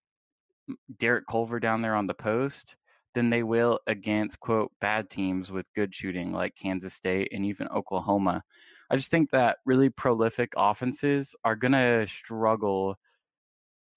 Derek 0.99 1.27
Culver 1.27 1.61
down 1.61 1.83
there 1.83 1.95
on 1.95 2.07
the 2.07 2.15
post 2.15 2.77
than 3.15 3.31
they 3.31 3.43
will 3.43 3.81
against 3.87 4.41
quote 4.41 4.73
bad 4.81 5.09
teams 5.09 5.51
with 5.53 5.67
good 5.75 5.95
shooting 5.95 6.33
like 6.33 6.55
Kansas 6.57 6.95
State 6.95 7.29
and 7.33 7.45
even 7.45 7.69
Oklahoma. 7.69 8.43
I 8.91 8.97
just 8.97 9.11
think 9.11 9.31
that 9.31 9.59
really 9.65 9.91
prolific 9.91 10.53
offenses 10.57 11.35
are 11.45 11.57
going 11.57 11.73
to 11.73 12.07
struggle 12.07 12.97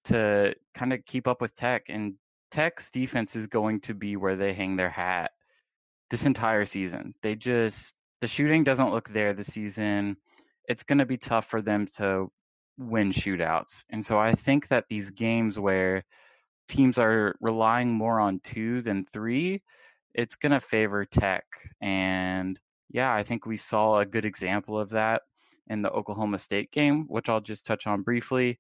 to 0.06 0.56
kind 0.74 0.93
of 0.93 1.06
keep 1.06 1.28
up 1.28 1.41
with 1.41 1.56
Tech 1.56 1.84
and 1.89 2.13
Tech's 2.50 2.89
defense 2.89 3.36
is 3.36 3.48
going 3.48 3.82
to 3.82 3.93
be 3.93 4.15
where 4.15 4.38
they 4.38 4.54
hang 4.54 4.78
their 4.78 4.89
hat 4.89 5.32
this 6.10 6.26
entire 6.26 6.65
season. 6.65 7.13
They 7.22 7.36
just 7.36 7.93
the 8.22 8.28
shooting 8.28 8.63
doesn't 8.63 8.91
look 8.91 9.10
there 9.10 9.34
this 9.34 9.48
season. 9.48 10.17
It's 10.67 10.84
going 10.84 10.98
to 10.98 11.06
be 11.06 11.17
tough 11.17 11.46
for 11.46 11.62
them 11.62 11.88
to 11.98 12.32
win 12.78 13.12
shootouts. 13.12 13.84
And 13.89 14.06
so 14.06 14.20
I 14.20 14.34
think 14.34 14.67
that 14.70 14.86
these 14.89 15.12
games 15.12 15.58
where 15.60 16.04
teams 16.67 16.98
are 16.98 17.36
relying 17.41 17.91
more 17.91 18.20
on 18.20 18.39
two 18.43 18.82
than 18.82 19.06
three, 19.06 19.63
it's 20.13 20.36
going 20.36 20.52
to 20.52 20.60
favor 20.60 21.06
Tech. 21.06 21.46
And 21.82 22.60
yeah, 22.89 23.13
I 23.13 23.24
think 23.24 23.46
we 23.46 23.58
saw 23.58 24.00
a 24.00 24.06
good 24.06 24.26
example 24.26 24.80
of 24.80 24.89
that 24.91 25.24
in 25.67 25.82
the 25.82 25.91
Oklahoma 25.91 26.39
State 26.39 26.72
game, 26.72 27.06
which 27.08 27.30
I'll 27.30 27.41
just 27.41 27.65
touch 27.65 27.88
on 27.88 28.02
briefly. 28.02 28.60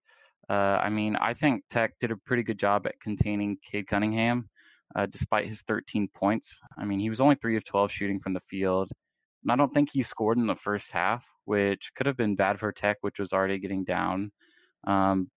Uh, 0.49 0.79
I 0.81 0.89
mean, 0.89 1.15
I 1.15 1.33
think 1.33 1.63
Tech 1.69 1.99
did 1.99 2.11
a 2.11 2.17
pretty 2.17 2.43
good 2.43 2.59
job 2.59 2.85
at 2.87 2.99
containing 2.99 3.57
Cade 3.63 3.87
Cunningham, 3.87 4.49
uh, 4.97 5.05
despite 5.05 5.45
his 5.45 5.61
13 5.61 6.09
points. 6.13 6.59
I 6.75 6.83
mean, 6.83 6.99
he 6.99 7.09
was 7.09 7.21
only 7.21 7.35
three 7.35 7.55
of 7.55 7.63
12 7.63 7.91
shooting 7.91 8.19
from 8.19 8.33
the 8.33 8.39
field. 8.39 8.91
And 9.43 9.51
I 9.51 9.55
don't 9.55 9.71
think 9.73 9.91
he 9.91 10.01
scored 10.01 10.39
in 10.39 10.47
the 10.47 10.55
first 10.55 10.91
half, 10.91 11.23
which 11.45 11.91
could 11.95 12.07
have 12.07 12.17
been 12.17 12.35
bad 12.35 12.59
for 12.59 12.71
Tech, 12.71 12.97
which 13.01 13.19
was 13.19 13.31
already 13.31 13.59
getting 13.59 13.83
down. 13.83 14.31
Um, 14.85 15.29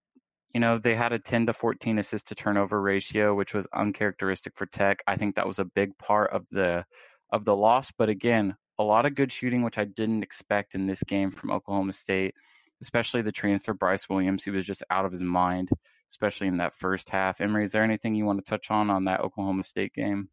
you 0.54 0.60
know, 0.60 0.78
they 0.78 0.96
had 0.96 1.12
a 1.12 1.18
10 1.18 1.46
to 1.46 1.52
14 1.52 1.98
assist 1.98 2.28
to 2.28 2.34
turnover 2.34 2.80
ratio, 2.80 3.34
which 3.34 3.52
was 3.52 3.66
uncharacteristic 3.74 4.54
for 4.56 4.64
Tech. 4.66 5.02
I 5.06 5.16
think 5.16 5.36
that 5.36 5.46
was 5.46 5.58
a 5.58 5.64
big 5.64 5.96
part 5.98 6.30
of 6.32 6.46
the 6.50 6.84
of 7.30 7.44
the 7.44 7.54
loss. 7.54 7.92
But 7.96 8.08
again, 8.08 8.56
a 8.78 8.82
lot 8.82 9.06
of 9.06 9.14
good 9.14 9.30
shooting, 9.30 9.62
which 9.62 9.78
I 9.78 9.84
didn't 9.84 10.22
expect 10.22 10.74
in 10.74 10.86
this 10.86 11.02
game 11.04 11.30
from 11.30 11.50
Oklahoma 11.50 11.92
State, 11.92 12.34
especially 12.80 13.22
the 13.22 13.30
transfer 13.30 13.74
Bryce 13.74 14.08
Williams. 14.08 14.42
He 14.42 14.50
was 14.50 14.66
just 14.66 14.82
out 14.90 15.04
of 15.04 15.12
his 15.12 15.22
mind, 15.22 15.68
especially 16.10 16.48
in 16.48 16.58
that 16.58 16.74
first 16.74 17.10
half. 17.10 17.40
Emery, 17.40 17.64
is 17.64 17.72
there 17.72 17.84
anything 17.84 18.14
you 18.14 18.24
want 18.24 18.44
to 18.44 18.48
touch 18.48 18.70
on 18.70 18.90
on 18.90 19.04
that 19.04 19.20
Oklahoma 19.20 19.62
State 19.62 19.94
game? 19.94 20.28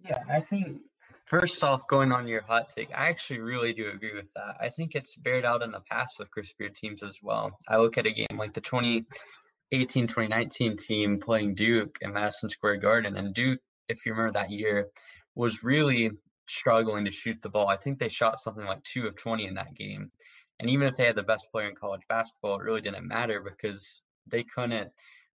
Yeah, 0.00 0.22
I 0.30 0.40
think 0.40 0.80
First 1.26 1.64
off, 1.64 1.88
going 1.88 2.12
on 2.12 2.28
your 2.28 2.42
hot 2.42 2.68
take, 2.68 2.90
I 2.94 3.08
actually 3.08 3.40
really 3.40 3.72
do 3.72 3.88
agree 3.88 4.14
with 4.14 4.32
that. 4.34 4.56
I 4.60 4.68
think 4.68 4.94
it's 4.94 5.16
bared 5.16 5.46
out 5.46 5.62
in 5.62 5.70
the 5.70 5.80
past 5.80 6.18
with 6.18 6.30
Chris 6.30 6.52
Beard 6.58 6.76
teams 6.76 7.02
as 7.02 7.16
well. 7.22 7.58
I 7.66 7.78
look 7.78 7.96
at 7.96 8.06
a 8.06 8.12
game 8.12 8.38
like 8.38 8.52
the 8.52 8.60
2018 8.60 10.06
2019 10.06 10.76
team 10.76 11.18
playing 11.18 11.54
Duke 11.54 11.96
in 12.02 12.12
Madison 12.12 12.50
Square 12.50 12.76
Garden, 12.76 13.16
and 13.16 13.34
Duke, 13.34 13.60
if 13.88 14.04
you 14.04 14.12
remember 14.12 14.38
that 14.38 14.50
year, 14.50 14.90
was 15.34 15.64
really 15.64 16.10
struggling 16.46 17.06
to 17.06 17.10
shoot 17.10 17.38
the 17.42 17.48
ball. 17.48 17.68
I 17.68 17.78
think 17.78 17.98
they 17.98 18.10
shot 18.10 18.38
something 18.38 18.66
like 18.66 18.84
two 18.84 19.06
of 19.06 19.16
20 19.16 19.46
in 19.46 19.54
that 19.54 19.74
game. 19.74 20.12
And 20.60 20.70
even 20.70 20.86
if 20.86 20.96
they 20.96 21.04
had 21.04 21.16
the 21.16 21.22
best 21.22 21.46
player 21.50 21.68
in 21.68 21.74
college 21.74 22.02
basketball, 22.08 22.60
it 22.60 22.64
really 22.64 22.80
didn't 22.80 23.08
matter 23.08 23.40
because 23.40 24.02
they 24.26 24.44
couldn't 24.44 24.90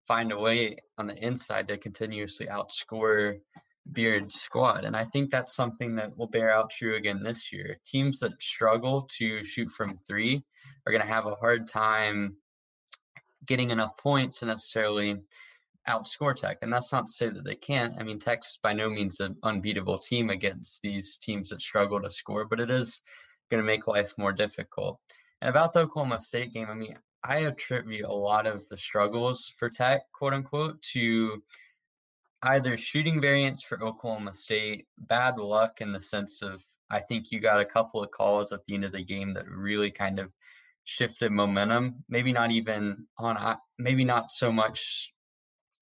find 0.08 0.32
a 0.32 0.40
way 0.40 0.78
on 0.98 1.08
the 1.08 1.16
inside 1.24 1.68
to 1.68 1.78
continuously 1.78 2.48
outscore 2.48 3.40
Beard's 3.92 4.36
squad. 4.36 4.86
And 4.86 4.96
I 4.96 5.06
think 5.06 5.30
that's 5.30 5.56
something 5.56 5.96
that 5.96 6.18
will 6.18 6.28
bear 6.28 6.52
out 6.52 6.72
true 6.72 6.96
again 6.96 7.22
this 7.24 7.52
year. 7.52 7.78
Teams 7.86 8.20
that 8.20 8.42
struggle 8.42 9.08
to 9.18 9.44
shoot 9.44 9.70
from 9.72 10.00
three 10.08 10.44
are 10.86 10.92
going 10.92 11.06
to 11.06 11.12
have 11.12 11.26
a 11.26 11.36
hard 11.36 11.68
time 11.68 12.36
getting 13.46 13.72
enough 13.72 13.98
points 13.98 14.40
to 14.40 14.46
necessarily 14.46 15.18
outscore 15.88 16.36
Tech. 16.36 16.58
And 16.62 16.72
that's 16.72 16.92
not 16.92 17.08
to 17.08 17.12
say 17.12 17.30
that 17.30 17.44
they 17.44 17.56
can't. 17.56 17.96
I 18.00 18.04
mean, 18.04 18.20
Tech's 18.20 18.60
by 18.62 18.74
no 18.74 18.90
means 18.90 19.20
an 19.20 19.36
unbeatable 19.44 19.98
team 19.98 20.30
against 20.30 20.82
these 20.82 21.18
teams 21.18 21.50
that 21.50 21.62
struggle 21.62 22.02
to 22.02 22.10
score, 22.10 22.46
but 22.46 22.60
it 22.60 22.70
is 22.70 23.02
going 23.50 23.62
to 23.62 23.68
make 23.68 23.88
life 23.88 24.14
more 24.18 24.34
difficult. 24.34 25.00
And 25.42 25.50
about 25.50 25.74
the 25.74 25.82
Oklahoma 25.82 26.20
State 26.20 26.54
game, 26.54 26.68
I 26.70 26.74
mean, 26.74 26.96
I 27.24 27.40
attribute 27.40 28.06
a 28.06 28.14
lot 28.14 28.48
of 28.48 28.68
the 28.70 28.78
struggles 28.78 29.54
for 29.58 29.70
Tech, 29.70 30.02
quote 30.14 30.34
unquote, 30.34 30.82
to 30.94 31.42
either 32.44 32.78
shooting 32.78 33.20
variance 33.20 33.64
for 33.64 33.84
Oklahoma 33.84 34.34
State, 34.34 34.88
bad 34.98 35.38
luck 35.38 35.82
in 35.82 35.92
the 35.92 36.00
sense 36.00 36.42
of 36.42 36.64
I 36.92 37.00
think 37.02 37.32
you 37.32 37.40
got 37.40 37.62
a 37.62 37.66
couple 37.66 38.04
of 38.04 38.12
calls 38.12 38.52
at 38.52 38.62
the 38.66 38.74
end 38.74 38.86
of 38.86 38.94
the 38.94 39.04
game 39.04 39.34
that 39.34 39.48
really 39.48 39.92
kind 39.92 40.20
of 40.20 40.32
shifted 40.86 41.32
momentum. 41.32 42.04
Maybe 42.10 42.32
not 42.32 42.52
even 42.52 43.06
on, 43.18 43.38
uh, 43.38 43.58
maybe 43.78 44.04
not 44.04 44.32
so 44.32 44.52
much 44.52 45.14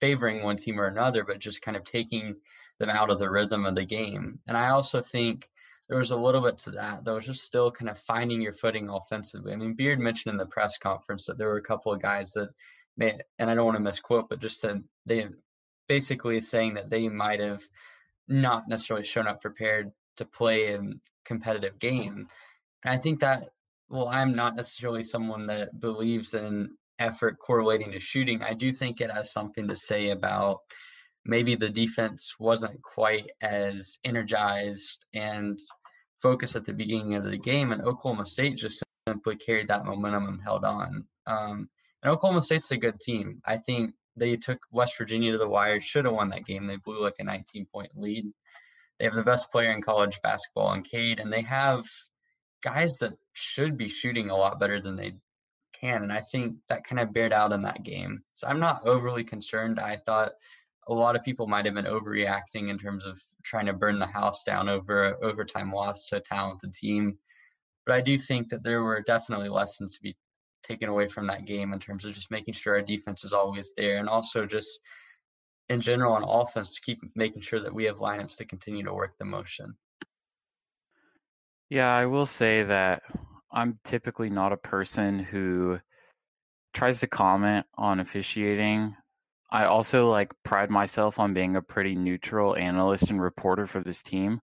favoring 0.01 0.43
one 0.43 0.57
team 0.57 0.79
or 0.79 0.87
another, 0.87 1.23
but 1.23 1.39
just 1.39 1.61
kind 1.61 1.77
of 1.77 1.83
taking 1.85 2.35
them 2.79 2.89
out 2.89 3.09
of 3.09 3.19
the 3.19 3.29
rhythm 3.29 3.65
of 3.65 3.75
the 3.75 3.85
game. 3.85 4.39
And 4.47 4.57
I 4.57 4.69
also 4.69 5.01
think 5.01 5.47
there 5.89 5.97
was 5.97 6.11
a 6.11 6.17
little 6.17 6.41
bit 6.41 6.57
to 6.59 6.71
that. 6.71 7.05
There 7.05 7.13
was 7.13 7.25
just 7.25 7.43
still 7.43 7.71
kind 7.71 7.89
of 7.89 7.97
finding 7.99 8.41
your 8.41 8.53
footing 8.53 8.89
offensively. 8.89 9.53
I 9.53 9.55
mean, 9.55 9.73
Beard 9.73 9.99
mentioned 9.99 10.33
in 10.33 10.37
the 10.37 10.45
press 10.45 10.77
conference 10.77 11.25
that 11.25 11.37
there 11.37 11.47
were 11.47 11.57
a 11.57 11.61
couple 11.61 11.93
of 11.93 12.01
guys 12.01 12.31
that 12.33 12.49
may, 12.97 13.19
and 13.39 13.49
I 13.49 13.55
don't 13.55 13.65
want 13.65 13.77
to 13.77 13.83
misquote, 13.83 14.27
but 14.29 14.39
just 14.39 14.59
said 14.59 14.83
they 15.05 15.27
basically 15.87 16.41
saying 16.41 16.73
that 16.73 16.89
they 16.89 17.07
might 17.07 17.39
have 17.39 17.61
not 18.27 18.67
necessarily 18.67 19.05
shown 19.05 19.27
up 19.27 19.41
prepared 19.41 19.91
to 20.17 20.25
play 20.25 20.73
a 20.73 20.81
competitive 21.23 21.79
game. 21.79 22.27
And 22.83 22.93
I 22.93 22.97
think 22.97 23.21
that, 23.21 23.49
well, 23.89 24.09
I'm 24.09 24.35
not 24.35 24.55
necessarily 24.55 25.03
someone 25.03 25.47
that 25.47 25.79
believes 25.79 26.33
in 26.33 26.71
effort 26.99 27.37
correlating 27.39 27.91
to 27.93 27.99
shooting. 27.99 28.41
I 28.41 28.53
do 28.53 28.73
think 28.73 28.99
it 28.99 29.11
has 29.11 29.31
something 29.31 29.67
to 29.69 29.75
say 29.75 30.09
about 30.09 30.59
maybe 31.25 31.55
the 31.55 31.69
defense 31.69 32.35
wasn't 32.39 32.81
quite 32.81 33.29
as 33.41 33.97
energized 34.03 35.05
and 35.13 35.59
focused 36.21 36.55
at 36.55 36.65
the 36.65 36.73
beginning 36.73 37.15
of 37.15 37.23
the 37.23 37.37
game, 37.37 37.71
and 37.71 37.81
Oklahoma 37.81 38.25
State 38.25 38.57
just 38.57 38.83
simply 39.07 39.35
carried 39.35 39.67
that 39.69 39.85
momentum 39.85 40.27
and 40.27 40.41
held 40.41 40.63
on. 40.63 41.05
Um, 41.25 41.69
and 42.03 42.11
Oklahoma 42.11 42.41
State's 42.41 42.71
a 42.71 42.77
good 42.77 42.99
team. 42.99 43.41
I 43.45 43.57
think 43.57 43.93
they 44.15 44.35
took 44.35 44.59
West 44.71 44.97
Virginia 44.97 45.31
to 45.31 45.37
the 45.37 45.47
wire, 45.47 45.79
should 45.79 46.05
have 46.05 46.13
won 46.13 46.29
that 46.29 46.45
game. 46.45 46.67
They 46.67 46.77
blew 46.77 47.01
like 47.01 47.15
a 47.19 47.23
19 47.23 47.67
point 47.71 47.91
lead. 47.95 48.25
They 48.99 49.05
have 49.05 49.15
the 49.15 49.23
best 49.23 49.51
player 49.51 49.71
in 49.71 49.81
college 49.81 50.19
basketball 50.23 50.73
in 50.73 50.83
Cade, 50.83 51.19
and 51.19 51.31
they 51.31 51.43
have 51.43 51.85
guys 52.63 52.97
that 52.97 53.13
should 53.33 53.77
be 53.77 53.87
shooting 53.87 54.29
a 54.29 54.35
lot 54.35 54.59
better 54.59 54.81
than 54.81 54.95
they 54.95 55.13
can. 55.79 56.03
And 56.03 56.11
I 56.11 56.21
think 56.21 56.55
that 56.69 56.83
kind 56.83 56.99
of 56.99 57.13
bared 57.13 57.33
out 57.33 57.51
in 57.51 57.61
that 57.61 57.83
game. 57.83 58.23
So 58.33 58.47
I'm 58.47 58.59
not 58.59 58.87
overly 58.87 59.23
concerned. 59.23 59.79
I 59.79 59.97
thought 59.97 60.31
a 60.89 60.93
lot 60.93 61.15
of 61.15 61.23
people 61.23 61.47
might 61.47 61.65
have 61.65 61.73
been 61.73 61.85
overreacting 61.85 62.69
in 62.69 62.77
terms 62.77 63.05
of 63.05 63.21
trying 63.43 63.65
to 63.65 63.73
burn 63.73 63.99
the 63.99 64.05
house 64.05 64.43
down 64.43 64.69
over 64.69 65.17
overtime 65.23 65.71
loss 65.71 66.05
to 66.05 66.17
a 66.17 66.21
talented 66.21 66.73
team. 66.73 67.17
But 67.85 67.95
I 67.95 68.01
do 68.01 68.17
think 68.17 68.49
that 68.49 68.63
there 68.63 68.83
were 68.83 69.01
definitely 69.01 69.49
lessons 69.49 69.95
to 69.95 70.01
be 70.01 70.15
taken 70.63 70.89
away 70.89 71.07
from 71.07 71.27
that 71.27 71.45
game 71.45 71.73
in 71.73 71.79
terms 71.79 72.05
of 72.05 72.13
just 72.13 72.31
making 72.31 72.53
sure 72.53 72.75
our 72.75 72.81
defense 72.81 73.23
is 73.23 73.33
always 73.33 73.73
there 73.77 73.97
and 73.97 74.09
also 74.09 74.45
just 74.45 74.81
in 75.69 75.81
general 75.81 76.13
on 76.13 76.23
offense 76.23 76.75
to 76.75 76.81
keep 76.81 76.99
making 77.15 77.41
sure 77.41 77.61
that 77.61 77.73
we 77.73 77.85
have 77.85 77.97
lineups 77.97 78.37
to 78.37 78.45
continue 78.45 78.83
to 78.83 78.93
work 78.93 79.17
the 79.17 79.25
motion. 79.25 79.75
Yeah, 81.69 81.93
I 81.93 82.05
will 82.05 82.25
say 82.25 82.63
that 82.63 83.03
I'm 83.51 83.79
typically 83.83 84.29
not 84.29 84.53
a 84.53 84.57
person 84.57 85.19
who 85.19 85.79
tries 86.73 87.01
to 87.01 87.07
comment 87.07 87.65
on 87.77 87.99
officiating. 87.99 88.95
I 89.49 89.65
also 89.65 90.09
like 90.09 90.33
pride 90.43 90.69
myself 90.69 91.19
on 91.19 91.33
being 91.33 91.55
a 91.55 91.61
pretty 91.61 91.95
neutral 91.95 92.55
analyst 92.55 93.09
and 93.09 93.21
reporter 93.21 93.65
for 93.65 93.81
this 93.81 94.03
team. 94.03 94.41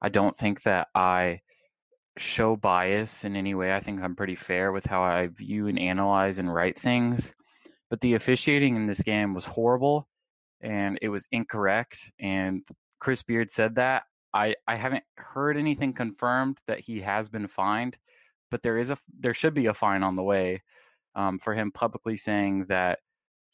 I 0.00 0.08
don't 0.08 0.36
think 0.36 0.62
that 0.62 0.88
I 0.94 1.40
show 2.18 2.56
bias 2.56 3.24
in 3.24 3.36
any 3.36 3.54
way. 3.54 3.74
I 3.74 3.80
think 3.80 4.02
I'm 4.02 4.16
pretty 4.16 4.34
fair 4.34 4.72
with 4.72 4.86
how 4.86 5.02
I 5.02 5.26
view 5.26 5.66
and 5.66 5.78
analyze 5.78 6.38
and 6.38 6.52
write 6.52 6.78
things. 6.78 7.34
But 7.90 8.00
the 8.00 8.14
officiating 8.14 8.76
in 8.76 8.86
this 8.86 9.02
game 9.02 9.34
was 9.34 9.46
horrible 9.46 10.08
and 10.60 10.98
it 11.02 11.08
was 11.08 11.26
incorrect. 11.30 12.10
And 12.18 12.62
Chris 12.98 13.22
Beard 13.22 13.50
said 13.50 13.76
that. 13.76 14.04
I, 14.34 14.54
I 14.66 14.76
haven't 14.76 15.04
heard 15.16 15.56
anything 15.56 15.92
confirmed 15.92 16.58
that 16.66 16.80
he 16.80 17.00
has 17.00 17.28
been 17.28 17.48
fined, 17.48 17.96
but 18.50 18.62
there 18.62 18.78
is 18.78 18.90
a 18.90 18.98
there 19.18 19.32
should 19.32 19.54
be 19.54 19.66
a 19.66 19.74
fine 19.74 20.02
on 20.02 20.16
the 20.16 20.22
way 20.22 20.62
um, 21.14 21.38
for 21.38 21.54
him 21.54 21.72
publicly 21.72 22.16
saying 22.16 22.66
that 22.66 22.98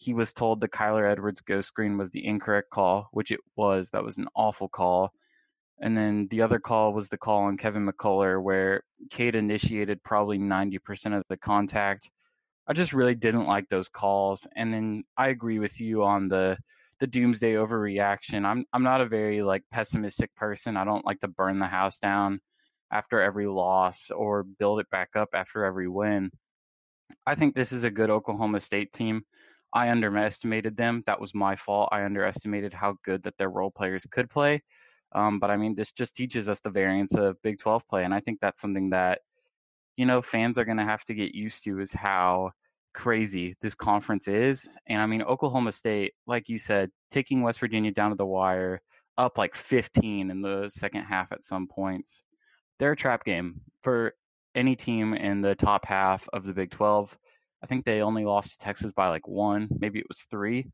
he 0.03 0.15
was 0.15 0.33
told 0.33 0.61
the 0.61 0.69
Kyler 0.69 1.09
Edwards 1.09 1.41
ghost 1.41 1.69
screen 1.69 1.97
was 1.97 2.11
the 2.11 2.27
incorrect 2.27 2.71
call, 2.71 3.09
which 3.13 3.31
it 3.31 3.39
was. 3.55 3.91
That 3.91 4.03
was 4.03 4.17
an 4.17 4.27
awful 4.35 4.69
call. 4.69 5.13
And 5.81 5.97
then 5.97 6.27
the 6.29 6.43
other 6.43 6.59
call 6.59 6.93
was 6.93 7.09
the 7.09 7.17
call 7.17 7.45
on 7.45 7.57
Kevin 7.57 7.87
McCullar, 7.87 8.43
where 8.43 8.83
Cade 9.11 9.37
initiated 9.37 10.03
probably 10.03 10.39
90% 10.39 11.17
of 11.17 11.23
the 11.29 11.37
contact. 11.37 12.11
I 12.67 12.73
just 12.73 12.93
really 12.93 13.15
didn't 13.15 13.47
like 13.47 13.69
those 13.69 13.89
calls. 13.89 14.45
And 14.57 14.75
then 14.75 15.05
I 15.17 15.29
agree 15.29 15.61
with 15.61 15.81
you 15.81 16.03
on 16.03 16.29
the 16.29 16.59
the 16.99 17.07
doomsday 17.07 17.55
overreaction. 17.55 18.45
I'm 18.45 18.65
I'm 18.73 18.83
not 18.83 19.01
a 19.01 19.07
very 19.07 19.43
like 19.43 19.63
pessimistic 19.71 20.35
person. 20.35 20.77
I 20.77 20.85
don't 20.85 21.07
like 21.07 21.21
to 21.21 21.29
burn 21.29 21.61
the 21.61 21.67
house 21.67 21.99
down 22.01 22.41
after 22.91 23.21
every 23.21 23.47
loss 23.47 24.11
or 24.11 24.43
build 24.43 24.81
it 24.81 24.91
back 24.91 25.11
up 25.15 25.31
after 25.33 25.65
every 25.65 25.89
win. 25.89 26.31
I 27.25 27.37
think 27.37 27.55
this 27.55 27.73
is 27.73 27.85
a 27.85 27.91
good 27.91 28.11
Oklahoma 28.11 28.61
State 28.61 28.93
team. 28.93 29.23
I 29.73 29.91
underestimated 29.91 30.77
them. 30.77 31.03
That 31.07 31.21
was 31.21 31.35
my 31.35 31.57
fault. 31.57 31.89
I 31.93 32.05
underestimated 32.05 32.75
how 32.75 32.99
good 33.05 33.23
that 33.25 33.39
their 33.39 33.51
role 33.51 33.71
players 33.71 34.07
could 34.11 34.29
play. 34.29 34.63
Um, 35.15 35.39
but 35.39 35.51
I 35.51 35.57
mean, 35.57 35.75
this 35.75 35.93
just 35.93 36.15
teaches 36.15 36.49
us 36.49 36.61
the 36.61 36.71
variance 36.71 37.15
of 37.15 37.41
Big 37.43 37.59
12 37.59 37.87
play. 37.89 38.05
And 38.05 38.15
I 38.15 38.21
think 38.21 38.41
that's 38.41 38.61
something 38.61 38.91
that, 38.91 39.21
you 39.97 40.07
know, 40.07 40.23
fans 40.23 40.59
are 40.59 40.65
going 40.65 40.79
to 40.79 40.85
have 40.85 41.05
to 41.05 41.15
get 41.15 41.35
used 41.35 41.65
to 41.65 41.81
is 41.81 41.93
how 41.93 42.53
crazy 42.95 43.57
this 43.61 43.75
conference 43.75 44.29
is. 44.29 44.69
And 44.87 45.01
I 45.01 45.07
mean, 45.07 45.23
Oklahoma 45.23 45.73
State, 45.73 46.15
like 46.27 46.49
you 46.49 46.59
said, 46.59 46.91
taking 47.11 47.43
West 47.43 47.61
Virginia 47.61 47.91
down 47.91 48.11
to 48.11 48.17
the 48.17 48.27
wire, 48.27 48.81
up 49.19 49.39
like 49.39 49.55
15 49.55 50.31
in 50.31 50.43
the 50.43 50.71
second 50.71 51.05
half 51.05 51.33
at 51.33 51.45
some 51.45 51.67
points. 51.67 52.23
They're 52.79 52.93
a 52.93 52.97
trap 52.97 53.25
game 53.25 53.61
for 53.83 54.15
any 54.55 54.77
team 54.77 55.15
in 55.15 55.43
the 55.43 55.55
top 55.55 55.87
half 55.87 56.29
of 56.33 56.45
the 56.45 56.53
Big 56.53 56.71
12. 56.71 57.17
I 57.63 57.67
think 57.67 57.85
they 57.85 58.01
only 58.03 58.25
lost 58.25 58.53
to 58.53 58.59
Texas 58.59 58.93
by 58.93 59.09
like 59.09 59.29
one, 59.29 59.69
maybe 59.79 59.99
it 59.99 60.09
was 60.09 60.27
three. 60.31 60.67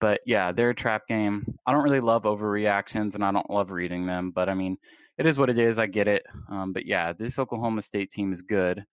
But 0.00 0.20
yeah, 0.24 0.52
they're 0.52 0.70
a 0.70 0.74
trap 0.74 1.08
game. 1.08 1.58
I 1.66 1.72
don't 1.72 1.82
really 1.82 2.00
love 2.00 2.22
overreactions 2.22 3.14
and 3.14 3.24
I 3.24 3.32
don't 3.32 3.50
love 3.50 3.72
reading 3.72 4.06
them, 4.06 4.30
but 4.30 4.48
I 4.48 4.54
mean, 4.54 4.76
it 5.18 5.26
is 5.26 5.38
what 5.38 5.50
it 5.50 5.58
is. 5.58 5.78
I 5.78 5.86
get 5.86 6.06
it. 6.06 6.24
Um, 6.48 6.72
but 6.72 6.86
yeah, 6.86 7.12
this 7.12 7.38
Oklahoma 7.38 7.82
State 7.82 8.12
team 8.12 8.32
is 8.32 8.40
good. 8.40 8.84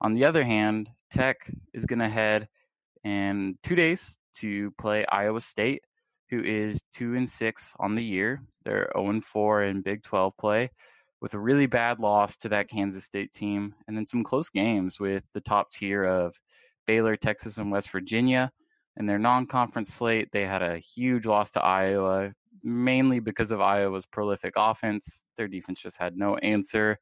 On 0.00 0.12
the 0.12 0.24
other 0.24 0.44
hand, 0.44 0.88
Tech 1.10 1.50
is 1.72 1.84
going 1.84 1.98
to 1.98 2.08
head 2.08 2.48
in 3.02 3.58
two 3.64 3.74
days 3.74 4.16
to 4.36 4.70
play 4.80 5.04
Iowa 5.06 5.40
State, 5.40 5.82
who 6.30 6.42
is 6.42 6.80
two 6.92 7.14
and 7.14 7.28
six 7.28 7.72
on 7.78 7.94
the 7.94 8.04
year. 8.04 8.42
They're 8.64 8.90
0 8.96 9.10
and 9.10 9.24
four 9.24 9.64
in 9.64 9.82
Big 9.82 10.02
12 10.02 10.36
play, 10.36 10.70
with 11.20 11.34
a 11.34 11.38
really 11.38 11.66
bad 11.66 11.98
loss 11.98 12.36
to 12.38 12.48
that 12.50 12.68
Kansas 12.68 13.04
State 13.04 13.32
team, 13.32 13.74
and 13.86 13.96
then 13.96 14.06
some 14.06 14.24
close 14.24 14.48
games 14.48 15.00
with 15.00 15.24
the 15.32 15.40
top 15.40 15.72
tier 15.72 16.04
of 16.04 16.38
Baylor, 16.86 17.16
Texas, 17.16 17.58
and 17.58 17.70
West 17.70 17.90
Virginia. 17.90 18.50
In 18.96 19.06
their 19.06 19.18
non 19.18 19.46
conference 19.46 19.92
slate, 19.92 20.28
they 20.32 20.46
had 20.46 20.62
a 20.62 20.78
huge 20.78 21.26
loss 21.26 21.50
to 21.52 21.62
Iowa, 21.62 22.32
mainly 22.62 23.18
because 23.18 23.50
of 23.50 23.60
Iowa's 23.60 24.06
prolific 24.06 24.54
offense. 24.56 25.24
Their 25.36 25.48
defense 25.48 25.80
just 25.80 25.96
had 25.96 26.16
no 26.16 26.36
answer. 26.36 26.98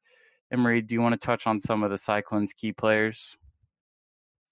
Emery, 0.53 0.83
do 0.83 0.95
you 0.95 1.03
want 1.03 1.19
to 1.19 1.27
touch 1.27 1.47
on 1.47 1.61
some 1.61 1.83
of 1.83 1.91
the 1.91 1.99
Cyclones' 1.99 2.53
key 2.53 2.73
players? 2.73 3.37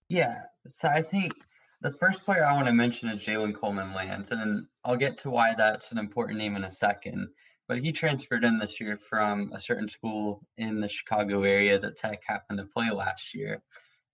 Yeah, 0.08 0.42
so 0.68 0.88
I 0.88 1.02
think 1.02 1.34
the 1.82 1.92
first 1.92 2.24
player 2.24 2.44
I 2.44 2.54
want 2.54 2.66
to 2.66 2.72
mention 2.72 3.08
is 3.08 3.22
Jalen 3.22 3.54
Coleman 3.54 3.94
Lands, 3.94 4.30
and 4.32 4.66
I'll 4.84 4.96
get 4.96 5.16
to 5.18 5.30
why 5.30 5.54
that's 5.56 5.92
an 5.92 5.98
important 5.98 6.38
name 6.38 6.56
in 6.56 6.64
a 6.64 6.70
second. 6.70 7.28
But 7.68 7.78
he 7.78 7.92
transferred 7.92 8.44
in 8.44 8.58
this 8.58 8.80
year 8.80 8.98
from 8.98 9.52
a 9.52 9.60
certain 9.60 9.88
school 9.88 10.44
in 10.58 10.80
the 10.80 10.88
Chicago 10.88 11.44
area 11.44 11.78
that 11.78 11.96
Tech 11.96 12.22
happened 12.26 12.58
to 12.58 12.64
play 12.64 12.90
last 12.90 13.34
year. 13.34 13.62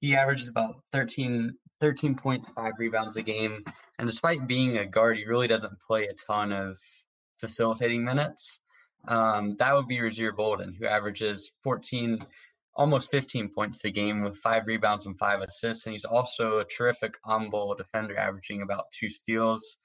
He 0.01 0.15
averages 0.15 0.49
about 0.49 0.77
13 0.93 1.57
13.5 1.83 2.73
rebounds 2.79 3.17
a 3.17 3.23
game. 3.23 3.63
And 3.99 4.09
despite 4.09 4.47
being 4.47 4.79
a 4.79 4.87
guard, 4.87 5.19
he 5.19 5.27
really 5.27 5.49
doesn't 5.49 5.79
play 5.87 6.07
a 6.07 6.15
ton 6.15 6.53
of 6.53 6.79
facilitating 7.39 8.05
minutes. 8.05 8.61
Um, 9.09 9.57
that 9.59 9.75
would 9.75 9.87
be 9.87 9.99
Rasir 9.99 10.35
Bolton, 10.35 10.75
who 10.79 10.87
averages 10.87 11.53
14, 11.63 12.19
almost 12.75 13.11
15 13.11 13.51
points 13.55 13.85
a 13.85 13.91
game 13.91 14.23
with 14.23 14.39
five 14.39 14.67
rebounds 14.67 15.07
and 15.07 15.19
five 15.19 15.41
assists. 15.41 15.87
And 15.87 15.93
he's 15.93 16.05
also 16.05 16.59
a 16.59 16.65
terrific 16.65 17.15
on 17.25 17.51
ball 17.51 17.75
defender, 17.75 18.17
averaging 18.17 18.63
about 18.63 18.87
two 18.99 19.11
steals. 19.11 19.77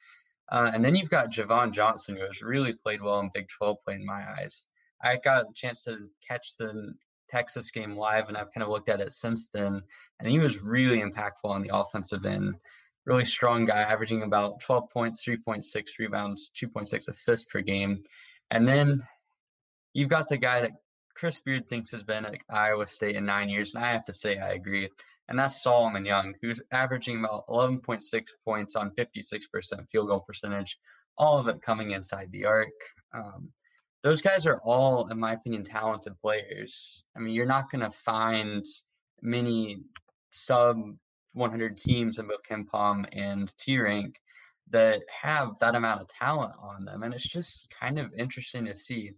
Uh, 0.51 0.71
and 0.73 0.83
then 0.83 0.95
you've 0.95 1.09
got 1.09 1.29
Javan 1.29 1.71
Johnson, 1.71 2.15
who 2.15 2.25
has 2.25 2.41
really 2.41 2.73
played 2.73 3.01
well 3.01 3.19
in 3.19 3.29
Big 3.33 3.47
12 3.57 3.77
play 3.85 3.95
in 3.95 4.05
my 4.05 4.23
eyes. 4.37 4.63
I 5.03 5.17
got 5.17 5.43
a 5.43 5.53
chance 5.55 5.83
to 5.83 6.09
catch 6.27 6.55
the 6.57 6.93
Texas 7.31 7.71
game 7.71 7.95
live, 7.95 8.27
and 8.27 8.37
I've 8.37 8.51
kind 8.53 8.63
of 8.63 8.69
looked 8.69 8.89
at 8.89 9.01
it 9.01 9.13
since 9.13 9.49
then. 9.53 9.81
And 10.19 10.29
he 10.29 10.39
was 10.39 10.61
really 10.61 11.01
impactful 11.01 11.45
on 11.45 11.61
the 11.61 11.75
offensive 11.75 12.25
end. 12.25 12.55
Really 13.05 13.25
strong 13.25 13.65
guy, 13.65 13.81
averaging 13.81 14.23
about 14.23 14.59
12 14.61 14.89
points, 14.91 15.23
3.6 15.25 15.63
rebounds, 15.97 16.51
2.6 16.61 17.07
assists 17.07 17.47
per 17.51 17.61
game. 17.61 18.03
And 18.51 18.67
then 18.67 19.01
you've 19.93 20.09
got 20.09 20.29
the 20.29 20.37
guy 20.37 20.61
that 20.61 20.71
Chris 21.15 21.39
Beard 21.39 21.67
thinks 21.69 21.91
has 21.91 22.03
been 22.03 22.25
at 22.25 22.37
Iowa 22.49 22.87
State 22.87 23.15
in 23.15 23.25
nine 23.25 23.49
years, 23.49 23.75
and 23.75 23.83
I 23.83 23.91
have 23.91 24.05
to 24.05 24.13
say 24.13 24.37
I 24.37 24.53
agree. 24.53 24.89
and 25.27 25.37
that's 25.37 25.61
Solomon 25.61 26.05
Young, 26.05 26.33
who's 26.41 26.61
averaging 26.71 27.19
about 27.19 27.47
11.6 27.47 28.01
points 28.43 28.75
on 28.75 28.91
56% 28.91 29.89
field 29.91 30.07
goal 30.07 30.21
percentage, 30.21 30.77
all 31.17 31.37
of 31.37 31.47
it 31.47 31.61
coming 31.61 31.91
inside 31.91 32.29
the 32.31 32.45
arc. 32.45 32.69
Um, 33.13 33.49
those 34.03 34.21
guys 34.21 34.45
are 34.45 34.59
all, 34.63 35.09
in 35.09 35.19
my 35.19 35.33
opinion, 35.33 35.63
talented 35.63 36.19
players. 36.21 37.03
I 37.15 37.19
mean, 37.19 37.33
you're 37.33 37.45
not 37.45 37.69
going 37.71 37.81
to 37.81 37.97
find 38.03 38.65
many 39.21 39.81
sub 40.31 40.77
100 41.33 41.77
teams 41.77 42.17
in 42.17 42.27
both 42.27 42.43
KenPom 42.49 43.05
and 43.11 43.51
T 43.57 43.79
rank 43.79 44.15
that 44.71 45.01
have 45.21 45.51
that 45.59 45.75
amount 45.75 46.01
of 46.01 46.07
talent 46.07 46.53
on 46.59 46.85
them. 46.85 47.03
And 47.03 47.13
it's 47.13 47.27
just 47.27 47.69
kind 47.79 47.99
of 47.99 48.13
interesting 48.17 48.65
to 48.65 48.75
see. 48.75 49.11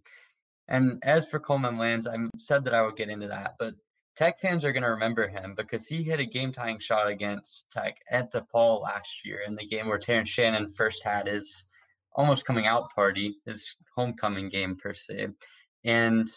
And 0.68 0.98
as 1.02 1.26
for 1.28 1.38
Coleman 1.38 1.78
Lands, 1.78 2.06
I 2.06 2.16
said 2.38 2.64
that 2.64 2.74
I 2.74 2.82
would 2.82 2.96
get 2.96 3.08
into 3.08 3.28
that, 3.28 3.54
but 3.58 3.74
Tech 4.16 4.38
fans 4.38 4.64
are 4.64 4.72
going 4.72 4.84
to 4.84 4.90
remember 4.90 5.26
him 5.26 5.54
because 5.56 5.88
he 5.88 6.04
hit 6.04 6.20
a 6.20 6.24
game 6.24 6.52
tying 6.52 6.78
shot 6.78 7.08
against 7.08 7.68
Tech 7.70 7.96
at 8.08 8.32
DePaul 8.32 8.80
last 8.80 9.24
year 9.24 9.40
in 9.46 9.56
the 9.56 9.66
game 9.66 9.88
where 9.88 9.98
Terrence 9.98 10.28
Shannon 10.28 10.68
first 10.68 11.02
had 11.02 11.26
his 11.26 11.66
almost 12.14 12.44
coming 12.44 12.66
out 12.66 12.94
party, 12.94 13.36
his 13.46 13.76
homecoming 13.96 14.48
game 14.48 14.76
per 14.76 14.94
se. 14.94 15.28
And 15.84 16.28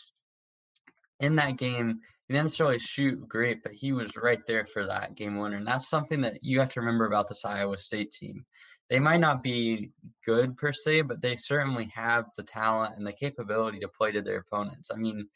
in 1.19 1.35
that 1.35 1.57
game, 1.57 1.99
he 2.27 2.33
didn't 2.33 2.45
necessarily 2.45 2.79
shoot 2.79 3.27
great, 3.27 3.63
but 3.63 3.71
he 3.71 3.93
was 3.93 4.17
right 4.17 4.41
there 4.47 4.65
for 4.65 4.85
that 4.85 5.15
game 5.15 5.37
winner. 5.37 5.57
And 5.57 5.67
that's 5.67 5.89
something 5.89 6.21
that 6.21 6.43
you 6.43 6.59
have 6.59 6.69
to 6.69 6.81
remember 6.81 7.05
about 7.05 7.29
this 7.29 7.45
Iowa 7.45 7.77
State 7.77 8.11
team. 8.11 8.45
They 8.89 8.99
might 8.99 9.19
not 9.19 9.43
be 9.43 9.91
good 10.25 10.57
per 10.57 10.73
se, 10.73 11.01
but 11.01 11.21
they 11.21 11.35
certainly 11.35 11.91
have 11.93 12.25
the 12.35 12.43
talent 12.43 12.95
and 12.97 13.05
the 13.05 13.13
capability 13.13 13.79
to 13.79 13.87
play 13.87 14.11
to 14.11 14.21
their 14.21 14.39
opponents. 14.39 14.89
I 14.93 14.97
mean, 14.97 15.27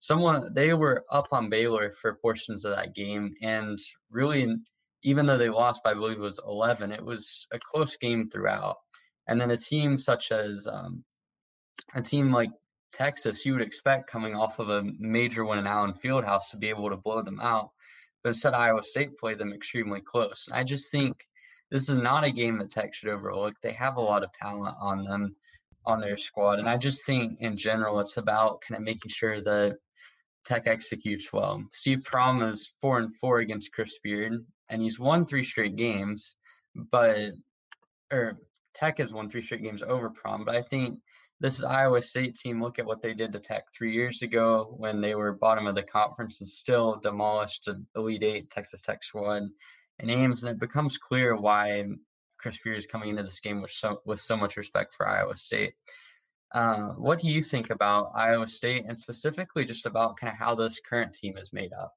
someone 0.00 0.52
they 0.54 0.74
were 0.74 1.04
up 1.10 1.28
on 1.32 1.50
Baylor 1.50 1.94
for 2.00 2.18
portions 2.20 2.64
of 2.64 2.74
that 2.74 2.94
game, 2.94 3.34
and 3.42 3.78
really, 4.10 4.54
even 5.02 5.26
though 5.26 5.38
they 5.38 5.48
lost 5.48 5.82
by 5.82 5.92
I 5.92 5.94
believe 5.94 6.18
it 6.18 6.20
was 6.20 6.40
11, 6.46 6.92
it 6.92 7.04
was 7.04 7.46
a 7.52 7.58
close 7.58 7.96
game 7.96 8.28
throughout. 8.28 8.76
And 9.30 9.40
then 9.40 9.52
a 9.52 9.56
team 9.56 9.96
such 9.96 10.32
as 10.32 10.66
um, 10.66 11.04
a 11.94 12.02
team 12.02 12.32
like 12.32 12.50
Texas, 12.92 13.46
you 13.46 13.52
would 13.52 13.62
expect 13.62 14.10
coming 14.10 14.34
off 14.34 14.58
of 14.58 14.68
a 14.68 14.82
major 14.98 15.44
win 15.44 15.60
in 15.60 15.68
Allen 15.68 15.94
Fieldhouse 15.94 16.50
to 16.50 16.56
be 16.56 16.68
able 16.68 16.90
to 16.90 16.96
blow 16.96 17.22
them 17.22 17.40
out. 17.40 17.70
But 18.22 18.30
instead, 18.30 18.54
Iowa 18.54 18.82
State 18.82 19.16
played 19.18 19.38
them 19.38 19.52
extremely 19.52 20.00
close. 20.00 20.46
And 20.48 20.56
I 20.56 20.64
just 20.64 20.90
think 20.90 21.16
this 21.70 21.88
is 21.88 21.94
not 21.94 22.24
a 22.24 22.32
game 22.32 22.58
that 22.58 22.70
Tech 22.70 22.92
should 22.92 23.08
overlook. 23.08 23.54
They 23.62 23.72
have 23.72 23.96
a 23.96 24.00
lot 24.00 24.24
of 24.24 24.32
talent 24.32 24.74
on 24.80 25.04
them, 25.04 25.36
on 25.86 26.00
their 26.00 26.16
squad. 26.16 26.58
And 26.58 26.68
I 26.68 26.76
just 26.76 27.06
think 27.06 27.38
in 27.40 27.56
general, 27.56 28.00
it's 28.00 28.16
about 28.16 28.62
kind 28.62 28.76
of 28.76 28.82
making 28.82 29.10
sure 29.10 29.40
that 29.40 29.76
Tech 30.44 30.66
executes 30.66 31.32
well. 31.32 31.62
Steve 31.70 32.00
Prohm 32.00 32.50
is 32.50 32.72
four 32.80 32.98
and 32.98 33.14
four 33.20 33.38
against 33.38 33.72
Chris 33.72 33.96
Beard, 34.02 34.44
and 34.68 34.82
he's 34.82 34.98
won 34.98 35.24
three 35.24 35.44
straight 35.44 35.76
games, 35.76 36.34
but 36.74 37.32
or 38.12 38.38
Tech 38.74 38.98
has 38.98 39.12
won 39.12 39.28
three 39.28 39.42
straight 39.42 39.62
games 39.62 39.82
over 39.82 40.10
Prohm, 40.10 40.44
But 40.44 40.56
I 40.56 40.62
think 40.62 40.98
this 41.40 41.58
is 41.58 41.64
Iowa 41.64 42.02
State 42.02 42.34
team. 42.36 42.62
Look 42.62 42.78
at 42.78 42.86
what 42.86 43.00
they 43.00 43.14
did 43.14 43.32
to 43.32 43.38
Tech 43.38 43.64
three 43.76 43.92
years 43.92 44.22
ago 44.22 44.74
when 44.76 45.00
they 45.00 45.14
were 45.14 45.32
bottom 45.32 45.66
of 45.66 45.74
the 45.74 45.82
conference 45.82 46.40
and 46.40 46.48
still 46.48 47.00
demolished 47.02 47.64
the 47.64 47.82
Elite 47.96 48.22
Eight 48.22 48.50
Texas 48.50 48.82
Tech 48.82 49.02
squad 49.02 49.44
and 49.98 50.10
Ames, 50.10 50.42
and 50.42 50.50
it 50.50 50.60
becomes 50.60 50.98
clear 50.98 51.36
why 51.36 51.84
Chris 52.38 52.58
Beard 52.62 52.78
is 52.78 52.86
coming 52.86 53.10
into 53.10 53.22
this 53.22 53.40
game 53.40 53.60
with 53.62 53.70
so 53.70 54.00
with 54.04 54.20
so 54.20 54.36
much 54.36 54.56
respect 54.56 54.94
for 54.94 55.08
Iowa 55.08 55.36
State. 55.36 55.74
Uh, 56.52 56.90
what 56.94 57.20
do 57.20 57.28
you 57.28 57.42
think 57.42 57.70
about 57.70 58.12
Iowa 58.14 58.48
State 58.48 58.84
and 58.86 58.98
specifically 58.98 59.64
just 59.64 59.86
about 59.86 60.16
kind 60.16 60.32
of 60.32 60.38
how 60.38 60.54
this 60.54 60.80
current 60.88 61.14
team 61.14 61.36
is 61.36 61.52
made 61.52 61.72
up? 61.72 61.92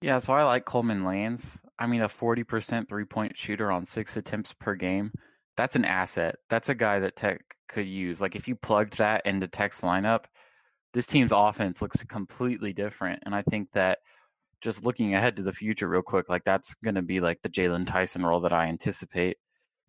Yeah, 0.00 0.18
so 0.18 0.34
I 0.34 0.44
like 0.44 0.64
Coleman 0.64 1.04
Lands. 1.04 1.56
I 1.78 1.86
mean, 1.86 2.02
a 2.02 2.08
40% 2.08 2.88
three 2.88 3.04
point 3.04 3.36
shooter 3.36 3.70
on 3.70 3.86
six 3.86 4.16
attempts 4.16 4.52
per 4.52 4.74
game, 4.74 5.12
that's 5.56 5.76
an 5.76 5.84
asset. 5.84 6.36
That's 6.48 6.68
a 6.68 6.74
guy 6.74 7.00
that 7.00 7.16
Tech 7.16 7.40
could 7.68 7.86
use. 7.86 8.20
Like 8.20 8.36
if 8.36 8.48
you 8.48 8.54
plugged 8.54 8.98
that 8.98 9.24
into 9.26 9.48
Tech's 9.48 9.80
lineup, 9.80 10.24
this 10.92 11.06
team's 11.06 11.32
offense 11.34 11.82
looks 11.82 12.02
completely 12.04 12.72
different. 12.72 13.22
And 13.26 13.34
I 13.34 13.42
think 13.42 13.68
that 13.72 13.98
just 14.60 14.84
looking 14.84 15.14
ahead 15.14 15.36
to 15.36 15.42
the 15.42 15.52
future 15.52 15.88
real 15.88 16.02
quick, 16.02 16.28
like 16.28 16.44
that's 16.44 16.74
going 16.84 16.94
to 16.94 17.02
be 17.02 17.20
like 17.20 17.40
the 17.42 17.48
Jaylon 17.48 17.86
Tyson 17.86 18.24
role 18.24 18.40
that 18.40 18.52
I 18.52 18.66
anticipate. 18.66 19.38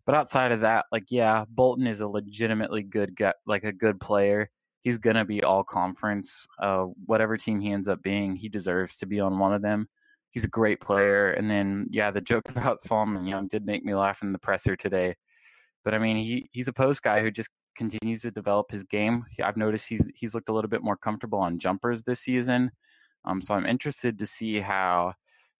But 0.06 0.14
outside 0.14 0.52
of 0.52 0.60
that, 0.60 0.86
like 0.90 1.06
yeah, 1.10 1.44
Bolton 1.48 1.86
is 1.86 2.00
a 2.00 2.08
legitimately 2.08 2.82
good 2.82 3.14
guy, 3.14 3.34
like 3.46 3.64
a 3.64 3.72
good 3.72 4.00
player. 4.00 4.50
He's 4.82 4.98
going 4.98 5.16
to 5.16 5.24
be 5.24 5.42
all 5.42 5.64
conference. 5.64 6.46
Uh, 6.58 6.86
whatever 7.04 7.36
team 7.36 7.60
he 7.60 7.72
ends 7.72 7.88
up 7.88 8.02
being, 8.02 8.36
he 8.36 8.48
deserves 8.48 8.96
to 8.96 9.06
be 9.06 9.20
on 9.20 9.38
one 9.38 9.52
of 9.52 9.60
them. 9.60 9.88
He's 10.30 10.44
a 10.44 10.48
great 10.48 10.80
player. 10.80 11.30
And 11.30 11.50
then 11.50 11.86
yeah, 11.90 12.10
the 12.10 12.20
joke 12.20 12.48
about 12.50 12.82
Solomon 12.82 13.26
Young 13.26 13.48
did 13.48 13.66
make 13.66 13.84
me 13.84 13.94
laugh 13.94 14.22
in 14.22 14.32
the 14.32 14.38
presser 14.38 14.76
today. 14.76 15.16
But 15.84 15.94
I 15.94 15.98
mean, 15.98 16.16
he 16.16 16.48
he's 16.52 16.68
a 16.68 16.72
post 16.72 17.02
guy 17.02 17.20
who 17.20 17.30
just 17.30 17.50
continues 17.76 18.22
to 18.22 18.30
develop 18.30 18.70
his 18.70 18.82
game. 18.84 19.24
I've 19.42 19.56
noticed 19.56 19.88
he's 19.88 20.04
he's 20.14 20.34
looked 20.34 20.48
a 20.48 20.52
little 20.52 20.68
bit 20.68 20.82
more 20.82 20.96
comfortable 20.96 21.38
on 21.38 21.58
jumpers 21.58 22.02
this 22.02 22.20
season. 22.20 22.70
Um, 23.24 23.40
so 23.40 23.54
I'm 23.54 23.66
interested 23.66 24.18
to 24.18 24.26
see 24.26 24.60
how 24.60 25.14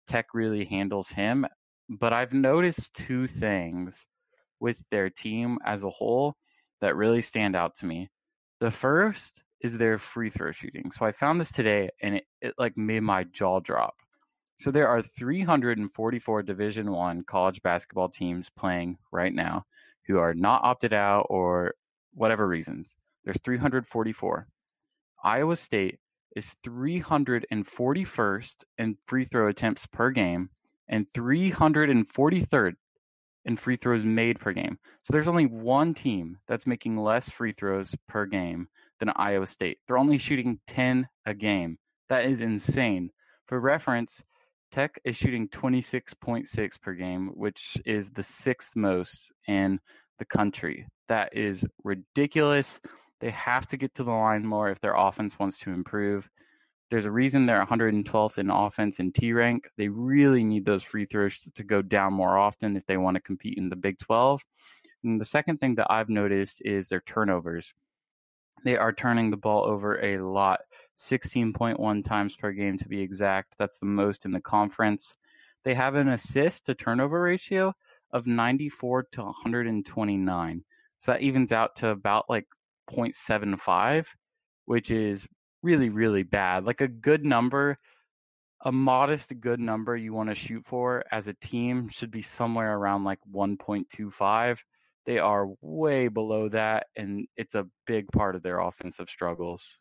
Tech 0.07 0.27
really 0.35 0.65
handles 0.65 1.09
him. 1.09 1.47
But 1.89 2.13
I've 2.13 2.35
noticed 2.35 2.95
two 2.95 3.27
things 3.27 4.07
with 4.61 4.83
their 4.91 5.09
team 5.09 5.59
as 5.65 5.83
a 5.83 5.91
whole 5.91 6.35
that 6.81 6.97
really 6.97 7.23
stand 7.23 7.57
out 7.57 7.77
to 7.77 7.87
me. 7.87 8.11
The 8.61 8.71
first 8.71 9.43
is 9.61 9.79
their 9.79 9.99
free 9.99 10.31
throw 10.31 10.53
shooting. 10.53 10.91
So 10.91 11.07
I 11.07 11.13
found 11.13 11.41
this 11.41 11.51
today 11.51 11.91
and 12.03 12.17
it, 12.17 12.25
it 12.41 12.55
like 12.59 12.77
made 12.77 13.01
my 13.01 13.25
jaw 13.25 13.61
drop. 13.61 13.95
So 14.59 14.71
there 14.73 14.88
are 14.88 15.03
344 15.03 16.42
Division 16.42 16.90
1 16.90 17.23
college 17.25 17.62
basketball 17.62 18.09
teams 18.09 18.51
playing 18.51 18.99
right 19.12 19.33
now 19.33 19.66
who 20.07 20.18
are 20.18 20.35
not 20.35 20.64
opted 20.64 20.92
out 20.92 21.27
or 21.31 21.75
whatever 22.12 22.49
reasons. 22.49 22.97
There's 23.25 23.40
344. 23.44 24.49
Iowa 25.23 25.57
State 25.57 26.01
is 26.35 26.57
341st 26.66 28.57
in 28.79 28.97
free 29.07 29.25
throw 29.25 29.49
attempts 29.49 29.87
per 29.87 30.11
game 30.11 30.51
and 30.88 31.07
343rd 31.12 32.75
in 33.44 33.57
free 33.57 33.77
throws 33.77 34.05
made 34.05 34.40
per 34.40 34.53
game. 34.53 34.79
So 35.05 35.12
there's 35.12 35.29
only 35.29 35.47
one 35.47 35.94
team 35.94 36.38
that's 36.49 36.66
making 36.66 36.97
less 36.97 37.31
free 37.31 37.53
throws 37.53 37.94
per 38.09 38.27
game 38.27 38.66
than 38.99 39.12
Iowa 39.14 39.47
State. 39.47 39.79
They're 39.87 39.99
only 39.99 40.18
shooting 40.18 40.59
10 40.66 41.09
a 41.27 41.35
game. 41.35 41.79
That 42.09 42.25
is 42.25 42.40
insane. 42.40 43.12
For 43.47 43.61
reference, 43.61 44.25
Tech 44.71 45.01
is 45.05 45.17
shooting 45.17 45.49
26.6 45.49 46.81
per 46.81 46.95
game, 46.95 47.29
which 47.35 47.79
is 47.87 48.11
the 48.11 48.23
sixth 48.23 48.77
most 48.77 49.33
in 49.47 49.81
the 50.19 50.25
country. 50.25 50.87
That 51.09 51.35
is 51.37 51.65
ridiculous. 51.85 52.81
They 53.21 53.31
have 53.31 53.67
to 53.69 53.77
get 53.77 53.95
to 53.95 54.05
the 54.05 54.13
line 54.13 54.47
more 54.47 54.71
if 54.71 54.81
their 54.81 54.95
offense 54.95 55.39
wants 55.39 55.59
to 55.61 55.71
improve. 55.71 56.29
There's 56.91 57.05
a 57.05 57.11
reason 57.11 57.47
they're 57.47 57.65
112th 57.65 58.39
in 58.39 58.51
offense 58.51 58.99
in 58.99 59.13
T 59.13 59.33
rank. 59.33 59.69
They 59.77 59.89
really 59.89 60.45
need 60.45 60.65
those 60.65 60.83
free 60.83 61.07
throws 61.07 61.39
to 61.55 61.63
go 61.63 61.83
down 61.83 62.13
more 62.13 62.39
often 62.39 62.77
if 62.77 62.87
they 62.87 62.97
want 62.97 63.17
to 63.17 63.21
compete 63.21 63.59
in 63.59 63.69
the 63.69 63.77
Big 63.77 63.99
12. 63.99 64.43
And 65.05 65.21
the 65.21 65.27
second 65.27 65.59
thing 65.59 65.75
that 65.77 65.91
I've 65.91 66.09
noticed 66.09 66.63
is 66.65 66.89
their 66.89 67.01
turnovers. 67.01 67.75
They 68.65 68.77
are 68.77 68.93
turning 68.93 69.31
the 69.31 69.37
ball 69.37 69.65
over 69.65 70.03
a 70.03 70.19
lot, 70.19 70.61
16.1 70.99 72.05
times 72.05 72.35
per 72.35 72.53
game 72.53 72.77
to 72.79 72.89
be 72.89 73.01
exact. 73.01 73.55
That's 73.59 73.79
the 73.79 73.87
most 73.87 74.25
in 74.25 74.33
the 74.33 74.41
conference. 74.41 75.15
They 75.65 75.75
have 75.75 75.95
an 75.95 76.09
assist 76.09 76.67
to 76.67 76.75
turnover 76.75 77.23
ratio 77.23 77.75
of 78.11 78.27
94 78.27 79.05
to 79.13 79.23
129. 79.23 80.65
So 80.99 81.13
that 81.13 81.21
evens 81.21 81.53
out 81.53 81.77
to 81.77 81.91
about 81.91 82.29
like 82.29 82.47
0.75, 82.91 84.07
which 84.65 84.91
is 84.91 85.27
really, 85.63 85.89
really 85.89 86.25
bad. 86.25 86.65
Like 86.65 86.81
a 86.81 86.89
good 86.89 87.25
number, 87.25 87.79
a 88.65 88.73
modest 88.73 89.39
good 89.41 89.61
number 89.61 89.97
you 89.97 90.13
want 90.13 90.31
to 90.31 90.35
shoot 90.35 90.65
for 90.65 91.05
as 91.13 91.29
a 91.29 91.35
team 91.35 91.89
should 91.89 92.11
be 92.11 92.23
somewhere 92.23 92.77
around 92.77 93.05
like 93.05 93.21
1.25. 93.33 94.59
They 95.07 95.19
are 95.19 95.49
way 95.63 96.09
below 96.09 96.49
that, 96.51 96.89
and 96.97 97.29
it's 97.37 97.55
a 97.55 97.69
big 97.87 98.09
part 98.09 98.35
of 98.35 98.43
their 98.43 98.59
offensive 98.61 99.09
struggles. 99.09 99.79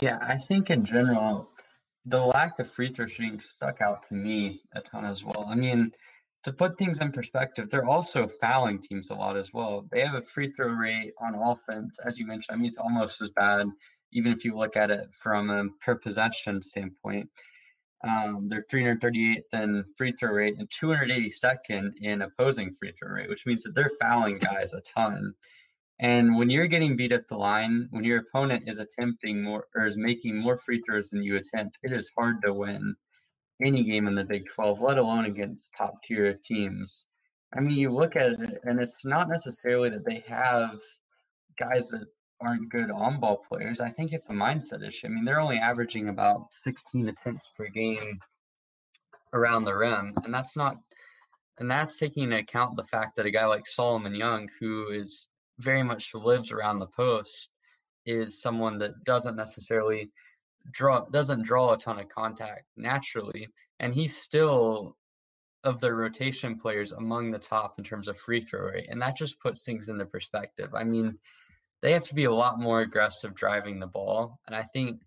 Yeah, 0.00 0.18
I 0.22 0.38
think 0.38 0.70
in 0.70 0.86
general, 0.86 1.50
the 2.06 2.20
lack 2.20 2.58
of 2.58 2.70
free 2.72 2.90
throw 2.90 3.06
shooting 3.06 3.38
stuck 3.40 3.82
out 3.82 4.08
to 4.08 4.14
me 4.14 4.62
a 4.74 4.80
ton 4.80 5.04
as 5.04 5.22
well. 5.22 5.46
I 5.46 5.54
mean, 5.54 5.92
to 6.44 6.52
put 6.54 6.78
things 6.78 7.02
in 7.02 7.12
perspective, 7.12 7.68
they're 7.68 7.84
also 7.86 8.26
fouling 8.26 8.80
teams 8.80 9.10
a 9.10 9.14
lot 9.14 9.36
as 9.36 9.52
well. 9.52 9.86
They 9.92 10.00
have 10.00 10.14
a 10.14 10.22
free 10.22 10.52
throw 10.52 10.68
rate 10.68 11.12
on 11.20 11.34
offense, 11.34 11.98
as 12.02 12.18
you 12.18 12.26
mentioned. 12.26 12.54
I 12.54 12.56
mean, 12.56 12.68
it's 12.68 12.78
almost 12.78 13.20
as 13.20 13.30
bad, 13.30 13.66
even 14.12 14.32
if 14.32 14.42
you 14.42 14.56
look 14.56 14.74
at 14.74 14.90
it 14.90 15.10
from 15.22 15.50
a 15.50 15.68
per 15.84 15.96
possession 15.96 16.62
standpoint. 16.62 17.28
Um, 18.02 18.48
they're 18.48 18.64
338th 18.72 19.42
in 19.52 19.84
free 19.98 20.12
throw 20.12 20.32
rate 20.32 20.56
and 20.58 20.70
282nd 20.70 21.92
in 22.00 22.22
opposing 22.22 22.72
free 22.72 22.92
throw 22.92 23.10
rate, 23.12 23.28
which 23.28 23.44
means 23.44 23.62
that 23.64 23.74
they're 23.74 23.92
fouling 24.00 24.38
guys 24.38 24.72
a 24.72 24.80
ton. 24.80 25.34
And 26.00 26.36
when 26.36 26.48
you're 26.48 26.66
getting 26.66 26.96
beat 26.96 27.12
at 27.12 27.28
the 27.28 27.36
line, 27.36 27.86
when 27.90 28.04
your 28.04 28.20
opponent 28.20 28.64
is 28.66 28.78
attempting 28.78 29.42
more 29.42 29.66
or 29.74 29.86
is 29.86 29.98
making 29.98 30.34
more 30.34 30.56
free 30.56 30.80
throws 30.80 31.10
than 31.10 31.22
you 31.22 31.36
attempt, 31.36 31.76
it 31.82 31.92
is 31.92 32.10
hard 32.16 32.36
to 32.42 32.54
win 32.54 32.96
any 33.62 33.84
game 33.84 34.08
in 34.08 34.14
the 34.14 34.24
Big 34.24 34.46
12, 34.48 34.80
let 34.80 34.96
alone 34.96 35.26
against 35.26 35.62
top 35.76 35.92
tier 36.02 36.34
teams. 36.42 37.04
I 37.54 37.60
mean, 37.60 37.76
you 37.76 37.90
look 37.90 38.16
at 38.16 38.32
it, 38.32 38.60
and 38.64 38.80
it's 38.80 39.04
not 39.04 39.28
necessarily 39.28 39.90
that 39.90 40.06
they 40.06 40.24
have 40.26 40.80
guys 41.58 41.88
that 41.88 42.06
aren't 42.40 42.70
good 42.70 42.90
on 42.90 43.20
ball 43.20 43.44
players. 43.46 43.80
I 43.80 43.90
think 43.90 44.12
it's 44.12 44.30
a 44.30 44.32
mindset 44.32 44.86
issue. 44.86 45.06
I 45.06 45.10
mean, 45.10 45.26
they're 45.26 45.40
only 45.40 45.58
averaging 45.58 46.08
about 46.08 46.46
16 46.62 47.10
attempts 47.10 47.50
per 47.58 47.68
game 47.68 48.18
around 49.34 49.64
the 49.64 49.76
rim, 49.76 50.14
and 50.24 50.32
that's 50.32 50.56
not, 50.56 50.76
and 51.58 51.70
that's 51.70 51.98
taking 51.98 52.24
into 52.24 52.38
account 52.38 52.76
the 52.76 52.84
fact 52.84 53.16
that 53.16 53.26
a 53.26 53.30
guy 53.30 53.44
like 53.44 53.66
Solomon 53.66 54.14
Young, 54.14 54.48
who 54.58 54.88
is 54.88 55.28
very 55.60 55.82
much 55.82 56.14
lives 56.14 56.50
around 56.50 56.78
the 56.78 56.86
post, 56.86 57.48
is 58.06 58.40
someone 58.40 58.78
that 58.78 59.04
doesn't 59.04 59.36
necessarily 59.36 60.10
draw 60.72 61.06
doesn't 61.06 61.42
draw 61.42 61.72
a 61.72 61.78
ton 61.78 61.98
of 61.98 62.08
contact 62.08 62.64
naturally, 62.76 63.48
and 63.78 63.94
he's 63.94 64.16
still 64.16 64.96
of 65.64 65.80
the 65.80 65.92
rotation 65.92 66.58
players 66.58 66.92
among 66.92 67.30
the 67.30 67.38
top 67.38 67.78
in 67.78 67.84
terms 67.84 68.08
of 68.08 68.18
free 68.18 68.40
throw 68.40 68.66
rate, 68.66 68.88
and 68.90 69.00
that 69.00 69.16
just 69.16 69.40
puts 69.40 69.64
things 69.64 69.88
into 69.88 70.06
perspective. 70.06 70.74
I 70.74 70.84
mean, 70.84 71.18
they 71.82 71.92
have 71.92 72.04
to 72.04 72.14
be 72.14 72.24
a 72.24 72.32
lot 72.32 72.58
more 72.58 72.80
aggressive 72.80 73.34
driving 73.34 73.78
the 73.78 73.86
ball, 73.86 74.38
and 74.46 74.56
I 74.56 74.62
think 74.62 75.00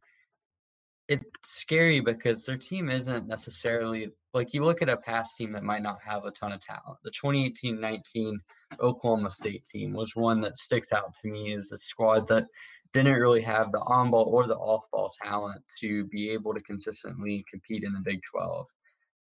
it's 1.09 1.25
scary 1.43 1.99
because 1.99 2.45
their 2.45 2.57
team 2.57 2.89
isn't 2.89 3.27
necessarily 3.27 4.09
like 4.33 4.53
you 4.53 4.63
look 4.63 4.81
at 4.81 4.89
a 4.89 4.97
past 4.97 5.35
team 5.37 5.51
that 5.51 5.63
might 5.63 5.83
not 5.83 5.99
have 6.03 6.25
a 6.25 6.31
ton 6.31 6.53
of 6.53 6.61
talent. 6.61 6.97
The 7.03 7.11
2018-19 7.11 8.37
Oklahoma 8.79 9.29
State 9.29 9.65
team 9.65 9.93
was 9.93 10.15
one 10.15 10.39
that 10.41 10.57
sticks 10.57 10.91
out 10.91 11.13
to 11.21 11.27
me 11.29 11.53
as 11.53 11.71
a 11.71 11.77
squad 11.77 12.27
that 12.29 12.45
didn't 12.93 13.13
really 13.13 13.41
have 13.41 13.71
the 13.71 13.79
on-ball 13.79 14.25
or 14.25 14.47
the 14.47 14.55
off-ball 14.55 15.11
talent 15.21 15.61
to 15.81 16.05
be 16.05 16.29
able 16.29 16.53
to 16.53 16.61
consistently 16.61 17.43
compete 17.49 17.83
in 17.83 17.93
the 17.93 17.99
Big 17.99 18.21
12. 18.31 18.65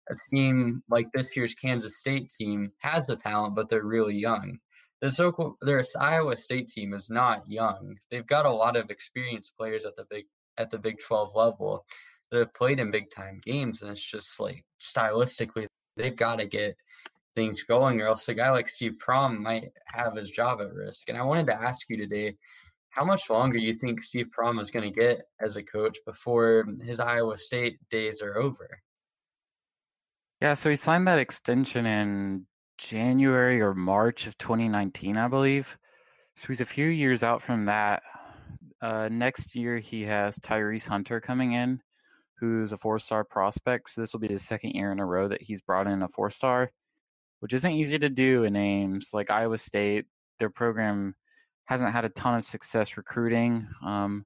A 0.09 0.15
team 0.29 0.81
like 0.89 1.07
this 1.13 1.35
year's 1.35 1.53
Kansas 1.53 1.99
State 1.99 2.31
team 2.37 2.71
has 2.79 3.07
the 3.07 3.15
talent, 3.15 3.55
but 3.55 3.69
they're 3.69 3.83
really 3.83 4.15
young. 4.15 4.57
This 5.01 5.19
Oklahoma, 5.19 5.55
this 5.61 5.95
Iowa 5.95 6.35
State 6.37 6.69
team 6.69 6.93
is 6.93 7.09
not 7.09 7.43
young. 7.47 7.95
They've 8.09 8.25
got 8.25 8.45
a 8.45 8.51
lot 8.51 8.75
of 8.75 8.89
experienced 8.89 9.51
players 9.57 9.85
at 9.85 9.95
the 9.95 10.05
big 10.09 10.25
at 10.57 10.71
the 10.71 10.77
Big 10.77 10.99
12 10.99 11.35
level 11.35 11.85
that 12.31 12.39
have 12.39 12.53
played 12.53 12.79
in 12.79 12.91
big 12.91 13.09
time 13.09 13.39
games, 13.43 13.81
and 13.81 13.91
it's 13.91 14.01
just 14.01 14.39
like 14.39 14.63
stylistically 14.81 15.67
they've 15.95 16.15
got 16.15 16.37
to 16.37 16.45
get 16.45 16.75
things 17.35 17.63
going, 17.63 18.01
or 18.01 18.07
else 18.07 18.27
a 18.29 18.33
guy 18.33 18.49
like 18.49 18.67
Steve 18.67 18.95
Prohm 19.05 19.39
might 19.39 19.69
have 19.93 20.15
his 20.15 20.31
job 20.31 20.59
at 20.61 20.73
risk. 20.73 21.09
And 21.09 21.17
I 21.17 21.23
wanted 21.23 21.47
to 21.47 21.61
ask 21.61 21.89
you 21.89 21.97
today, 21.97 22.35
how 22.89 23.05
much 23.05 23.29
longer 23.29 23.57
you 23.57 23.73
think 23.73 24.03
Steve 24.03 24.27
Prohm 24.37 24.61
is 24.61 24.71
going 24.71 24.91
to 24.91 24.99
get 24.99 25.21
as 25.39 25.55
a 25.55 25.63
coach 25.63 25.99
before 26.05 26.65
his 26.83 26.99
Iowa 26.99 27.37
State 27.37 27.77
days 27.91 28.21
are 28.21 28.37
over? 28.37 28.81
Yeah, 30.41 30.55
so 30.55 30.69
he 30.69 30.75
signed 30.75 31.07
that 31.07 31.19
extension 31.19 31.85
in 31.85 32.47
January 32.77 33.61
or 33.61 33.73
March 33.73 34.27
of 34.27 34.37
2019, 34.37 35.17
I 35.17 35.27
believe. 35.27 35.77
So 36.35 36.47
he's 36.47 36.61
a 36.61 36.65
few 36.65 36.87
years 36.87 37.23
out 37.23 37.41
from 37.41 37.65
that. 37.65 38.01
Uh, 38.81 39.09
next 39.11 39.55
year, 39.55 39.77
he 39.77 40.03
has 40.03 40.37
Tyrese 40.39 40.87
Hunter 40.87 41.19
coming 41.19 41.53
in, 41.53 41.81
who's 42.39 42.71
a 42.71 42.77
four 42.77 42.99
star 42.99 43.23
prospect. 43.23 43.91
So 43.91 44.01
this 44.01 44.13
will 44.13 44.19
be 44.19 44.27
the 44.27 44.39
second 44.39 44.71
year 44.71 44.91
in 44.91 44.99
a 44.99 45.05
row 45.05 45.27
that 45.27 45.41
he's 45.41 45.61
brought 45.61 45.87
in 45.87 46.03
a 46.03 46.07
four 46.07 46.29
star, 46.29 46.71
which 47.39 47.53
isn't 47.53 47.71
easy 47.71 47.97
to 47.99 48.09
do 48.09 48.43
in 48.43 48.55
Ames. 48.55 49.09
Like 49.13 49.29
Iowa 49.29 49.57
State, 49.57 50.05
their 50.39 50.49
program 50.49 51.15
hasn't 51.65 51.91
had 51.91 52.05
a 52.05 52.09
ton 52.09 52.35
of 52.35 52.45
success 52.45 52.97
recruiting. 52.97 53.67
Um, 53.85 54.25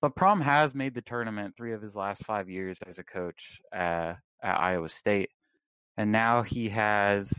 but 0.00 0.14
Prohm 0.14 0.42
has 0.42 0.74
made 0.74 0.94
the 0.94 1.00
tournament 1.00 1.54
three 1.56 1.72
of 1.72 1.80
his 1.80 1.96
last 1.96 2.24
five 2.24 2.50
years 2.50 2.78
as 2.86 2.98
a 2.98 3.04
coach 3.04 3.60
uh, 3.74 4.14
at 4.42 4.60
Iowa 4.60 4.88
State. 4.88 5.30
And 5.96 6.12
now 6.12 6.42
he 6.42 6.68
has 6.68 7.32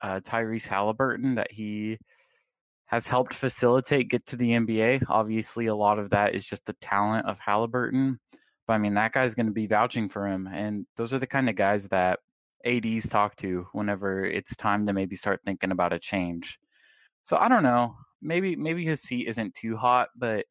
uh, 0.00 0.20
Tyrese 0.20 0.66
Halliburton 0.66 1.34
that 1.34 1.52
he 1.52 1.98
has 2.86 3.06
helped 3.06 3.34
facilitate 3.34 4.08
get 4.08 4.26
to 4.26 4.36
the 4.36 4.50
NBA. 4.50 5.04
Obviously, 5.08 5.66
a 5.66 5.74
lot 5.74 5.98
of 5.98 6.10
that 6.10 6.34
is 6.34 6.44
just 6.44 6.64
the 6.66 6.72
talent 6.74 7.26
of 7.26 7.38
Halliburton. 7.38 8.20
But 8.66 8.74
I 8.74 8.78
mean, 8.78 8.94
that 8.94 9.12
guy's 9.12 9.34
going 9.34 9.46
to 9.46 9.52
be 9.52 9.66
vouching 9.66 10.08
for 10.08 10.26
him. 10.26 10.48
And 10.52 10.86
those 10.96 11.12
are 11.12 11.18
the 11.18 11.26
kind 11.26 11.48
of 11.48 11.56
guys 11.56 11.88
that 11.88 12.20
ADs 12.64 13.08
talk 13.08 13.36
to 13.36 13.66
whenever 13.72 14.24
it's 14.24 14.54
time 14.56 14.86
to 14.86 14.92
maybe 14.92 15.16
start 15.16 15.40
thinking 15.44 15.70
about 15.72 15.92
a 15.92 15.98
change. 15.98 16.58
So 17.24 17.36
I 17.36 17.48
don't 17.48 17.62
know. 17.62 17.96
Maybe 18.22 18.56
maybe 18.56 18.84
his 18.84 19.02
seat 19.02 19.28
isn't 19.28 19.54
too 19.54 19.76
hot, 19.76 20.08
but 20.16 20.46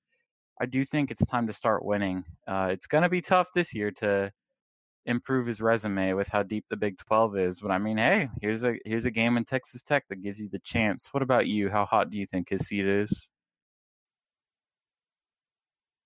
I 0.59 0.65
do 0.65 0.85
think 0.85 1.11
it's 1.11 1.25
time 1.25 1.47
to 1.47 1.53
start 1.53 1.83
winning. 1.83 2.23
Uh, 2.47 2.69
it's 2.71 2.87
going 2.87 3.03
to 3.03 3.09
be 3.09 3.21
tough 3.21 3.47
this 3.53 3.73
year 3.73 3.91
to 3.91 4.31
improve 5.05 5.47
his 5.47 5.61
resume 5.61 6.13
with 6.13 6.27
how 6.27 6.43
deep 6.43 6.65
the 6.69 6.77
Big 6.77 6.97
12 6.97 7.37
is. 7.37 7.61
But 7.61 7.71
I 7.71 7.77
mean, 7.77 7.97
hey, 7.97 8.29
here's 8.41 8.63
a 8.63 8.75
here's 8.85 9.05
a 9.05 9.11
game 9.11 9.37
in 9.37 9.45
Texas 9.45 9.81
Tech 9.81 10.05
that 10.09 10.21
gives 10.21 10.39
you 10.39 10.49
the 10.49 10.59
chance. 10.59 11.09
What 11.11 11.23
about 11.23 11.47
you? 11.47 11.69
How 11.69 11.85
hot 11.85 12.09
do 12.09 12.17
you 12.17 12.25
think 12.25 12.49
his 12.49 12.67
seat 12.67 12.85
is? 12.85 13.27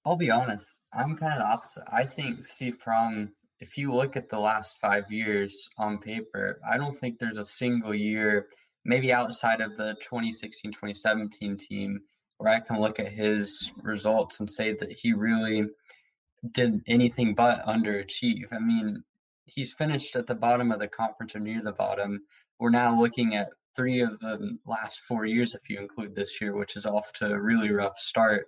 I'll 0.06 0.16
be 0.16 0.32
honest. 0.32 0.66
I'm 0.94 1.18
kind 1.18 1.34
of 1.34 1.40
the 1.40 1.46
opposite. 1.46 1.84
I 1.92 2.06
think 2.06 2.46
Steve 2.46 2.78
Prohm, 2.84 3.30
if 3.60 3.78
you 3.78 3.94
look 3.94 4.16
at 4.16 4.30
the 4.30 4.40
last 4.40 4.80
five 4.80 5.12
years 5.12 5.70
on 5.78 6.00
paper, 6.00 6.60
I 6.68 6.78
don't 6.78 6.98
think 6.98 7.20
there's 7.20 7.38
a 7.38 7.46
single 7.46 7.94
year, 7.94 8.48
maybe 8.86 9.14
outside 9.14 9.62
of 9.62 9.78
the 9.78 9.96
2016 10.02 10.72
2017 10.72 11.58
team, 11.58 12.02
where 12.38 12.54
I 12.54 12.60
can 12.60 12.80
look 12.80 13.00
at 13.00 13.12
his 13.12 13.72
results 13.84 14.40
and 14.40 14.50
say 14.50 14.74
that 14.74 14.92
he 14.92 15.14
really 15.14 15.68
did 16.52 16.82
anything 16.88 17.36
but 17.36 17.66
underachieve. 17.66 18.52
I 18.52 18.60
mean, 18.60 19.04
he's 19.46 19.74
finished 19.74 20.16
at 20.16 20.28
the 20.28 20.36
bottom 20.36 20.72
of 20.72 20.80
the 20.80 20.88
conference 20.88 21.36
or 21.36 21.40
near 21.40 21.62
the 21.62 21.72
bottom. 21.72 22.22
We're 22.60 22.70
now 22.70 23.00
looking 23.00 23.36
at 23.36 23.50
three 23.76 24.02
of 24.02 24.20
the 24.20 24.58
last 24.66 25.02
four 25.08 25.26
years, 25.26 25.56
if 25.56 25.70
you 25.70 25.80
include 25.80 26.16
this 26.16 26.42
year, 26.42 26.56
which 26.56 26.76
is 26.76 26.86
off 26.86 27.12
to 27.14 27.28
a 27.28 27.40
really 27.40 27.72
rough 27.72 27.98
start. 27.98 28.48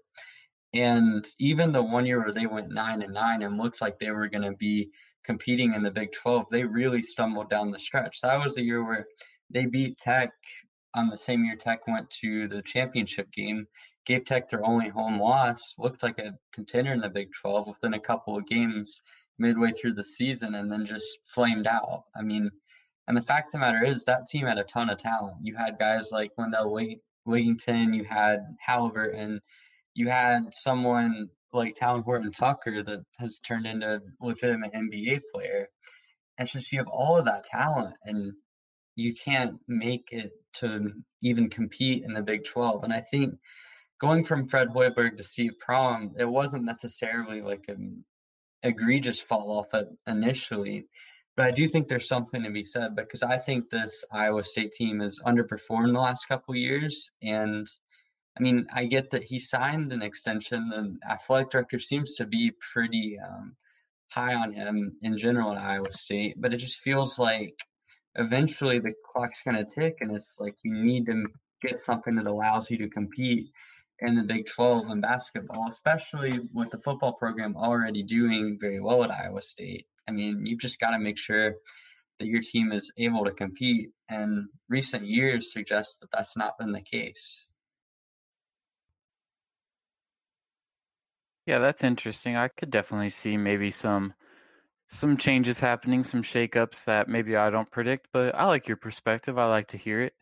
And 0.74 1.26
even 1.40 1.72
the 1.72 1.84
one 1.84 2.06
year 2.06 2.22
where 2.22 2.34
they 2.34 2.46
went 2.46 2.72
nine 2.72 3.02
and 3.02 3.14
nine 3.14 3.44
and 3.44 3.58
looked 3.58 3.82
like 3.82 4.00
they 4.00 4.12
were 4.12 4.30
going 4.30 4.50
to 4.50 4.58
be 4.58 4.90
competing 5.24 5.74
in 5.74 5.84
the 5.84 5.92
Big 5.92 6.12
12, 6.14 6.46
they 6.50 6.64
really 6.64 7.02
stumbled 7.02 7.50
down 7.50 7.72
the 7.72 7.80
stretch. 7.80 8.22
That 8.22 8.40
was 8.44 8.56
the 8.56 8.64
year 8.64 8.84
where 8.84 9.06
they 9.50 9.66
beat 9.66 9.98
Tech 9.98 10.32
on 10.94 11.10
the 11.10 11.18
same 11.18 11.46
year 11.46 11.56
Tech 11.56 11.88
went 11.88 12.10
to 12.22 12.48
the 12.48 12.62
championship 12.62 13.32
game 13.32 13.68
gave 14.06 14.26
Tech 14.26 14.50
their 14.50 14.66
only 14.66 14.90
home 14.90 15.20
loss, 15.20 15.76
looked 15.78 16.04
like 16.04 16.20
a 16.20 16.34
contender 16.54 16.94
in 16.94 17.02
the 17.02 17.10
Big 17.10 17.30
12 17.42 17.68
within 17.68 17.94
a 17.94 18.00
couple 18.00 18.38
of 18.38 18.48
games 18.48 19.02
midway 19.38 19.72
through 19.72 19.94
the 19.94 20.04
season 20.04 20.56
and 20.56 20.72
then 20.72 20.86
just 20.86 21.20
flamed 21.34 21.68
out. 21.68 22.04
I 22.16 22.22
mean, 22.22 22.50
and 23.08 23.18
the 23.18 23.22
fact 23.22 23.50
of 23.50 23.54
the 23.54 23.60
matter 23.60 23.84
is 23.84 24.06
that 24.06 24.28
team 24.28 24.46
had 24.46 24.58
a 24.58 24.64
ton 24.64 24.90
of 24.90 24.98
talent. 24.98 25.38
You 25.42 25.56
had 25.56 25.80
guys 25.80 26.10
like 26.12 26.32
Lindell 26.38 26.78
Wigginton, 27.28 27.94
you 27.94 28.04
had 28.04 28.40
Halliburton, 28.60 29.42
you 29.94 30.10
had 30.10 30.54
someone 30.54 31.30
like 31.54 31.76
Talen 31.76 32.04
Horton 32.04 32.32
Tucker 32.32 32.84
that 32.84 33.04
has 33.20 33.40
turned 33.40 33.66
into 33.66 33.96
a 33.96 34.26
legitimate 34.26 34.74
NBA 34.74 35.22
player. 35.34 35.68
And 36.38 36.48
just 36.48 36.72
you 36.72 36.80
have 36.80 36.88
all 36.88 37.18
of 37.18 37.26
that 37.26 37.44
talent 37.44 37.96
and 38.04 38.34
you 38.96 39.14
can't 39.14 39.60
make 39.68 40.10
it 40.12 40.32
to 40.54 40.92
even 41.22 41.50
compete 41.50 42.04
in 42.04 42.14
the 42.14 42.22
Big 42.22 42.46
12. 42.46 42.84
And 42.84 42.94
I 42.94 43.02
think 43.02 43.36
going 44.02 44.24
from 44.24 44.48
Fred 44.48 44.70
Hoiberg 44.70 45.18
to 45.18 45.24
Steve 45.24 45.54
Prohm, 45.66 46.12
it 46.18 46.26
wasn't 46.26 46.66
necessarily 46.66 47.42
like 47.42 47.66
an 47.68 48.04
egregious 48.64 49.22
fall 49.22 49.60
off 49.60 49.84
initially, 50.08 50.88
but 51.38 51.46
I 51.46 51.52
do 51.52 51.68
think 51.68 51.88
there's 51.88 52.08
something 52.08 52.42
to 52.44 52.50
be 52.50 52.64
said 52.64 52.96
because 52.96 53.22
I 53.22 53.38
think 53.38 53.70
this 53.70 54.04
Iowa 54.12 54.44
State 54.44 54.72
team 54.72 55.02
has 55.02 55.20
underperformed 55.26 55.94
the 55.94 56.00
last 56.00 56.28
couple 56.28 56.56
years. 56.56 57.12
And 57.22 57.68
I 58.38 58.42
mean, 58.42 58.66
I 58.74 58.86
get 58.86 59.12
that 59.12 59.24
he 59.24 59.38
signed 59.38 59.94
an 59.94 60.02
extension. 60.02 60.70
The 60.70 60.98
athletic 61.08 61.52
director 61.52 61.80
seems 61.80 62.16
to 62.16 62.26
be 62.26 62.52
pretty 62.74 63.20
um, 63.24 63.56
high 64.10 64.34
on 64.34 64.52
him 64.52 64.98
in 65.04 65.16
general 65.16 65.52
at 65.52 65.62
Iowa 65.62 65.92
State, 65.92 66.42
but 66.42 66.56
it 66.56 66.58
just 66.58 66.82
feels 66.82 67.20
like 67.20 67.56
eventually 68.16 68.80
the 68.80 68.94
clock's 69.14 69.44
going 69.46 69.58
to 69.58 69.72
tick 69.80 69.98
and 70.02 70.12
it's 70.12 70.34
like 70.40 70.56
you 70.64 70.74
need 70.74 71.06
to 71.06 71.26
get 71.62 71.84
something 71.84 72.16
that 72.16 72.26
allows 72.26 72.72
you 72.72 72.80
to 72.80 72.90
compete 72.90 73.52
in 74.02 74.16
the 74.16 74.24
Big 74.24 74.48
12 74.48 74.90
in 74.90 75.02
basketball, 75.02 75.68
especially 75.70 76.40
with 76.54 76.72
the 76.72 76.80
football 76.80 77.14
program 77.14 77.56
already 77.56 78.04
doing 78.04 78.58
very 78.60 78.80
well 78.80 79.04
at 79.04 79.12
Iowa 79.12 79.42
State. 79.42 79.86
I 80.08 80.12
mean, 80.12 80.46
you've 80.46 80.60
just 80.60 80.80
got 80.80 80.92
to 80.92 81.00
make 81.00 81.18
sure 81.18 81.56
that 82.20 82.28
your 82.28 82.42
team 82.42 82.72
is 82.72 82.92
able 82.98 83.26
to 83.26 83.32
compete. 83.32 83.90
And 84.10 84.48
recent 84.70 85.06
years 85.06 85.54
suggest 85.54 86.00
that 86.02 86.10
that's 86.12 86.36
not 86.36 86.58
been 86.58 86.72
the 86.72 86.82
case. 86.82 87.48
Yeah, 91.46 91.60
that's 91.60 91.84
interesting. 91.84 92.36
I 92.38 92.48
could 92.48 92.72
definitely 92.72 93.10
see 93.10 93.38
maybe 93.38 93.72
some 93.72 94.14
some 94.88 95.16
changes 95.16 95.60
happening, 95.60 96.04
some 96.04 96.22
shakeups 96.22 96.84
that 96.86 97.08
maybe 97.08 97.36
I 97.38 97.50
don't 97.50 97.72
predict, 97.72 98.08
but 98.12 98.36
I 98.36 98.46
like 98.46 98.68
your 98.68 98.78
perspective. 98.78 99.38
I 99.38 99.46
like 99.46 99.68
to 99.68 99.78
hear 99.78 100.02
it. 100.02 100.14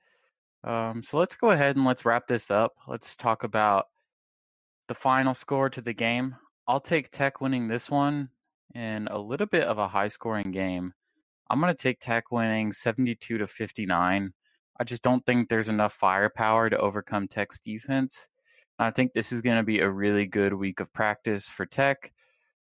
Um, 0.64 1.02
so 1.04 1.18
let's 1.18 1.36
go 1.36 1.52
ahead 1.52 1.76
and 1.76 1.86
let's 1.86 2.06
wrap 2.06 2.28
this 2.28 2.52
up. 2.52 2.74
Let's 2.88 3.16
talk 3.16 3.44
about 3.44 3.88
the 4.88 4.94
final 4.96 5.34
score 5.34 5.70
to 5.70 5.82
the 5.82 5.94
game. 5.94 6.36
I'll 6.68 6.82
take 6.82 7.12
Tech 7.12 7.42
winning 7.42 7.68
this 7.68 7.90
one 7.90 8.30
in 8.76 9.08
a 9.08 9.18
little 9.18 9.48
bit 9.48 9.64
of 9.64 9.78
a 9.78 9.88
high 9.88 10.10
scoring 10.10 10.52
game. 10.52 10.94
I'm 11.50 11.60
going 11.60 11.74
to 11.74 11.82
take 11.82 12.00
Tech 12.00 12.32
winning 12.32 12.72
72 12.72 13.38
to 13.38 13.48
59. 13.48 14.34
I 14.80 14.84
just 14.84 15.02
don't 15.02 15.26
think 15.26 15.50
there's 15.50 15.70
enough 15.70 15.94
firepower 15.94 16.70
to 16.70 16.78
overcome 16.78 17.28
Tech's 17.28 17.60
defense. 17.60 18.28
I 18.78 18.92
think 18.92 19.14
this 19.14 19.32
is 19.32 19.42
going 19.42 19.58
to 19.58 19.64
be 19.64 19.80
a 19.80 19.90
really 19.90 20.26
good 20.26 20.54
week 20.54 20.80
of 20.80 20.94
practice 20.94 21.48
for 21.48 21.66
Tech. 21.66 22.14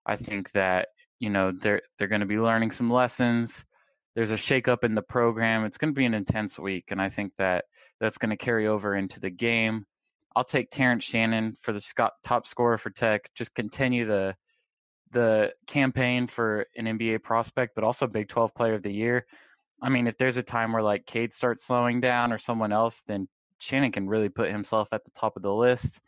I 0.06 0.16
think 0.16 0.52
that 0.52 0.90
you 1.20 1.30
know 1.30 1.52
they're 1.52 1.82
they're 1.98 2.08
going 2.08 2.22
to 2.22 2.28
be 2.28 2.40
learning 2.40 2.72
some 2.72 2.92
lessons. 2.92 3.66
There's 4.16 4.32
a 4.32 4.36
shakeup 4.36 4.84
in 4.84 4.96
the 4.96 5.02
program. 5.02 5.66
It's 5.66 5.78
going 5.78 5.94
to 5.94 5.98
be 5.98 6.06
an 6.06 6.14
intense 6.14 6.58
week, 6.58 6.86
and 6.90 7.02
I 7.02 7.10
think 7.10 7.34
that 7.38 7.66
that's 8.00 8.18
going 8.18 8.30
to 8.30 8.38
carry 8.38 8.68
over 8.68 8.96
into 8.96 9.20
the 9.20 9.30
game. 9.30 9.86
I'll 10.36 10.44
take 10.44 10.72
Terrence 10.72 11.04
Shannon 11.04 11.56
for 11.62 11.74
the 11.74 12.10
top 12.24 12.48
scorer 12.48 12.78
for 12.78 12.90
Tech. 12.90 13.30
Just 13.36 13.54
continue 13.54 14.06
the 14.06 14.36
the 15.12 15.54
campaign 15.68 16.28
for 16.28 16.66
an 16.76 16.86
NBA 16.86 17.24
prospect, 17.24 17.76
but 17.76 17.84
also 17.84 18.08
Big 18.08 18.28
12 18.28 18.54
Player 18.56 18.74
of 18.74 18.84
the 18.84 18.92
Year. 18.92 19.26
I 19.82 19.90
mean, 19.90 20.08
if 20.08 20.18
there's 20.18 20.38
a 20.38 20.44
time 20.44 20.74
where 20.74 20.82
like 20.82 21.06
Cade 21.06 21.32
starts 21.32 21.64
slowing 21.64 22.02
down 22.02 22.34
or 22.34 22.38
someone 22.38 22.74
else, 22.74 23.04
then 23.08 23.28
Shannon 23.60 23.92
can 23.92 24.08
really 24.08 24.30
put 24.30 24.52
himself 24.52 24.90
at 24.92 25.06
the 25.06 25.12
top 25.12 25.38
of 25.38 25.44
the 25.44 25.54
list. 25.54 26.00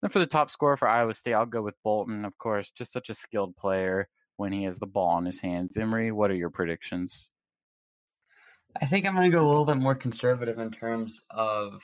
Then 0.00 0.10
for 0.10 0.18
the 0.18 0.26
top 0.26 0.50
scorer 0.50 0.76
for 0.76 0.88
Iowa 0.88 1.14
State, 1.14 1.34
I'll 1.34 1.46
go 1.46 1.62
with 1.62 1.74
Bolton, 1.84 2.24
of 2.24 2.38
course, 2.38 2.70
just 2.70 2.92
such 2.92 3.10
a 3.10 3.14
skilled 3.14 3.56
player 3.56 4.08
when 4.36 4.52
he 4.52 4.64
has 4.64 4.78
the 4.78 4.86
ball 4.86 5.18
in 5.18 5.24
his 5.24 5.40
hands. 5.40 5.76
Emery, 5.76 6.12
what 6.12 6.30
are 6.30 6.36
your 6.36 6.50
predictions? 6.50 7.28
I 8.80 8.86
think 8.86 9.06
I'm 9.06 9.14
going 9.14 9.30
to 9.30 9.36
go 9.36 9.44
a 9.44 9.48
little 9.48 9.64
bit 9.64 9.76
more 9.76 9.94
conservative 9.94 10.58
in 10.58 10.70
terms 10.70 11.20
of 11.30 11.82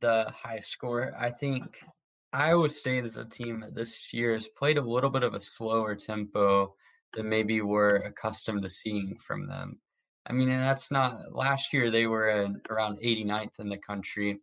the 0.00 0.30
high 0.30 0.60
score. 0.60 1.12
I 1.18 1.30
think 1.30 1.78
Iowa 2.32 2.68
State 2.68 3.04
is 3.04 3.16
a 3.16 3.24
team 3.24 3.60
that 3.60 3.74
this 3.74 4.12
year 4.12 4.34
has 4.34 4.48
played 4.48 4.78
a 4.78 4.82
little 4.82 5.10
bit 5.10 5.24
of 5.24 5.34
a 5.34 5.40
slower 5.40 5.94
tempo 5.94 6.74
than 7.12 7.28
maybe 7.28 7.62
we're 7.62 7.96
accustomed 7.96 8.62
to 8.62 8.70
seeing 8.70 9.16
from 9.16 9.46
them. 9.48 9.78
I 10.26 10.32
mean, 10.32 10.50
and 10.50 10.62
that's 10.62 10.90
not 10.90 11.32
last 11.32 11.72
year 11.72 11.90
they 11.90 12.06
were 12.06 12.48
around 12.70 12.98
89th 13.04 13.58
in 13.58 13.68
the 13.68 13.78
country 13.78 14.40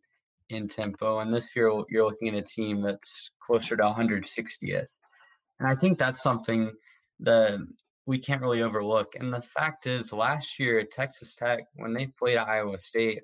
in 0.49 0.67
tempo, 0.67 1.19
and 1.19 1.33
this 1.33 1.55
year 1.55 1.71
you're 1.89 2.05
looking 2.05 2.29
at 2.29 2.35
a 2.35 2.41
team 2.41 2.81
that's 2.81 3.31
closer 3.39 3.77
to 3.77 3.83
160th. 3.83 4.87
And 5.59 5.67
I 5.67 5.75
think 5.75 5.97
that's 5.97 6.21
something 6.21 6.71
that 7.21 7.59
we 8.11 8.19
can't 8.19 8.41
really 8.41 8.61
overlook. 8.61 9.15
And 9.15 9.33
the 9.33 9.41
fact 9.41 9.87
is, 9.87 10.11
last 10.11 10.59
year 10.59 10.79
at 10.79 10.91
Texas 10.91 11.33
Tech, 11.33 11.59
when 11.75 11.93
they 11.93 12.07
played 12.07 12.35
Iowa 12.35 12.77
State, 12.77 13.21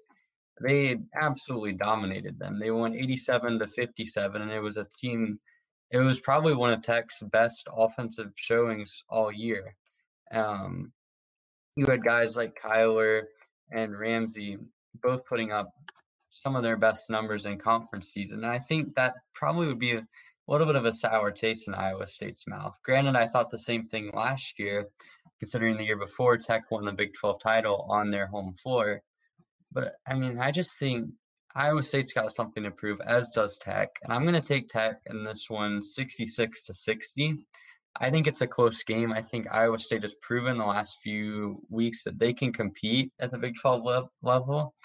they 0.63 0.95
absolutely 1.13 1.73
dominated 1.73 2.39
them. 2.39 2.57
They 2.57 2.71
won 2.71 2.93
87 2.93 3.59
to 3.59 3.67
57, 3.67 4.41
and 4.41 4.49
it 4.49 4.61
was 4.61 4.77
a 4.77 4.87
team. 4.97 5.41
It 5.91 5.97
was 5.97 6.21
probably 6.21 6.55
one 6.55 6.71
of 6.71 6.81
Tech's 6.81 7.21
best 7.33 7.67
offensive 7.69 8.31
showings 8.35 9.03
all 9.09 9.29
year. 9.29 9.75
Um, 10.31 10.93
you 11.75 11.85
had 11.85 12.01
guys 12.01 12.37
like 12.37 12.57
Kyler 12.63 13.23
and 13.71 13.99
Ramsey 13.99 14.57
both 15.03 15.25
putting 15.25 15.51
up 15.51 15.69
some 16.29 16.55
of 16.55 16.63
their 16.63 16.77
best 16.77 17.09
numbers 17.09 17.45
in 17.45 17.59
conference 17.59 18.13
season. 18.13 18.45
And 18.45 18.53
I 18.53 18.59
think 18.59 18.95
that 18.95 19.15
probably 19.35 19.67
would 19.67 19.79
be 19.79 19.99
a 20.47 20.51
little 20.51 20.67
bit 20.67 20.75
of 20.75 20.85
a 20.85 20.93
sour 20.93 21.31
taste 21.31 21.67
in 21.67 21.73
Iowa 21.73 22.07
State's 22.07 22.47
mouth. 22.47 22.75
Granted, 22.83 23.15
I 23.15 23.27
thought 23.27 23.51
the 23.51 23.57
same 23.57 23.87
thing 23.87 24.11
last 24.13 24.57
year, 24.57 24.87
considering 25.39 25.77
the 25.77 25.85
year 25.85 25.97
before 25.97 26.37
Tech 26.37 26.71
won 26.71 26.85
the 26.85 26.91
Big 26.91 27.13
12 27.13 27.41
title 27.41 27.85
on 27.89 28.09
their 28.09 28.27
home 28.27 28.55
floor. 28.61 29.01
But 29.71 29.95
I 30.07 30.13
mean, 30.13 30.39
I 30.39 30.51
just 30.51 30.79
think 30.79 31.09
Iowa 31.55 31.83
State's 31.83 32.13
got 32.13 32.33
something 32.33 32.63
to 32.63 32.71
prove, 32.71 33.01
as 33.01 33.31
does 33.31 33.57
Tech. 33.57 33.89
And 34.03 34.13
I'm 34.13 34.23
going 34.23 34.39
to 34.39 34.47
take 34.47 34.69
Tech 34.69 35.01
in 35.07 35.23
this 35.23 35.49
one 35.49 35.81
66 35.81 36.63
to 36.63 36.73
60. 36.73 37.37
I 37.99 38.09
think 38.09 38.27
it's 38.27 38.41
a 38.41 38.47
close 38.47 38.83
game. 38.83 39.11
I 39.11 39.21
think 39.21 39.47
Iowa 39.51 39.79
State 39.79 40.03
has 40.03 40.15
proven 40.21 40.57
the 40.57 40.65
last 40.65 40.97
few 41.03 41.61
weeks 41.69 42.03
that 42.03 42.19
they 42.19 42.31
can 42.31 42.53
compete 42.53 43.11
at 43.19 43.31
the 43.31 43.37
Big 43.37 43.55
12 43.59 44.07
level. 44.21 44.75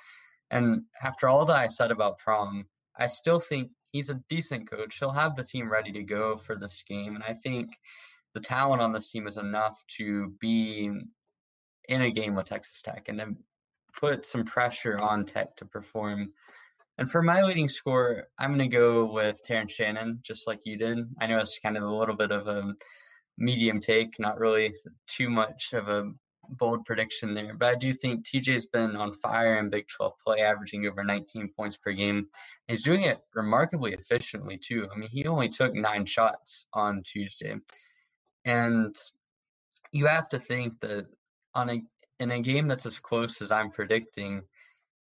And 0.50 0.82
after 1.02 1.28
all 1.28 1.44
that 1.44 1.56
I 1.56 1.66
said 1.66 1.90
about 1.90 2.18
Prohm, 2.26 2.64
I 2.98 3.06
still 3.06 3.38
think 3.38 3.70
he's 3.92 4.10
a 4.10 4.20
decent 4.28 4.68
coach. 4.68 4.98
He'll 4.98 5.12
have 5.12 5.36
the 5.36 5.44
team 5.44 5.70
ready 5.70 5.92
to 5.92 6.02
go 6.02 6.36
for 6.36 6.56
this 6.56 6.82
game. 6.88 7.14
And 7.14 7.24
I 7.24 7.34
think 7.34 7.70
the 8.34 8.40
talent 8.40 8.82
on 8.82 8.92
this 8.92 9.10
team 9.10 9.26
is 9.26 9.36
enough 9.36 9.82
to 9.98 10.34
be 10.40 10.90
in 11.88 12.02
a 12.02 12.10
game 12.10 12.34
with 12.34 12.46
Texas 12.46 12.80
Tech 12.82 13.08
and 13.08 13.20
then 13.20 13.36
put 13.94 14.24
some 14.24 14.44
pressure 14.44 14.98
on 15.00 15.24
Tech 15.24 15.54
to 15.56 15.66
perform. 15.66 16.32
And 16.98 17.10
for 17.10 17.22
my 17.22 17.42
leading 17.42 17.68
score, 17.68 18.28
I'm 18.38 18.56
going 18.56 18.70
to 18.70 18.76
go 18.76 19.04
with 19.10 19.42
Terrence 19.42 19.72
Shannon, 19.72 20.18
just 20.22 20.46
like 20.46 20.60
you 20.64 20.76
did. 20.76 20.98
I 21.20 21.26
know 21.26 21.38
it's 21.38 21.58
kind 21.58 21.76
of 21.76 21.82
a 21.82 21.94
little 21.94 22.16
bit 22.16 22.30
of 22.30 22.48
a 22.48 22.74
medium 23.38 23.80
take, 23.80 24.18
not 24.18 24.38
really 24.38 24.74
too 25.06 25.30
much 25.30 25.72
of 25.72 25.88
a 25.88 26.12
bold 26.48 26.84
prediction 26.84 27.34
there. 27.34 27.54
But 27.54 27.68
I 27.68 27.74
do 27.74 27.92
think 27.92 28.26
TJ's 28.26 28.66
been 28.66 28.96
on 28.96 29.14
fire 29.14 29.58
in 29.58 29.70
Big 29.70 29.86
12 29.88 30.12
play, 30.24 30.40
averaging 30.40 30.86
over 30.86 31.04
19 31.04 31.50
points 31.56 31.76
per 31.76 31.92
game. 31.92 32.28
He's 32.68 32.82
doing 32.82 33.02
it 33.02 33.18
remarkably 33.34 33.92
efficiently, 33.92 34.58
too. 34.58 34.88
I 34.92 34.98
mean, 34.98 35.08
he 35.10 35.26
only 35.26 35.48
took 35.48 35.74
nine 35.74 36.06
shots 36.06 36.66
on 36.72 37.02
Tuesday. 37.04 37.54
And 38.44 38.94
you 39.92 40.06
have 40.06 40.28
to 40.30 40.38
think 40.38 40.80
that 40.80 41.06
on 41.54 41.70
a 41.70 41.82
in 42.18 42.30
a 42.30 42.40
game 42.40 42.68
that's 42.68 42.86
as 42.86 43.00
close 43.00 43.42
as 43.42 43.50
I'm 43.50 43.70
predicting, 43.70 44.42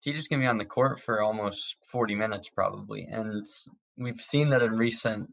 TJ's 0.07 0.29
going 0.29 0.41
to 0.41 0.45
be 0.45 0.49
on 0.49 0.59
the 0.59 0.65
court 0.65 1.01
for 1.01 1.23
almost 1.23 1.77
40 1.91 2.15
minutes 2.15 2.51
probably. 2.51 3.07
And 3.11 3.47
we've 3.97 4.21
seen 4.21 4.51
that 4.51 4.63
in 4.63 4.73
recent 4.73 5.31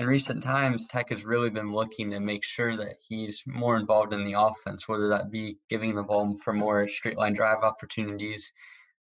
in 0.00 0.06
recent 0.06 0.42
times, 0.42 0.86
Tech 0.86 1.10
has 1.10 1.26
really 1.26 1.50
been 1.50 1.74
looking 1.74 2.10
to 2.10 2.20
make 2.20 2.42
sure 2.42 2.74
that 2.74 2.96
he's 3.06 3.42
more 3.46 3.76
involved 3.76 4.14
in 4.14 4.24
the 4.24 4.32
offense, 4.32 4.88
whether 4.88 5.08
that 5.08 5.30
be 5.30 5.58
giving 5.68 5.94
the 5.94 6.02
ball 6.02 6.34
for 6.42 6.54
more 6.54 6.88
straight 6.88 7.18
line 7.18 7.34
drive 7.34 7.62
opportunities 7.62 8.50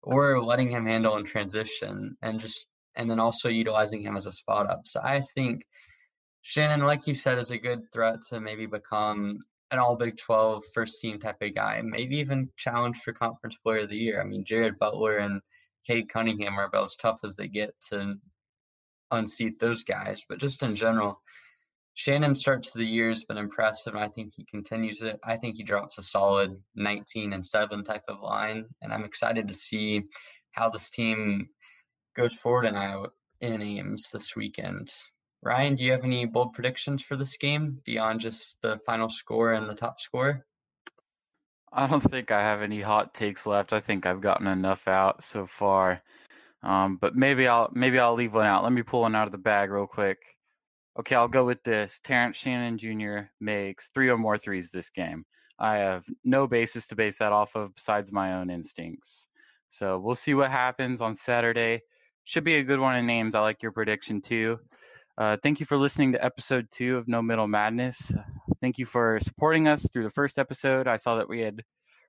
or 0.02 0.42
letting 0.42 0.72
him 0.72 0.84
handle 0.84 1.16
in 1.16 1.24
transition 1.24 2.16
and 2.22 2.40
just 2.40 2.66
and 2.96 3.08
then 3.08 3.20
also 3.20 3.48
utilizing 3.48 4.02
him 4.02 4.16
as 4.16 4.26
a 4.26 4.32
spot 4.32 4.68
up. 4.68 4.80
So 4.86 5.00
I 5.04 5.20
think 5.36 5.62
Shannon, 6.42 6.84
like 6.84 7.06
you 7.06 7.14
said, 7.14 7.38
is 7.38 7.52
a 7.52 7.58
good 7.58 7.82
threat 7.92 8.16
to 8.30 8.40
maybe 8.40 8.66
become 8.66 9.38
an 9.70 9.78
all 9.78 9.94
Big 9.94 10.16
12 10.18 10.64
first 10.74 11.00
team 11.00 11.20
type 11.20 11.40
of 11.40 11.54
guy, 11.54 11.80
maybe 11.80 12.16
even 12.16 12.50
challenge 12.56 12.96
for 13.04 13.12
conference 13.12 13.56
player 13.62 13.82
of 13.82 13.90
the 13.90 13.96
year. 13.96 14.20
I 14.20 14.24
mean, 14.24 14.44
Jared 14.44 14.80
Butler 14.80 15.18
and 15.18 15.40
Cade 15.86 16.08
Cunningham 16.08 16.58
are 16.58 16.64
about 16.64 16.86
as 16.86 16.96
tough 16.96 17.20
as 17.22 17.36
they 17.36 17.46
get 17.46 17.70
to 17.90 18.16
unseat 19.10 19.58
those 19.58 19.84
guys. 19.84 20.24
But 20.28 20.38
just 20.38 20.62
in 20.62 20.74
general, 20.74 21.20
Shannon's 21.94 22.40
start 22.40 22.62
to 22.62 22.78
the 22.78 22.84
year 22.84 23.08
has 23.08 23.24
been 23.24 23.38
impressive. 23.38 23.96
I 23.96 24.08
think 24.08 24.32
he 24.36 24.44
continues 24.44 25.02
it. 25.02 25.18
I 25.24 25.36
think 25.36 25.56
he 25.56 25.64
drops 25.64 25.98
a 25.98 26.02
solid 26.02 26.56
19 26.76 27.32
and 27.32 27.44
7 27.44 27.84
type 27.84 28.04
of 28.08 28.20
line. 28.20 28.66
And 28.82 28.92
I'm 28.92 29.04
excited 29.04 29.48
to 29.48 29.54
see 29.54 30.02
how 30.52 30.70
this 30.70 30.90
team 30.90 31.48
goes 32.16 32.34
forward 32.34 32.66
in 32.66 32.76
Iowa 32.76 33.08
in 33.40 33.62
Ames 33.62 34.08
this 34.12 34.36
weekend. 34.36 34.92
Ryan, 35.42 35.76
do 35.76 35.84
you 35.84 35.92
have 35.92 36.04
any 36.04 36.26
bold 36.26 36.52
predictions 36.52 37.02
for 37.02 37.16
this 37.16 37.36
game 37.36 37.80
beyond 37.84 38.20
just 38.20 38.60
the 38.62 38.78
final 38.84 39.08
score 39.08 39.52
and 39.52 39.68
the 39.68 39.74
top 39.74 40.00
score? 40.00 40.44
I 41.72 41.86
don't 41.86 42.00
think 42.00 42.30
I 42.30 42.40
have 42.40 42.62
any 42.62 42.80
hot 42.80 43.14
takes 43.14 43.46
left. 43.46 43.72
I 43.72 43.80
think 43.80 44.06
I've 44.06 44.20
gotten 44.20 44.46
enough 44.46 44.88
out 44.88 45.22
so 45.22 45.46
far. 45.46 46.02
Um, 46.62 46.98
but 47.00 47.14
maybe 47.14 47.46
I'll 47.46 47.70
maybe 47.72 47.98
I'll 47.98 48.14
leave 48.14 48.34
one 48.34 48.46
out. 48.46 48.64
Let 48.64 48.72
me 48.72 48.82
pull 48.82 49.02
one 49.02 49.14
out 49.14 49.28
of 49.28 49.32
the 49.32 49.38
bag 49.38 49.70
real 49.70 49.86
quick. 49.86 50.18
Okay, 50.98 51.14
I'll 51.14 51.28
go 51.28 51.44
with 51.44 51.62
this. 51.62 52.00
Terrence 52.02 52.36
Shannon 52.36 52.76
Jr. 52.76 53.30
makes 53.40 53.88
three 53.94 54.08
or 54.08 54.18
more 54.18 54.36
threes 54.36 54.70
this 54.70 54.90
game. 54.90 55.24
I 55.58 55.76
have 55.76 56.04
no 56.24 56.46
basis 56.46 56.86
to 56.88 56.96
base 56.96 57.18
that 57.18 57.32
off 57.32 57.54
of 57.54 57.74
besides 57.74 58.10
my 58.10 58.34
own 58.34 58.50
instincts. 58.50 59.26
So 59.70 59.98
we'll 59.98 60.14
see 60.14 60.34
what 60.34 60.50
happens 60.50 61.00
on 61.00 61.14
Saturday. 61.14 61.82
Should 62.24 62.44
be 62.44 62.56
a 62.56 62.64
good 62.64 62.80
one 62.80 62.96
in 62.96 63.08
Ames. 63.08 63.34
I 63.34 63.40
like 63.40 63.62
your 63.62 63.72
prediction 63.72 64.20
too. 64.20 64.58
Uh, 65.16 65.36
thank 65.42 65.60
you 65.60 65.66
for 65.66 65.76
listening 65.76 66.12
to 66.12 66.24
episode 66.24 66.68
two 66.70 66.96
of 66.96 67.08
No 67.08 67.22
Middle 67.22 67.48
Madness. 67.48 68.12
Thank 68.60 68.78
you 68.78 68.86
for 68.86 69.18
supporting 69.20 69.66
us 69.66 69.86
through 69.92 70.04
the 70.04 70.10
first 70.10 70.38
episode. 70.38 70.86
I 70.86 70.96
saw 70.96 71.16
that 71.16 71.28
we 71.28 71.40
had 71.40 71.64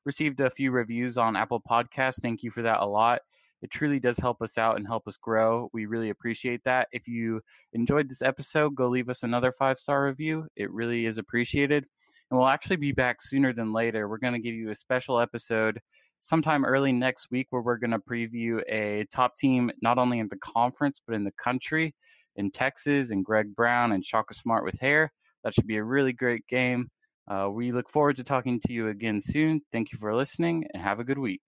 received 0.06 0.40
a 0.42 0.50
few 0.50 0.72
reviews 0.72 1.18
on 1.18 1.36
Apple 1.36 1.62
Podcasts. 1.62 2.22
Thank 2.22 2.44
you 2.44 2.52
for 2.52 2.62
that 2.64 2.82
a 2.82 2.86
lot. 2.86 3.22
It 3.62 3.72
truly 3.72 4.00
does 4.00 4.18
help 4.18 4.42
us 4.42 4.58
out 4.58 4.78
and 4.78 4.88
help 4.88 5.08
us 5.08 5.18
grow. 5.18 5.70
We 5.74 5.86
really 5.86 6.10
appreciate 6.10 6.64
that. 6.64 6.88
If 6.92 7.08
you 7.08 7.42
enjoyed 7.74 8.10
this 8.10 8.22
episode, 8.22 8.76
go 8.76 8.88
leave 8.88 9.10
us 9.10 9.24
another 9.24 9.52
five 9.52 9.80
star 9.80 10.06
review. 10.06 10.48
It 10.56 10.72
really 10.72 11.06
is 11.06 11.18
appreciated. 11.18 11.86
And 12.30 12.40
we'll 12.40 12.48
actually 12.48 12.78
be 12.78 12.92
back 12.92 13.22
sooner 13.22 13.54
than 13.54 13.74
later. 13.74 14.08
We're 14.08 14.18
going 14.18 14.34
to 14.34 14.40
give 14.40 14.56
you 14.56 14.70
a 14.70 14.76
special 14.76 15.20
episode 15.20 15.80
sometime 16.20 16.64
early 16.64 16.92
next 16.92 17.32
week 17.32 17.48
where 17.50 17.62
we're 17.62 17.78
going 17.78 17.92
to 17.92 18.00
preview 18.00 18.62
a 18.70 19.06
top 19.12 19.36
team, 19.36 19.72
not 19.82 19.98
only 19.98 20.20
in 20.20 20.28
the 20.30 20.38
conference, 20.38 21.02
but 21.06 21.16
in 21.16 21.24
the 21.24 21.34
country 21.44 21.96
in 22.36 22.52
Texas 22.52 23.12
and 23.12 23.26
Greg 23.26 23.56
Brown 23.56 23.92
and 23.92 24.06
Shaka 24.06 24.34
Smart 24.34 24.64
with 24.64 24.80
hair. 24.80 25.12
That 25.44 25.54
should 25.54 25.68
be 25.68 25.78
a 25.78 25.84
really 25.84 26.14
great 26.14 26.48
game. 26.48 26.90
Uh, 27.28 27.50
we 27.52 27.72
look 27.72 27.90
forward 27.90 28.16
to 28.18 28.24
talking 28.24 28.60
to 28.62 28.74
you 28.74 28.88
again 28.88 29.22
soon. 29.22 29.62
Thank 29.72 29.92
you 29.92 30.00
for 30.00 30.16
listening 30.16 30.66
and 30.74 30.82
have 30.82 31.00
a 31.00 31.04
good 31.04 31.20
week. 31.20 31.42